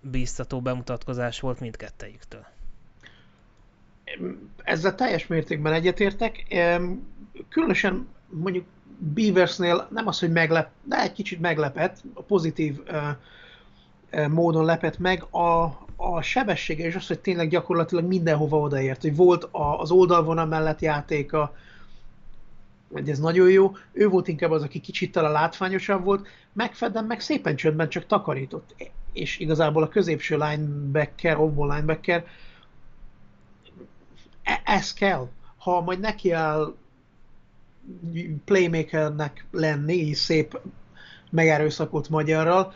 bíztató 0.00 0.60
bemutatkozás 0.60 1.40
volt 1.40 1.60
mindkettejüktől. 1.60 2.46
Ezzel 4.62 4.94
teljes 4.94 5.26
mértékben 5.26 5.72
egyetértek. 5.72 6.46
Különösen 7.48 8.08
mondjuk 8.28 8.64
Beaversnél 8.98 9.88
nem 9.90 10.06
az, 10.06 10.18
hogy 10.18 10.32
meglep, 10.32 10.70
de 10.82 11.00
egy 11.00 11.12
kicsit 11.12 11.40
meglepett, 11.40 12.02
pozitív 12.26 12.80
módon 14.28 14.64
lepett 14.64 14.98
meg 14.98 15.22
a, 15.22 15.62
a 15.96 16.20
sebessége, 16.22 16.84
és 16.84 16.94
az, 16.94 17.06
hogy 17.06 17.18
tényleg 17.18 17.48
gyakorlatilag 17.48 18.04
mindenhova 18.04 18.58
odaért, 18.58 19.00
hogy 19.00 19.16
volt 19.16 19.44
a, 19.44 19.80
az 19.80 19.90
oldalvonal 19.90 20.46
mellett 20.46 20.80
játéka, 20.80 21.54
hogy 22.92 23.08
ez 23.08 23.18
nagyon 23.18 23.50
jó. 23.50 23.76
Ő 23.92 24.08
volt 24.08 24.28
inkább 24.28 24.50
az, 24.50 24.62
aki 24.62 24.80
kicsit 24.80 25.12
talán 25.12 25.32
látványosabb 25.32 26.04
volt, 26.04 26.28
megfedem 26.52 27.06
meg 27.06 27.20
szépen 27.20 27.56
csöndben 27.56 27.88
csak 27.88 28.06
takarított. 28.06 28.74
És 29.12 29.38
igazából 29.38 29.82
a 29.82 29.88
középső 29.88 30.36
linebacker, 30.36 31.38
off 31.38 31.56
linebacker, 31.56 32.26
e- 34.42 34.62
ez 34.64 34.92
kell. 34.92 35.28
Ha 35.56 35.80
majd 35.80 36.00
neki 36.00 36.32
áll 36.32 36.74
playmakernek 38.44 39.46
lenni, 39.50 40.14
szép 40.14 40.60
megerőszakolt 41.30 42.08
magyarral, 42.08 42.72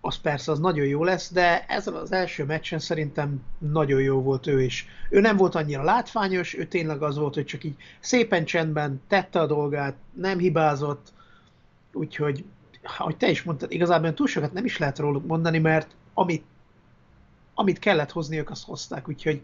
az 0.00 0.16
persze 0.16 0.52
az 0.52 0.58
nagyon 0.58 0.86
jó 0.86 1.04
lesz, 1.04 1.32
de 1.32 1.64
ezzel 1.66 1.96
az 1.96 2.12
első 2.12 2.44
meccsen 2.44 2.78
szerintem 2.78 3.42
nagyon 3.58 4.00
jó 4.00 4.22
volt 4.22 4.46
ő 4.46 4.62
is. 4.62 4.86
Ő 5.10 5.20
nem 5.20 5.36
volt 5.36 5.54
annyira 5.54 5.82
látványos, 5.82 6.56
ő 6.56 6.66
tényleg 6.66 7.02
az 7.02 7.16
volt, 7.16 7.34
hogy 7.34 7.44
csak 7.44 7.64
így 7.64 7.76
szépen 8.00 8.44
csendben 8.44 9.02
tette 9.08 9.40
a 9.40 9.46
dolgát, 9.46 9.96
nem 10.12 10.38
hibázott, 10.38 11.12
úgyhogy, 11.92 12.44
ahogy 12.98 13.16
te 13.16 13.30
is 13.30 13.42
mondtad, 13.42 13.72
igazából 13.72 14.14
túl 14.14 14.26
sokat 14.26 14.52
nem 14.52 14.64
is 14.64 14.78
lehet 14.78 14.98
róluk 14.98 15.26
mondani, 15.26 15.58
mert 15.58 15.94
amit, 16.14 16.44
amit 17.54 17.78
kellett 17.78 18.10
hozni, 18.10 18.38
ők 18.38 18.50
azt 18.50 18.64
hozták, 18.64 19.08
úgyhogy 19.08 19.42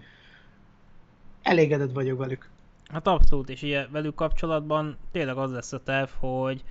elégedett 1.43 1.93
vagyok 1.93 2.19
velük. 2.19 2.49
Hát 2.93 3.07
abszolút, 3.07 3.49
és 3.49 3.63
ugye 3.63 3.87
velük 3.89 4.15
kapcsolatban 4.15 4.97
tényleg 5.13 5.37
az 5.37 5.53
lesz 5.53 5.73
a 5.73 5.83
terv, 5.83 6.11
hogy 6.19 6.65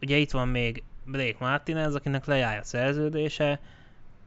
ugye 0.00 0.16
itt 0.16 0.30
van 0.30 0.48
még 0.48 0.82
Blake 1.04 1.36
Martinez, 1.38 1.94
akinek 1.94 2.24
lejár 2.24 2.58
a 2.58 2.64
szerződése, 2.64 3.60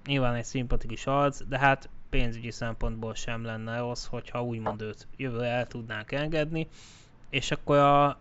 nyilván 0.06 0.36
egy 0.36 0.46
szimpatikus 0.46 1.06
arc, 1.08 1.44
de 1.48 1.60
hát 1.60 1.90
pénzügyi 2.10 2.52
szempontból 2.52 3.14
sem 3.14 3.44
lenne 3.44 3.80
rossz, 3.80 4.06
hogyha 4.06 4.44
úgymond 4.44 4.82
őt 4.82 5.08
jövőre 5.18 5.48
el 5.48 5.68
tudnánk 5.68 6.12
engedni, 6.12 6.68
és 7.30 7.52
akkor 7.52 7.78
a 7.78 8.20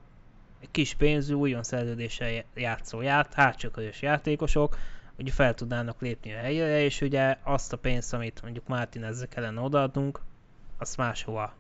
kis 0.71 0.95
pénzű, 0.95 1.35
újon 1.35 1.63
szerződéssel 1.63 2.45
játszó 2.55 3.01
ját, 3.01 3.35
hátsókörös 3.35 4.03
játékosok, 4.03 4.79
ugye 5.19 5.33
fel 5.33 5.55
tudnának 5.55 6.01
lépni 6.01 6.33
a 6.33 6.39
helyére, 6.39 6.81
és 6.81 7.01
ugye 7.01 7.39
azt 7.43 7.73
a 7.73 7.77
pénzt, 7.77 8.15
amit 8.15 8.43
mondjuk 8.43 8.69
Martinezzel 8.69 9.29
kellene 9.29 9.61
odaadnunk, 9.61 10.21
azt 10.79 10.97
máshova 10.97 11.55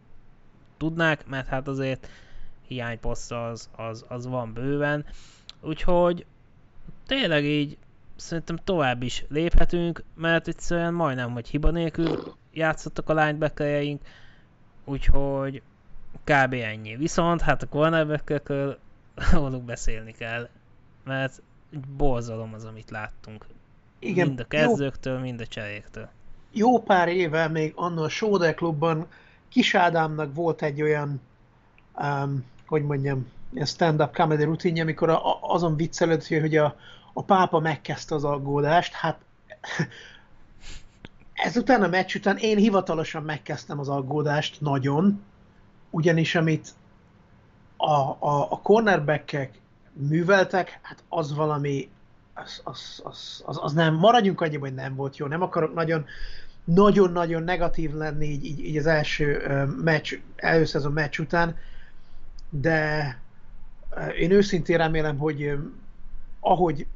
tudnák, 0.84 1.26
mert 1.26 1.48
hát 1.48 1.68
azért 1.68 2.08
hiányposzt 2.66 3.32
az, 3.32 3.68
az, 3.76 4.04
az 4.08 4.26
van 4.26 4.52
bőven. 4.52 5.04
Úgyhogy 5.60 6.26
tényleg 7.06 7.44
így 7.44 7.76
szerintem 8.16 8.56
tovább 8.64 9.02
is 9.02 9.24
léphetünk, 9.28 10.02
mert 10.14 10.48
egyszerűen 10.48 10.94
majdnem, 10.94 11.32
hogy 11.32 11.48
hiba 11.48 11.70
nélkül 11.70 12.34
játszottak 12.52 13.08
a 13.08 13.14
linebackerjeink, 13.14 14.02
úgyhogy 14.84 15.62
kb. 16.24 16.52
ennyi. 16.52 16.96
Viszont 16.96 17.40
hát 17.40 17.62
a 17.62 17.68
cornerbackekről 17.68 18.78
róluk 19.32 19.62
beszélni 19.62 20.12
kell, 20.12 20.48
mert 21.04 21.42
borzalom 21.96 22.54
az, 22.54 22.64
amit 22.64 22.90
láttunk. 22.90 23.46
Igen, 23.98 24.26
mind 24.26 24.40
a 24.40 24.44
kezdőktől, 24.44 25.14
jó, 25.14 25.20
mind 25.20 25.40
a 25.40 25.46
cseréktől. 25.46 26.08
Jó 26.52 26.82
pár 26.82 27.08
éve 27.08 27.48
még 27.48 27.72
anno 27.76 28.02
a 28.02 28.08
Sóder 28.08 28.54
klubban 28.54 29.06
Kis 29.54 29.74
Ádámnak 29.74 30.34
volt 30.34 30.62
egy 30.62 30.82
olyan, 30.82 31.20
um, 31.98 32.44
hogy 32.66 32.82
mondjam, 32.82 33.26
ilyen 33.52 33.66
stand-up 33.66 34.14
comedy 34.14 34.44
rutinja, 34.44 34.82
amikor 34.82 35.08
a, 35.08 35.40
azon 35.42 35.76
viccelődött, 35.76 36.26
hogy 36.26 36.56
a, 36.56 36.76
a 37.12 37.22
pápa 37.22 37.60
megkezdte 37.60 38.14
az 38.14 38.24
aggódást, 38.24 38.92
hát 38.92 39.18
ezután 41.46 41.82
a 41.82 41.88
meccs 41.88 42.14
után 42.14 42.36
én 42.36 42.56
hivatalosan 42.56 43.22
megkezdtem 43.22 43.78
az 43.78 43.88
aggódást, 43.88 44.60
nagyon, 44.60 45.22
ugyanis 45.90 46.34
amit 46.34 46.68
a, 47.76 47.92
a, 48.18 48.46
a 48.50 48.60
cornerbackek 48.62 49.60
műveltek, 49.92 50.78
hát 50.82 51.04
az 51.08 51.34
valami, 51.34 51.90
az, 52.34 52.60
az, 52.64 53.00
az, 53.04 53.42
az, 53.46 53.58
az 53.62 53.72
nem, 53.72 53.94
maradjunk 53.94 54.40
annyi, 54.40 54.56
hogy 54.56 54.74
nem 54.74 54.94
volt 54.94 55.16
jó, 55.16 55.26
nem 55.26 55.42
akarok 55.42 55.74
nagyon 55.74 56.04
nagyon-nagyon 56.64 57.42
negatív 57.42 57.94
lenni 57.94 58.26
így, 58.26 58.44
így, 58.44 58.64
így 58.64 58.76
az 58.76 58.86
első 58.86 59.42
meccs, 59.82 60.14
előszezon 60.36 60.92
meccs 60.92 61.18
után, 61.18 61.56
de 62.50 63.18
én 64.18 64.30
őszintén 64.30 64.76
remélem, 64.76 65.18
hogy 65.18 65.58
ahogy 66.40 66.86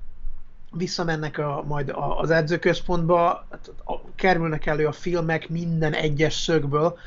visszamennek 0.72 1.38
a, 1.38 1.64
majd 1.66 1.92
az 2.18 2.30
edzőközpontba, 2.30 3.46
hát 3.50 3.70
kerülnek 4.14 4.66
elő 4.66 4.86
a 4.86 4.92
filmek 4.92 5.48
minden 5.48 5.92
egyes 5.92 6.34
szögből, 6.34 6.98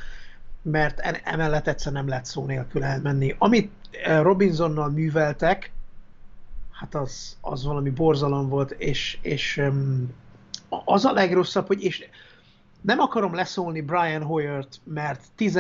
mert 0.62 1.00
emellett 1.24 1.68
egyszer 1.68 1.92
nem 1.92 2.08
lehet 2.08 2.26
szó 2.26 2.46
nélkül 2.46 2.84
elmenni. 2.84 3.36
Amit 3.38 3.72
Robinsonnal 4.22 4.90
műveltek, 4.90 5.72
hát 6.72 6.96
az, 6.96 7.38
az 7.42 7.64
valami 7.64 7.90
borzalom 7.90 8.50
volt, 8.50 8.72
és, 8.72 9.18
és 9.22 9.62
az 10.86 11.06
a 11.06 11.12
legrosszabb, 11.12 11.68
hogy 11.68 11.84
és 11.84 12.06
nem 12.82 13.00
akarom 13.00 13.34
leszólni 13.34 13.82
Brian 13.82 14.24
Hoyert, 14.24 14.80
mert 14.84 15.22
10, 15.36 15.60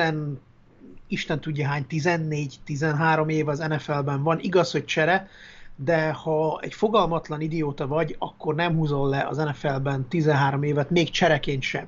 Isten 1.07 1.39
tudja 1.39 1.67
hány, 1.67 1.85
14-13 1.89 3.29
év 3.29 3.47
az 3.47 3.59
NFL-ben 3.59 4.23
van, 4.23 4.39
igaz, 4.39 4.71
hogy 4.71 4.85
csere, 4.85 5.27
de 5.75 6.11
ha 6.11 6.59
egy 6.61 6.73
fogalmatlan 6.73 7.41
idióta 7.41 7.87
vagy, 7.87 8.15
akkor 8.19 8.55
nem 8.55 8.75
húzol 8.75 9.09
le 9.09 9.27
az 9.27 9.37
NFL-ben 9.37 10.07
13 10.07 10.63
évet, 10.63 10.89
még 10.89 11.09
csereként 11.09 11.61
sem. 11.61 11.87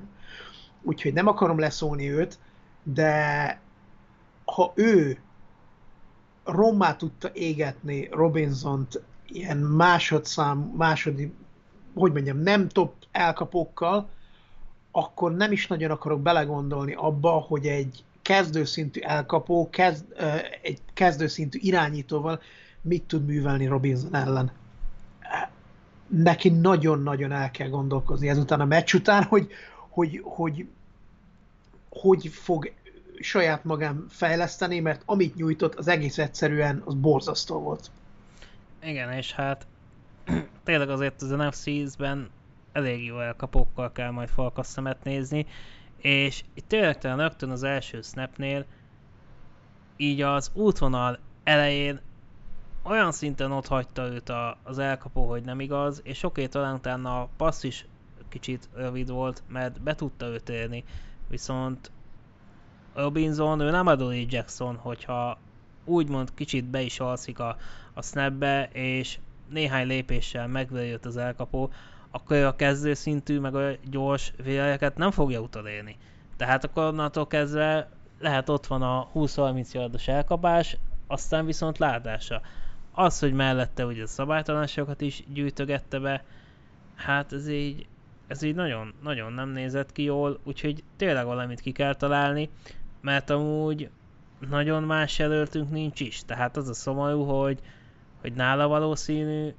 Úgyhogy 0.82 1.12
nem 1.12 1.26
akarom 1.26 1.58
leszólni 1.58 2.10
őt, 2.10 2.38
de 2.82 3.60
ha 4.44 4.72
ő 4.74 5.18
rommá 6.44 6.96
tudta 6.96 7.30
égetni 7.32 8.08
Robinsont 8.10 9.02
ilyen 9.26 9.58
másodszám, 9.58 10.58
második, 10.76 11.32
hogy 11.94 12.12
mondjam, 12.12 12.38
nem 12.38 12.68
top 12.68 12.94
elkapókkal, 13.12 14.08
akkor 14.96 15.36
nem 15.36 15.52
is 15.52 15.66
nagyon 15.66 15.90
akarok 15.90 16.20
belegondolni 16.20 16.92
abba, 16.92 17.30
hogy 17.30 17.66
egy 17.66 18.04
kezdőszintű 18.22 19.00
elkapó, 19.00 19.70
kezd, 19.70 20.04
egy 20.62 20.78
kezdőszintű 20.92 21.58
irányítóval 21.62 22.40
mit 22.80 23.02
tud 23.02 23.26
művelni 23.26 23.66
Robinson 23.66 24.14
ellen. 24.14 24.52
Neki 26.06 26.48
nagyon-nagyon 26.48 27.32
el 27.32 27.50
kell 27.50 27.68
gondolkozni 27.68 28.28
ezután 28.28 28.60
a 28.60 28.64
meccs 28.64 28.94
után, 28.94 29.22
hogy 29.22 29.48
hogy, 29.94 30.20
hogy, 30.24 30.66
hogy 31.90 32.26
fog 32.26 32.72
saját 33.20 33.64
magám 33.64 34.06
fejleszteni, 34.08 34.80
mert 34.80 35.02
amit 35.04 35.34
nyújtott, 35.34 35.74
az 35.74 35.88
egész 35.88 36.18
egyszerűen 36.18 36.82
az 36.84 36.94
borzasztó 36.94 37.58
volt. 37.58 37.90
Igen, 38.82 39.12
és 39.12 39.32
hát 39.32 39.66
tényleg 40.64 40.90
azért 40.90 41.22
az 41.22 41.28
NFC-ben 41.28 42.30
elég 42.74 43.04
jó 43.04 43.20
elkapókkal 43.20 43.92
kell 43.92 44.10
majd 44.10 44.28
falkas 44.28 44.66
szemet 44.66 45.04
nézni, 45.04 45.46
és 45.96 46.44
itt 46.54 46.68
tényleg 46.68 46.98
rögtön 47.02 47.50
az 47.50 47.62
első 47.62 48.00
snapnél 48.02 48.64
így 49.96 50.20
az 50.20 50.50
útvonal 50.54 51.18
elején 51.44 52.00
olyan 52.82 53.12
szinten 53.12 53.52
ott 53.52 53.66
hagyta 53.66 54.06
őt 54.06 54.28
a, 54.28 54.56
az 54.62 54.78
elkapó, 54.78 55.28
hogy 55.28 55.42
nem 55.44 55.60
igaz, 55.60 56.00
és 56.04 56.22
oké, 56.22 56.46
talán 56.46 56.74
utána 56.74 57.20
a 57.20 57.28
passz 57.36 57.62
is 57.62 57.86
kicsit 58.28 58.68
rövid 58.74 59.10
volt, 59.10 59.42
mert 59.48 59.80
be 59.80 59.94
tudta 59.94 60.26
őt 60.26 60.48
érni, 60.48 60.84
viszont 61.28 61.90
Robinson, 62.94 63.60
ő 63.60 63.70
nem 63.70 63.86
Adolé 63.86 64.26
Jackson, 64.30 64.76
hogyha 64.76 65.38
úgymond 65.84 66.34
kicsit 66.34 66.64
be 66.64 66.80
is 66.80 67.00
alszik 67.00 67.38
a, 67.38 67.56
a 67.92 68.02
snapbe, 68.02 68.68
és 68.72 69.18
néhány 69.48 69.86
lépéssel 69.86 70.48
megverjött 70.48 71.04
az 71.04 71.16
elkapó, 71.16 71.70
akkor 72.14 72.36
a 72.36 72.56
kezdő 72.56 72.94
szintű, 72.94 73.38
meg 73.38 73.54
a 73.54 73.70
gyors 73.90 74.32
véleket 74.42 74.96
nem 74.96 75.10
fogja 75.10 75.40
utolérni. 75.40 75.96
Tehát 76.36 76.64
akkor 76.64 76.84
onnantól 76.84 77.26
kezdve 77.26 77.88
lehet 78.20 78.48
ott 78.48 78.66
van 78.66 78.82
a 78.82 79.08
20-30 79.14 79.72
yardos 79.72 80.08
elkapás, 80.08 80.76
aztán 81.06 81.46
viszont 81.46 81.78
látása. 81.78 82.40
Az, 82.92 83.18
hogy 83.18 83.32
mellette 83.32 83.86
ugye 83.86 84.02
a 84.02 84.06
szabálytalanságokat 84.06 85.00
is 85.00 85.24
gyűjtögette 85.32 85.98
be, 85.98 86.24
hát 86.94 87.32
ez 87.32 87.48
így, 87.48 87.86
ez 88.26 88.42
így 88.42 88.54
nagyon, 88.54 88.94
nagyon 89.02 89.32
nem 89.32 89.48
nézett 89.48 89.92
ki 89.92 90.02
jól, 90.02 90.38
úgyhogy 90.44 90.82
tényleg 90.96 91.24
valamit 91.24 91.60
ki 91.60 91.72
kell 91.72 91.94
találni, 91.94 92.50
mert 93.00 93.30
amúgy 93.30 93.88
nagyon 94.48 94.82
más 94.82 95.18
jelöltünk 95.18 95.70
nincs 95.70 96.00
is. 96.00 96.24
Tehát 96.24 96.56
az 96.56 96.68
a 96.68 96.74
szomorú, 96.74 97.24
hogy, 97.24 97.58
hogy 98.20 98.32
nála 98.32 98.68
valószínű 98.68 99.54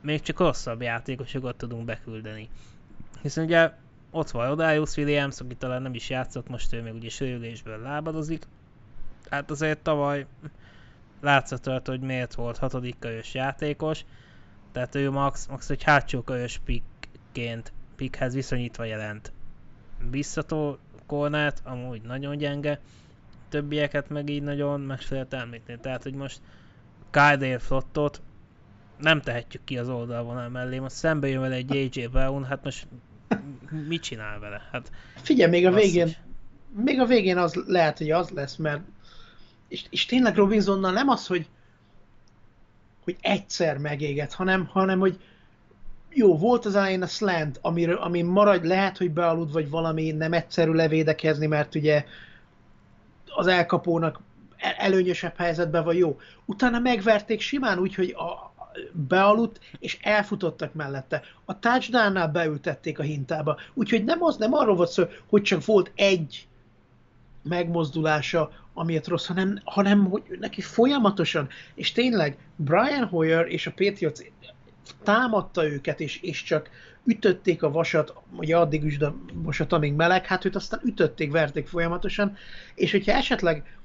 még 0.00 0.20
csak 0.20 0.38
rosszabb 0.38 0.82
játékosokat 0.82 1.56
tudunk 1.56 1.84
beküldeni. 1.84 2.48
Hiszen 3.22 3.44
ugye 3.44 3.72
ott 4.10 4.30
van 4.30 4.50
Odaius 4.50 4.96
Williams, 4.96 5.40
aki 5.40 5.54
talán 5.54 5.82
nem 5.82 5.94
is 5.94 6.10
játszott, 6.10 6.48
most 6.48 6.72
ő 6.72 6.82
még 6.82 6.94
ugye 6.94 7.08
sérülésből 7.08 7.78
lábadozik. 7.78 8.46
Hát 9.30 9.50
azért 9.50 9.78
tavaly 9.78 10.26
látszott 11.20 11.66
hogy 11.86 12.00
miért 12.00 12.34
volt 12.34 12.58
hatodik 12.58 12.98
körös 12.98 13.34
játékos, 13.34 14.04
tehát 14.72 14.94
ő 14.94 15.10
max, 15.10 15.46
max 15.46 15.70
egy 15.70 15.82
hátsó 15.82 16.22
körös 16.22 16.60
pickként, 16.64 17.72
pickhez 17.96 18.34
viszonyítva 18.34 18.84
jelent. 18.84 19.32
Biztató 20.10 20.78
kornát, 21.06 21.60
amúgy 21.64 22.02
nagyon 22.02 22.36
gyenge, 22.36 22.80
többieket 23.48 24.08
meg 24.08 24.28
így 24.28 24.42
nagyon 24.42 24.80
meg 24.80 25.00
említeni. 25.34 25.80
Tehát, 25.80 26.02
hogy 26.02 26.14
most 26.14 26.40
Kyle 27.10 27.58
Flottot 27.58 28.22
nem 29.00 29.20
tehetjük 29.20 29.64
ki 29.64 29.78
az 29.78 29.88
oldalvonal 29.88 30.48
mellé, 30.48 30.78
most 30.78 30.94
szembe 30.94 31.28
jön 31.28 31.40
vele 31.40 31.54
egy 31.54 31.94
JJ 31.94 32.06
Brown, 32.06 32.44
hát 32.44 32.64
most 32.64 32.86
mit 33.88 34.02
csinál 34.02 34.38
vele? 34.38 34.68
Hát, 34.72 34.90
Figyelj, 35.14 35.50
még 35.50 35.66
a 35.66 35.72
végén, 35.72 36.06
is. 36.06 36.20
még 36.84 37.00
a 37.00 37.06
végén 37.06 37.36
az 37.36 37.62
lehet, 37.66 37.98
hogy 37.98 38.10
az 38.10 38.30
lesz, 38.30 38.56
mert 38.56 38.80
és, 39.68 39.84
és 39.90 40.06
tényleg 40.06 40.36
Robinsonnal 40.36 40.92
nem 40.92 41.08
az, 41.08 41.26
hogy 41.26 41.48
hogy 43.04 43.16
egyszer 43.20 43.78
megéget, 43.78 44.32
hanem, 44.32 44.66
hanem 44.66 44.98
hogy 44.98 45.20
jó, 46.10 46.38
volt 46.38 46.64
az 46.64 46.74
elején 46.74 47.02
a 47.02 47.06
slant, 47.06 47.58
amiről, 47.62 47.96
ami 47.96 48.22
maradj, 48.22 48.66
lehet, 48.66 48.98
hogy 48.98 49.10
bealud, 49.10 49.52
vagy 49.52 49.70
valami 49.70 50.10
nem 50.10 50.32
egyszerű 50.32 50.72
levédekezni, 50.72 51.46
mert 51.46 51.74
ugye 51.74 52.04
az 53.26 53.46
elkapónak 53.46 54.20
előnyösebb 54.56 55.36
helyzetben 55.36 55.84
van 55.84 55.94
jó. 55.94 56.18
Utána 56.44 56.78
megverték 56.78 57.40
simán 57.40 57.78
úgy, 57.78 57.94
hogy 57.94 58.10
a, 58.10 58.49
bealudt, 58.92 59.60
és 59.78 59.98
elfutottak 60.02 60.74
mellette. 60.74 61.22
A 61.44 61.58
touchdown 61.58 62.32
beültették 62.32 62.98
a 62.98 63.02
hintába. 63.02 63.58
Úgyhogy 63.74 64.04
nem 64.04 64.22
az, 64.22 64.36
nem 64.36 64.54
arról 64.54 64.76
volt 64.76 64.90
szó, 64.90 65.04
hogy 65.28 65.42
csak 65.42 65.64
volt 65.64 65.92
egy 65.94 66.48
megmozdulása, 67.42 68.50
amiért 68.74 69.06
rossz, 69.06 69.26
hanem, 69.26 69.60
hanem 69.64 70.04
hogy 70.04 70.22
neki 70.40 70.60
folyamatosan, 70.60 71.48
és 71.74 71.92
tényleg 71.92 72.38
Brian 72.56 73.04
Hoyer 73.04 73.46
és 73.46 73.66
a 73.66 73.72
Patriots 73.76 74.20
támadta 75.02 75.66
őket, 75.66 76.00
és, 76.00 76.20
és 76.22 76.42
csak 76.42 76.70
ütötték 77.04 77.62
a 77.62 77.70
vasat, 77.70 78.14
ugye 78.36 78.56
addig 78.56 78.84
üsd 78.84 79.02
a 79.02 79.14
vasat, 79.32 79.72
amíg 79.72 79.92
meleg, 79.92 80.26
hát 80.26 80.44
őt 80.44 80.56
aztán 80.56 80.80
ütötték, 80.84 81.30
verték 81.30 81.66
folyamatosan, 81.66 82.36
és 82.74 82.90
hogyha 82.90 83.12
esetleg 83.12 83.79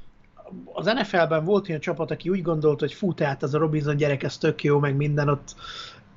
az 0.74 0.86
NFL-ben 0.86 1.44
volt 1.44 1.70
olyan 1.70 1.82
csapat, 1.82 2.12
aki 2.12 2.30
úgy 2.30 2.42
gondolt, 2.42 2.80
hogy 2.80 2.94
fú, 2.94 3.14
tehát 3.14 3.44
az 3.44 3.54
a 3.54 3.58
Robinson 3.58 3.98
gyerek, 3.98 4.24
ez 4.24 4.38
tök 4.38 4.64
jó, 4.64 4.80
meg 4.80 4.96
minden 4.96 5.30
ott 5.30 5.56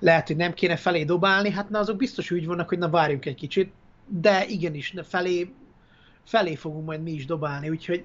lehet, 0.00 0.26
hogy 0.26 0.36
nem 0.36 0.52
kéne 0.52 0.76
felé 0.76 1.04
dobálni, 1.04 1.50
hát 1.50 1.70
na 1.70 1.78
azok 1.78 1.96
biztos 1.96 2.30
úgy 2.30 2.46
vannak, 2.46 2.68
hogy 2.68 2.78
na 2.78 2.88
várjunk 2.88 3.26
egy 3.26 3.34
kicsit, 3.34 3.72
de 4.06 4.46
igenis, 4.46 4.94
felé, 5.08 5.52
felé 6.24 6.54
fogunk 6.54 6.86
majd 6.86 7.02
mi 7.02 7.10
is 7.10 7.26
dobálni, 7.26 7.68
úgyhogy 7.68 8.04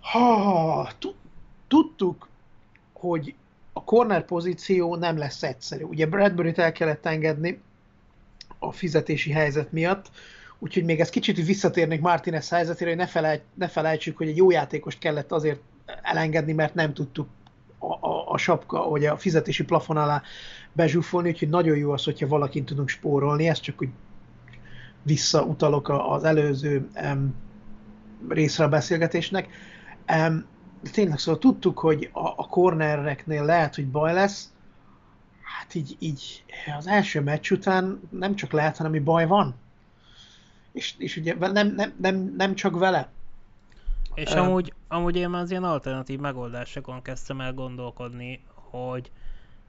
ha, 0.00 0.90
tudtuk, 1.68 2.28
hogy 2.92 3.34
a 3.72 3.84
corner 3.84 4.24
pozíció 4.24 4.96
nem 4.96 5.18
lesz 5.18 5.42
egyszerű. 5.42 5.84
Ugye 5.84 6.06
Bradbury-t 6.06 6.58
el 6.58 6.72
kellett 6.72 7.06
engedni 7.06 7.60
a 8.58 8.72
fizetési 8.72 9.30
helyzet 9.30 9.72
miatt, 9.72 10.10
úgyhogy 10.58 10.84
még 10.84 11.00
ez 11.00 11.08
kicsit 11.08 11.46
visszatérnék 11.46 12.00
Martinez 12.00 12.48
helyzetére, 12.48 12.90
hogy 12.90 12.98
ne, 12.98 13.06
felejt, 13.06 13.42
ne 13.54 13.68
felejtsük, 13.68 14.16
hogy 14.16 14.28
egy 14.28 14.36
jó 14.36 14.50
játékost 14.50 14.98
kellett 14.98 15.32
azért 15.32 15.60
elengedni, 16.02 16.52
mert 16.52 16.74
nem 16.74 16.92
tudtuk 16.92 17.28
a, 17.78 18.08
a, 18.08 18.30
a 18.30 18.36
sapka, 18.36 18.88
vagy 18.88 19.06
a 19.06 19.16
fizetési 19.16 19.64
plafon 19.64 19.96
alá 19.96 20.22
bezsúfolni, 20.72 21.28
úgyhogy 21.28 21.48
nagyon 21.48 21.76
jó 21.76 21.90
az, 21.90 22.04
hogyha 22.04 22.26
valakin 22.26 22.64
tudunk 22.64 22.88
spórolni, 22.88 23.48
ez 23.48 23.60
csak 23.60 23.82
úgy 23.82 23.88
visszautalok 25.02 25.88
az 25.88 26.24
előző 26.24 26.88
um, 27.02 27.34
részre 28.28 28.64
a 28.64 28.68
beszélgetésnek. 28.68 29.48
Um, 30.08 30.44
de 30.82 30.90
tényleg 30.90 31.18
szóval 31.18 31.40
tudtuk, 31.40 31.78
hogy 31.78 32.10
a, 32.12 32.26
a 32.26 32.46
cornereknél 32.48 33.44
lehet, 33.44 33.74
hogy 33.74 33.86
baj 33.86 34.12
lesz, 34.12 34.52
hát 35.42 35.74
így, 35.74 35.96
így 35.98 36.44
az 36.78 36.86
első 36.86 37.20
meccs 37.20 37.50
után 37.50 38.00
nem 38.10 38.34
csak 38.34 38.52
lehet, 38.52 38.76
hanem 38.76 39.04
baj 39.04 39.26
van. 39.26 39.54
És, 40.76 40.94
és 40.98 41.16
ugye 41.16 41.34
nem, 41.34 41.74
nem, 41.74 41.94
nem, 42.00 42.34
nem 42.36 42.54
csak 42.54 42.78
vele. 42.78 43.08
És 44.14 44.32
uh, 44.32 44.38
amúgy, 44.38 44.72
amúgy 44.88 45.16
én 45.16 45.28
már 45.28 45.42
az 45.42 45.50
ilyen 45.50 45.64
alternatív 45.64 46.18
megoldásokon 46.18 47.02
kezdtem 47.02 47.40
el 47.40 47.52
gondolkodni, 47.52 48.40
hogy, 48.54 49.10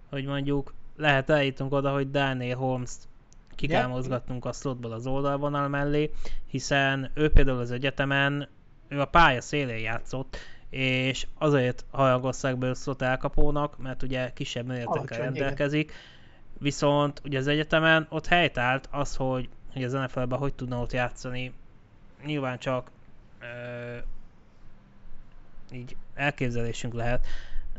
hogy 0.10 0.26
mondjuk 0.26 0.74
lehet 0.96 1.30
eljutunk 1.30 1.74
oda, 1.74 1.94
hogy 1.94 2.12
Daniel 2.12 2.58
Holmes-t 2.58 3.08
ki 3.56 3.68
kell 3.68 3.88
mozgatnunk 3.88 4.46
a 4.46 4.52
slotból 4.52 4.92
az 4.92 5.08
oldalvonal 5.08 5.68
mellé, 5.68 6.12
hiszen 6.46 7.12
ő 7.14 7.32
például 7.32 7.60
az 7.60 7.72
egyetemen, 7.72 8.48
ő 8.88 9.02
a 9.02 9.06
pálya 9.06 9.42
szélén 9.42 9.78
játszott, 9.78 10.38
és 10.70 11.28
azért 11.38 11.86
hajagozták 11.92 12.58
be 12.58 12.68
összot 12.68 13.02
elkapónak, 13.02 13.78
mert 13.78 14.04
ugye 14.04 14.34
kisebb 14.34 14.66
méretekkel 14.66 15.20
rendelkezik, 15.20 15.84
igen. 15.84 16.02
viszont 16.60 17.22
ugye 17.26 17.38
az 17.38 17.48
egyetemen 17.48 18.08
ott 18.10 18.26
helytált 18.26 18.88
az, 18.92 19.16
hogy, 19.16 19.50
hogy 19.74 19.84
az 19.84 19.92
NFL-ben 19.92 20.40
hogy 20.40 20.54
tudna 20.54 20.82
ott 20.82 20.92
játszani, 20.92 21.54
nyilván 22.26 22.60
csak 22.60 22.92
ö, 23.40 23.98
így 25.72 25.96
elképzelésünk 26.14 26.94
lehet, 26.94 27.26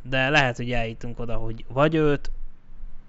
de 0.02 0.28
lehet, 0.28 0.56
hogy 0.56 0.72
eljutunk 0.72 1.18
oda, 1.18 1.36
hogy 1.36 1.64
vagy 1.68 1.94
őt 1.94 2.30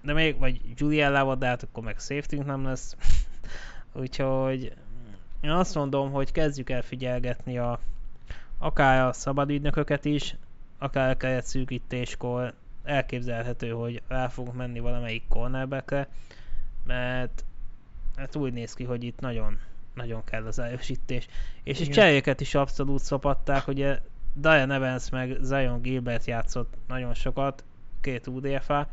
de 0.01 0.13
még, 0.13 0.37
vagy 0.37 0.61
Juliellával, 0.75 1.35
de 1.35 1.47
hát 1.47 1.63
akkor 1.63 1.83
meg 1.83 1.99
safety 1.99 2.35
nem 2.35 2.63
lesz. 2.63 2.95
Úgyhogy 4.01 4.73
én 5.41 5.49
azt 5.49 5.75
mondom, 5.75 6.11
hogy 6.11 6.31
kezdjük 6.31 6.69
el 6.69 6.81
figyelgetni 6.81 7.57
a, 7.57 7.79
akár 8.57 9.05
a 9.05 9.13
szabadügynököket 9.13 10.05
is, 10.05 10.35
akár 10.77 11.09
a 11.09 11.17
keret 11.17 11.45
szűkítéskor 11.45 12.53
elképzelhető, 12.83 13.69
hogy 13.69 14.01
rá 14.07 14.27
fogunk 14.27 14.55
menni 14.55 14.79
valamelyik 14.79 15.23
cornerbackre, 15.27 16.07
mert 16.83 17.43
hát 18.19 18.35
úgy 18.35 18.53
néz 18.53 18.73
ki, 18.73 18.83
hogy 18.83 19.03
itt 19.03 19.19
nagyon, 19.19 19.59
nagyon 19.93 20.23
kell 20.23 20.45
az 20.45 20.59
erősítés. 20.59 21.27
És 21.63 21.79
Igen. 21.79 21.91
cseréket 21.91 22.41
is 22.41 22.55
abszolút 22.55 23.01
szopatták, 23.01 23.67
ugye 23.67 23.99
Diane 24.33 24.73
Evans 24.73 25.09
meg 25.09 25.37
Zion 25.41 25.81
Gilbert 25.81 26.25
játszott 26.25 26.73
nagyon 26.87 27.13
sokat, 27.13 27.63
két 28.01 28.27
UDFA, 28.27 28.87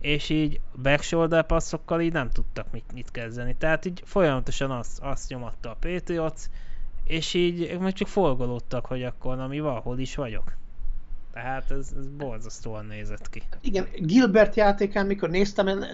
és 0.00 0.28
így 0.28 0.60
backshoulder 0.82 1.46
passzokkal 1.46 2.00
így 2.00 2.12
nem 2.12 2.30
tudtak 2.30 2.66
mit, 2.72 2.92
mit 2.92 3.10
kezdeni. 3.10 3.54
Tehát 3.58 3.84
így 3.84 4.02
folyamatosan 4.04 4.70
azt, 4.70 4.98
azt 5.00 5.28
nyomatta 5.28 5.70
a 5.70 5.76
Patriots, 5.80 6.40
és 7.04 7.34
így 7.34 7.78
meg 7.78 7.92
csak 7.92 8.08
forgolódtak, 8.08 8.86
hogy 8.86 9.02
akkor 9.02 9.36
na 9.36 9.46
mi 9.46 9.60
van, 9.60 9.80
hol 9.80 9.98
is 9.98 10.14
vagyok. 10.14 10.56
Tehát 11.42 11.70
ez, 11.70 11.88
ez 11.98 12.08
borzasztóan 12.08 12.86
nézett 12.86 13.30
ki. 13.30 13.42
Igen, 13.60 13.86
Gilbert 13.98 14.54
játékán, 14.54 15.06
mikor 15.06 15.30
néztem, 15.30 15.84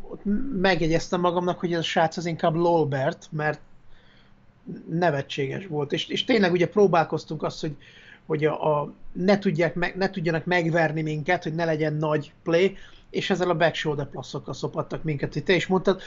ott 0.00 0.20
megjegyeztem 0.60 1.20
magamnak, 1.20 1.58
hogy 1.58 1.72
ez 1.72 1.78
a 1.78 1.82
srác 1.82 2.16
az 2.16 2.26
inkább 2.26 2.54
Lolbert, 2.54 3.28
mert 3.30 3.60
nevetséges 4.90 5.66
volt. 5.66 5.92
És, 5.92 6.08
és 6.08 6.24
tényleg 6.24 6.52
ugye 6.52 6.68
próbálkoztunk 6.68 7.42
azt, 7.42 7.60
hogy, 7.60 7.76
hogy 8.26 8.44
a, 8.44 8.80
a, 8.80 8.92
ne, 9.12 9.38
tudják 9.38 9.74
meg, 9.74 9.96
ne 9.96 10.10
tudjanak 10.10 10.44
megverni 10.44 11.02
minket, 11.02 11.42
hogy 11.42 11.54
ne 11.54 11.64
legyen 11.64 11.94
nagy 11.94 12.32
play, 12.42 12.76
és 13.10 13.30
ezzel 13.30 13.50
a 13.50 13.56
back 13.56 13.74
shoulder 13.74 14.08
pluszokkal 14.08 14.54
szopattak 14.54 15.02
minket, 15.02 15.32
hogy 15.32 15.44
te 15.44 15.54
is 15.54 15.66
mondtad. 15.66 16.00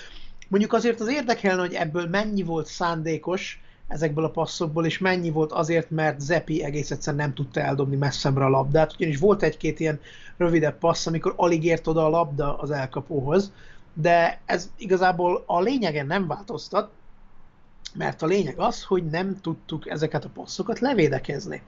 Mondjuk 0.48 0.74
azért 0.74 1.00
az 1.00 1.08
érdekelne, 1.08 1.62
hogy 1.62 1.74
ebből 1.74 2.08
mennyi 2.08 2.44
volt 2.44 2.68
szándékos 2.68 3.64
ezekből 3.88 4.24
a 4.24 4.30
passzokból, 4.30 4.86
és 4.86 4.98
mennyi 4.98 5.30
volt 5.30 5.52
azért, 5.52 5.90
mert 5.90 6.20
Zepi 6.20 6.64
egész 6.64 6.92
egyszerűen 6.92 7.24
nem 7.24 7.34
tudta 7.34 7.60
eldobni 7.60 7.96
messzembre 7.96 8.46
a 8.46 8.50
labdát, 8.50 8.94
ugyanis 8.96 9.18
volt 9.18 9.44
egy-két 9.44 9.80
ilyen 9.80 10.00
rövidebb 10.38 10.78
passz, 10.78 11.06
amikor 11.06 11.34
alig 11.36 11.64
ért 11.64 11.88
oda 11.88 12.06
a 12.06 12.10
labda 12.10 12.58
az 12.58 12.72
elkapóhoz, 12.72 13.52
de 13.94 14.42
ez 14.46 14.72
igazából 14.78 15.44
a 15.46 15.62
lényegen 15.62 16.08
nem 16.08 16.28
változtat, 16.28 16.90
mert 17.94 18.22
a 18.22 18.26
lényeg 18.26 18.60
az, 18.60 18.84
hogy 18.84 19.06
nem 19.06 19.40
tudtuk 19.42 19.90
ezeket 19.90 20.26
a 20.26 20.30
passzokat 20.34 20.80
levédekezni. 20.80 21.62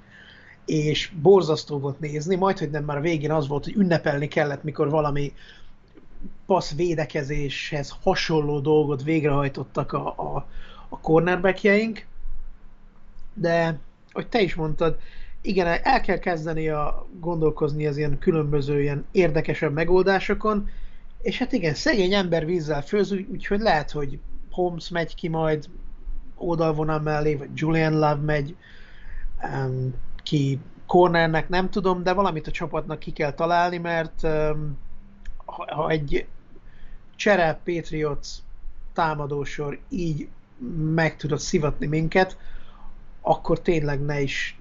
És 0.66 1.12
borzasztó 1.22 1.80
volt 1.80 2.00
nézni, 2.00 2.36
majd, 2.36 2.58
hogy 2.58 2.70
nem 2.70 2.84
már 2.84 2.98
a 2.98 3.02
végén 3.02 3.32
az 3.32 3.48
volt, 3.48 3.64
hogy 3.64 3.76
ünnepelni 3.76 4.28
kellett, 4.28 4.64
mikor 4.64 4.90
valami 4.90 5.34
passz 6.46 6.74
védekezéshez 6.74 7.96
hasonló 8.04 8.60
dolgot 8.60 9.04
végrehajtottak 9.04 9.94
a, 9.94 10.08
a, 10.08 10.48
a 10.90 11.00
cornerbackjeink, 11.00 12.06
de, 13.34 13.80
hogy 14.12 14.28
te 14.28 14.42
is 14.42 14.56
mondtad, 14.56 14.98
igen, 15.42 15.80
el 15.84 16.02
kell 16.02 16.18
kezdeni 16.18 16.70
a 16.70 17.08
gondolkozni 17.20 17.88
az 17.88 17.98
ilyen 17.98 18.18
különböző 18.18 18.82
ilyen 18.82 19.06
érdekesebb 19.12 19.74
megoldásokon, 19.74 20.70
és 21.22 21.38
hát 21.38 21.52
igen, 21.52 21.74
szegény 21.74 22.14
ember 22.14 22.46
vízzel 22.46 22.82
főz, 22.82 23.12
úgyhogy 23.12 23.60
lehet, 23.60 23.92
hogy 23.92 24.20
Holmes 24.52 24.90
megy 24.90 25.16
ki 25.16 25.28
majd 25.28 25.70
oldalvonal 26.36 27.00
mellé, 27.00 27.36
vagy 27.36 27.50
Julian 27.54 27.94
Love 27.94 28.16
megy, 28.26 28.56
um, 29.44 29.94
ki 30.24 30.60
cornernek, 30.86 31.50
nem 31.50 31.70
tudom, 31.70 32.04
de 32.04 32.14
valamit 32.14 32.48
a 32.48 32.52
csapatnak 32.52 33.00
ki 33.00 33.12
kell 33.12 33.34
találni, 33.34 33.78
mert 33.78 34.24
um, 34.24 34.78
ha, 35.46 35.76
ha 35.76 35.90
egy 35.90 36.28
csere 37.16 37.60
Patriots 37.64 38.28
támadósor 38.94 39.80
így 39.90 40.28
meg 40.94 41.16
tudod 41.16 41.40
szivatni 41.40 41.86
minket, 41.86 42.38
akkor 43.22 43.62
tényleg 43.62 44.02
ne 44.02 44.22
is, 44.22 44.60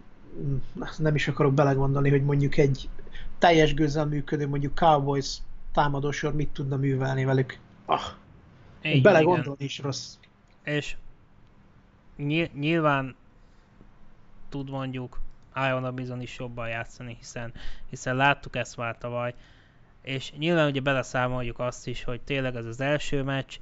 nem 0.98 1.14
is 1.14 1.28
akarok 1.28 1.54
belegondolni, 1.54 2.10
hogy 2.10 2.24
mondjuk 2.24 2.56
egy 2.56 2.88
teljes 3.38 3.74
gőzzel 3.74 4.06
működő, 4.06 4.48
mondjuk 4.48 4.74
Cowboys 4.74 5.38
támadósor 5.72 6.34
mit 6.34 6.48
tudna 6.48 6.76
művelni 6.76 7.24
velük. 7.24 7.58
Ah, 7.84 8.00
Így, 8.82 9.02
belegondolni 9.02 9.64
is 9.64 9.78
rossz. 9.78 10.14
És 10.64 10.96
nyilván 12.54 13.16
tud 14.48 14.70
mondjuk 14.70 15.20
Iona 15.54 15.92
bizony 15.92 16.22
is 16.22 16.38
jobban 16.38 16.68
játszani, 16.68 17.16
hiszen, 17.18 17.52
hiszen 17.90 18.16
láttuk 18.16 18.56
ezt 18.56 18.76
már 18.76 18.98
tavaly, 18.98 19.34
és 20.02 20.32
nyilván 20.32 20.68
ugye 20.68 20.80
beleszámoljuk 20.80 21.58
azt 21.58 21.86
is, 21.86 22.04
hogy 22.04 22.20
tényleg 22.20 22.56
ez 22.56 22.66
az 22.66 22.80
első 22.80 23.22
meccs, 23.22 23.58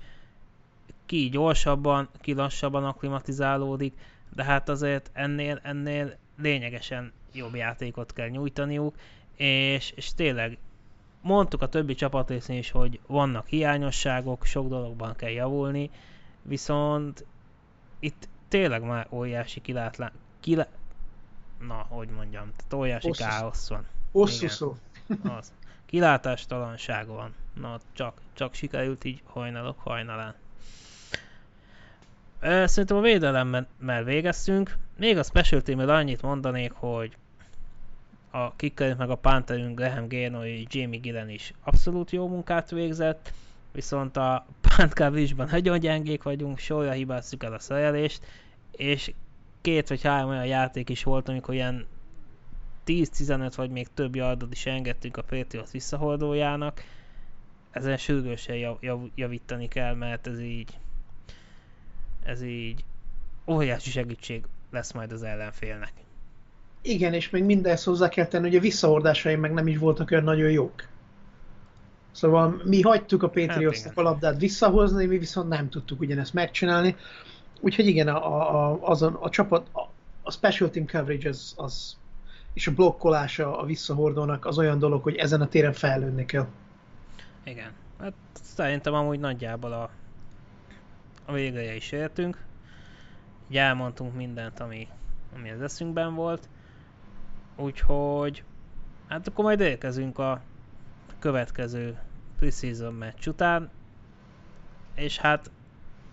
ki 1.06 1.28
gyorsabban, 1.28 2.08
ki 2.20 2.32
lassabban 2.32 2.84
aklimatizálódik, 2.84 3.94
de 4.34 4.44
hát 4.44 4.68
azért 4.68 5.10
ennél, 5.12 5.60
ennél 5.62 6.16
lényegesen 6.38 7.12
jobb 7.32 7.54
játékot 7.54 8.12
kell 8.12 8.28
nyújtaniuk, 8.28 8.94
és, 9.36 9.92
és 9.96 10.14
tényleg 10.14 10.58
mondtuk 11.20 11.62
a 11.62 11.68
többi 11.68 11.94
csapatrészén 11.94 12.58
is, 12.58 12.70
hogy 12.70 13.00
vannak 13.06 13.46
hiányosságok, 13.46 14.44
sok 14.44 14.68
dologban 14.68 15.16
kell 15.16 15.30
javulni, 15.30 15.90
viszont 16.42 17.24
itt 17.98 18.28
tényleg 18.48 18.82
már 18.82 19.06
óriási 19.10 19.60
kilátlán, 19.60 20.12
kilá, 20.40 20.66
na, 21.66 21.86
hogy 21.88 22.08
mondjam, 22.08 22.52
tehát 22.56 22.74
óriási 22.74 23.08
Osszus. 23.08 23.26
káosz 23.26 23.68
van. 23.68 23.86
Hosszú 24.12 24.48
szó. 24.48 24.76
Az. 25.38 25.52
Kilátástalanság 25.86 27.06
van. 27.06 27.34
Na, 27.54 27.78
csak, 27.92 28.20
csak 28.32 28.54
sikerült 28.54 29.04
így 29.04 29.22
hajnalok 29.24 29.78
hajnalán. 29.78 30.34
Szerintem 32.44 32.96
a 32.96 33.00
védelemmel 33.00 34.04
végeztünk. 34.04 34.76
Még 34.96 35.18
a 35.18 35.22
special 35.22 35.60
team 35.60 35.78
annyit 35.78 36.22
mondanék, 36.22 36.72
hogy 36.72 37.16
a 38.30 38.56
kickerünk 38.56 38.98
meg 38.98 39.10
a 39.10 39.14
pánterünk 39.14 39.78
Graham 39.78 40.08
Génoi, 40.08 40.66
Jamie 40.70 41.00
Gillen 41.00 41.28
is 41.28 41.52
abszolút 41.62 42.10
jó 42.10 42.28
munkát 42.28 42.70
végzett, 42.70 43.32
viszont 43.72 44.16
a 44.16 44.46
punt 44.60 45.50
nagyon 45.50 45.78
gyengék 45.78 46.22
vagyunk, 46.22 46.58
sorra 46.58 46.90
hibáztuk 46.90 47.44
el 47.44 47.52
a 47.52 47.58
szerelést, 47.58 48.22
és 48.70 49.12
két 49.60 49.88
vagy 49.88 50.02
három 50.02 50.30
olyan 50.30 50.46
játék 50.46 50.88
is 50.88 51.02
volt, 51.02 51.28
amikor 51.28 51.54
ilyen 51.54 51.86
10-15 52.86 53.52
vagy 53.56 53.70
még 53.70 53.88
több 53.94 54.14
yardot 54.14 54.52
is 54.52 54.66
engedtünk 54.66 55.16
a 55.16 55.22
Patriots 55.22 55.70
visszahordójának. 55.70 56.84
Ezen 57.70 57.96
sürgősen 57.96 58.56
jav, 58.56 58.76
jav, 58.80 59.00
javítani 59.14 59.68
kell, 59.68 59.94
mert 59.94 60.26
ez 60.26 60.40
így 60.40 60.78
ez 62.24 62.42
így 62.42 62.84
óriási 63.46 63.90
segítség 63.90 64.44
lesz 64.70 64.92
majd 64.92 65.12
az 65.12 65.22
ellenfélnek. 65.22 65.92
Igen, 66.82 67.12
és 67.12 67.30
még 67.30 67.44
mindezt 67.44 67.84
hozzá 67.84 68.08
kell 68.08 68.26
tenni, 68.26 68.46
hogy 68.46 68.56
a 68.56 68.60
visszahordásaim 68.60 69.40
meg 69.40 69.52
nem 69.52 69.66
is 69.66 69.78
voltak 69.78 70.10
olyan 70.10 70.24
nagyon 70.24 70.50
jók. 70.50 70.88
Szóval 72.10 72.62
mi 72.64 72.82
hagytuk 72.82 73.22
a 73.22 73.28
Patriotsnak 73.28 73.88
hát 73.88 73.98
a 73.98 74.02
labdát 74.02 74.40
visszahozni, 74.40 75.06
mi 75.06 75.18
viszont 75.18 75.48
nem 75.48 75.68
tudtuk 75.68 76.00
ugyanezt 76.00 76.34
megcsinálni. 76.34 76.96
Úgyhogy 77.60 77.86
igen, 77.86 78.08
a, 78.08 78.70
a, 78.70 78.78
azon, 78.80 79.14
a 79.14 79.30
csapat, 79.30 79.68
a, 79.72 79.80
a 80.22 80.30
special 80.30 80.70
team 80.70 80.86
coverage 80.86 81.28
az, 81.28 81.54
az, 81.56 81.96
és 82.52 82.66
a 82.66 82.72
blokkolása 82.72 83.58
a 83.58 83.64
visszahordónak 83.64 84.46
az 84.46 84.58
olyan 84.58 84.78
dolog, 84.78 85.02
hogy 85.02 85.16
ezen 85.16 85.40
a 85.40 85.48
téren 85.48 85.72
fejlődni 85.72 86.24
kell. 86.24 86.46
Igen. 87.44 87.72
Hát 88.00 88.14
szerintem 88.32 88.94
amúgy 88.94 89.18
nagyjából 89.18 89.72
a, 89.72 89.90
a 91.24 91.32
végére 91.32 91.74
is 91.74 91.92
értünk. 91.92 92.44
Így 93.48 93.56
elmondtunk 93.56 94.14
mindent, 94.14 94.60
ami, 94.60 94.88
ami 95.34 95.50
az 95.50 95.62
eszünkben 95.62 96.14
volt. 96.14 96.48
Úgyhogy 97.56 98.44
hát 99.06 99.28
akkor 99.28 99.44
majd 99.44 99.60
érkezünk 99.60 100.18
a 100.18 100.40
következő 101.18 101.98
preseason 102.38 102.94
meccs 102.94 103.26
után. 103.26 103.70
És 104.94 105.18
hát 105.18 105.50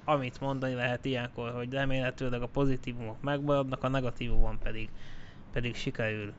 amit 0.03 0.39
mondani 0.39 0.73
lehet 0.73 1.05
ilyenkor, 1.05 1.51
hogy 1.51 1.73
remélhetőleg 1.73 2.41
a 2.41 2.47
pozitívumok 2.47 3.21
megmaradnak, 3.21 3.83
a 3.83 3.87
negatívumon 3.87 4.57
pedig, 4.63 4.89
pedig 5.51 5.75
sikerül 5.75 6.33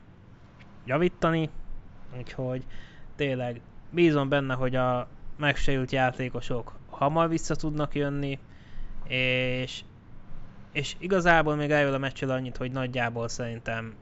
javítani, 0.85 1.49
úgyhogy 2.17 2.65
tényleg 3.15 3.61
bízom 3.89 4.29
benne, 4.29 4.53
hogy 4.53 4.75
a 4.75 5.07
megsérült 5.37 5.91
játékosok 5.91 6.75
hamar 6.89 7.29
vissza 7.29 7.55
tudnak 7.55 7.95
jönni, 7.95 8.39
és, 9.07 9.83
és 10.71 10.95
igazából 10.99 11.55
még 11.55 11.71
eljön 11.71 11.93
a 11.93 11.97
meccsel 11.97 12.29
annyit, 12.29 12.57
hogy 12.57 12.71
nagyjából 12.71 13.27
szerintem 13.27 13.95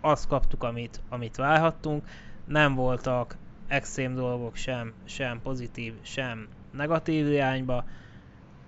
azt 0.00 0.26
kaptuk, 0.26 0.62
amit, 0.62 1.00
amit 1.08 1.36
várhattunk, 1.36 2.08
nem 2.44 2.74
voltak 2.74 3.36
extrém 3.66 4.14
dolgok 4.14 4.56
sem, 4.56 4.92
sem 5.04 5.40
pozitív, 5.42 5.94
sem 6.02 6.48
negatív 6.70 7.26
irányba, 7.26 7.84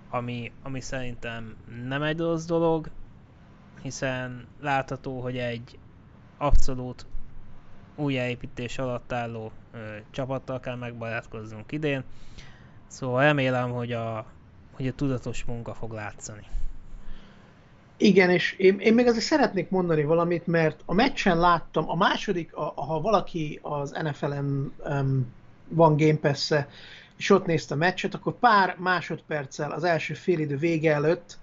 ami, 0.09 0.51
ami 0.63 0.81
szerintem 0.81 1.55
nem 1.87 2.03
egy 2.03 2.19
rossz 2.19 2.45
dolog, 2.45 2.89
hiszen 3.81 4.47
látható, 4.61 5.21
hogy 5.21 5.37
egy 5.37 5.79
abszolút 6.37 7.05
újjáépítés 7.95 8.77
alatt 8.77 9.11
álló 9.11 9.51
ö, 9.71 9.77
csapattal 10.11 10.59
kell 10.59 10.75
megbarátkoznunk 10.75 11.71
idén. 11.71 12.03
Szóval 12.87 13.23
remélem, 13.23 13.71
hogy 13.71 13.91
a, 13.91 14.25
hogy 14.77 14.87
a 14.87 14.93
tudatos 14.93 15.43
munka 15.43 15.73
fog 15.73 15.91
látszani. 15.91 16.45
Igen, 17.97 18.29
és 18.29 18.51
én, 18.51 18.79
én 18.79 18.93
még 18.93 19.07
azért 19.07 19.25
szeretnék 19.25 19.69
mondani 19.69 20.03
valamit, 20.03 20.47
mert 20.47 20.81
a 20.85 20.93
meccsen 20.93 21.39
láttam, 21.39 21.89
a 21.89 21.95
második, 21.95 22.55
a, 22.55 22.73
ha 22.75 23.01
valaki 23.01 23.59
az 23.61 23.91
NFL-en 23.91 24.73
um, 24.85 25.33
van 25.69 25.97
Game 25.97 26.17
pass 26.17 26.51
és 27.17 27.29
ott 27.29 27.45
nézte 27.45 27.73
a 27.73 27.77
meccset, 27.77 28.13
akkor 28.13 28.39
pár 28.39 28.75
másodperccel 28.79 29.71
az 29.71 29.83
első 29.83 30.13
félidő 30.13 30.57
vége 30.57 30.93
előtt 30.93 31.37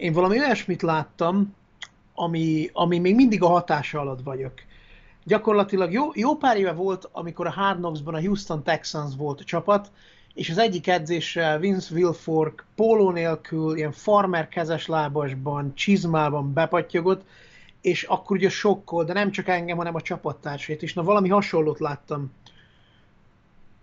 én 0.00 0.12
valami 0.12 0.38
olyasmit 0.38 0.82
láttam, 0.82 1.54
ami, 2.14 2.70
ami 2.72 2.98
még 2.98 3.14
mindig 3.14 3.42
a 3.42 3.48
hatása 3.48 4.00
alatt 4.00 4.22
vagyok. 4.22 4.52
Gyakorlatilag 5.24 5.92
jó, 5.92 6.10
jó 6.14 6.36
pár 6.36 6.56
éve 6.56 6.72
volt, 6.72 7.08
amikor 7.12 7.46
a 7.46 7.50
Hard 7.50 7.78
Knocks-ban 7.78 8.14
a 8.14 8.20
Houston 8.20 8.62
Texans 8.62 9.16
volt 9.16 9.40
a 9.40 9.44
csapat, 9.44 9.90
és 10.34 10.50
az 10.50 10.58
egyik 10.58 10.86
edzésre 10.86 11.58
Vince 11.58 11.94
Wilfork 11.94 12.64
póló 12.74 13.10
nélkül, 13.10 13.76
ilyen 13.76 13.92
farmer 13.92 14.48
kezes 14.48 14.86
lábasban, 14.86 15.74
csizmában 15.74 16.52
bepattyogott, 16.52 17.24
és 17.80 18.02
akkor 18.02 18.36
ugye 18.36 18.48
sokkol, 18.48 19.04
de 19.04 19.12
nem 19.12 19.30
csak 19.30 19.48
engem, 19.48 19.76
hanem 19.76 19.94
a 19.94 20.00
csapattársait 20.00 20.82
is. 20.82 20.94
Na 20.94 21.02
valami 21.02 21.28
hasonlót 21.28 21.78
láttam. 21.78 22.32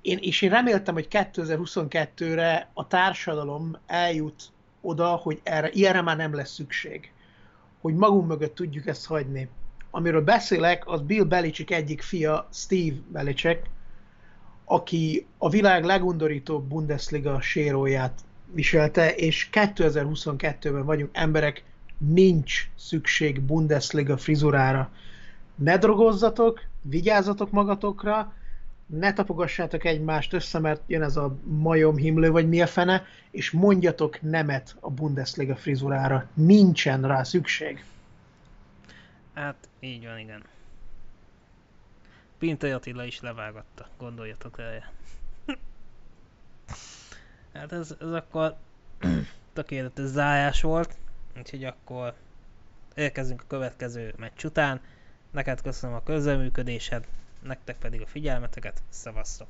Én, 0.02 0.18
és 0.22 0.42
én 0.42 0.50
reméltem, 0.50 0.94
hogy 0.94 1.08
2022-re 1.10 2.70
a 2.74 2.88
társadalom 2.88 3.78
eljut 3.86 4.44
oda, 4.82 5.08
hogy 5.08 5.40
erre, 5.44 5.70
ilyenre 5.72 6.02
már 6.02 6.18
nem 6.18 6.36
lesz 6.36 6.54
szükség. 6.54 7.12
Hogy 7.82 7.96
magunk 7.96 8.28
mögött 8.28 8.56
tudjuk 8.56 8.88
ezt 8.88 9.06
hagyni. 9.06 9.50
Amiről 9.92 10.22
beszélek, 10.22 10.88
az 10.88 11.02
Bill 11.02 11.24
Belichick 11.24 11.72
egyik 11.72 12.02
fia, 12.02 12.48
Steve 12.52 12.96
Belichick, 13.08 13.70
aki 14.70 15.26
a 15.38 15.50
világ 15.50 15.84
legundorítóbb 15.84 16.68
Bundesliga 16.68 17.42
séróját 17.42 18.20
viselte, 18.54 19.16
és 19.16 19.50
2022-ben 19.52 20.86
vagyunk 20.86 21.10
emberek, 21.14 21.64
nincs 21.98 22.70
szükség 22.76 23.42
Bundesliga 23.42 24.18
frizurára. 24.18 24.90
Ne 25.56 25.78
drogozzatok, 25.78 26.62
vigyázzatok 26.82 27.52
magatokra, 27.52 28.34
ne 28.86 29.14
tapogassátok 29.14 29.86
egymást 29.86 30.34
össze, 30.34 30.60
mert 30.60 30.82
jön 30.88 31.02
ez 31.02 31.16
a 31.16 31.38
majom 31.44 31.96
himlő, 31.96 32.32
vagy 32.32 32.50
mi 32.50 32.62
a 32.62 32.68
fene, 32.68 33.06
és 33.32 33.52
mondjatok 33.52 34.22
nemet 34.22 34.76
a 34.80 34.92
Bundesliga 34.92 35.56
frizurára. 35.56 36.28
Nincsen 36.34 37.02
rá 37.02 37.24
szükség. 37.24 37.84
Hát, 39.34 39.56
így 39.80 40.06
van, 40.06 40.20
igen. 40.20 40.44
Pintai 42.38 42.72
Attila 42.72 43.04
is 43.06 43.20
levágatta, 43.22 43.88
gondoljatok 43.98 44.58
rá. 44.58 44.92
hát 47.54 47.72
ez, 47.72 47.96
ez 48.02 48.12
akkor 48.12 48.56
tökéletes 49.54 50.06
zájás 50.06 50.62
volt, 50.62 50.96
úgyhogy 51.38 51.64
akkor 51.64 52.14
érkezünk 52.96 53.42
a 53.42 53.48
következő 53.48 54.14
meccs 54.18 54.44
után. 54.44 54.82
Neked 55.32 55.62
köszönöm 55.62 55.96
a 55.96 56.04
közreműködésed, 56.04 57.08
nektek 57.42 57.78
pedig 57.78 58.02
a 58.02 58.06
figyelmeteket, 58.08 58.84
szevasztok! 58.90 59.48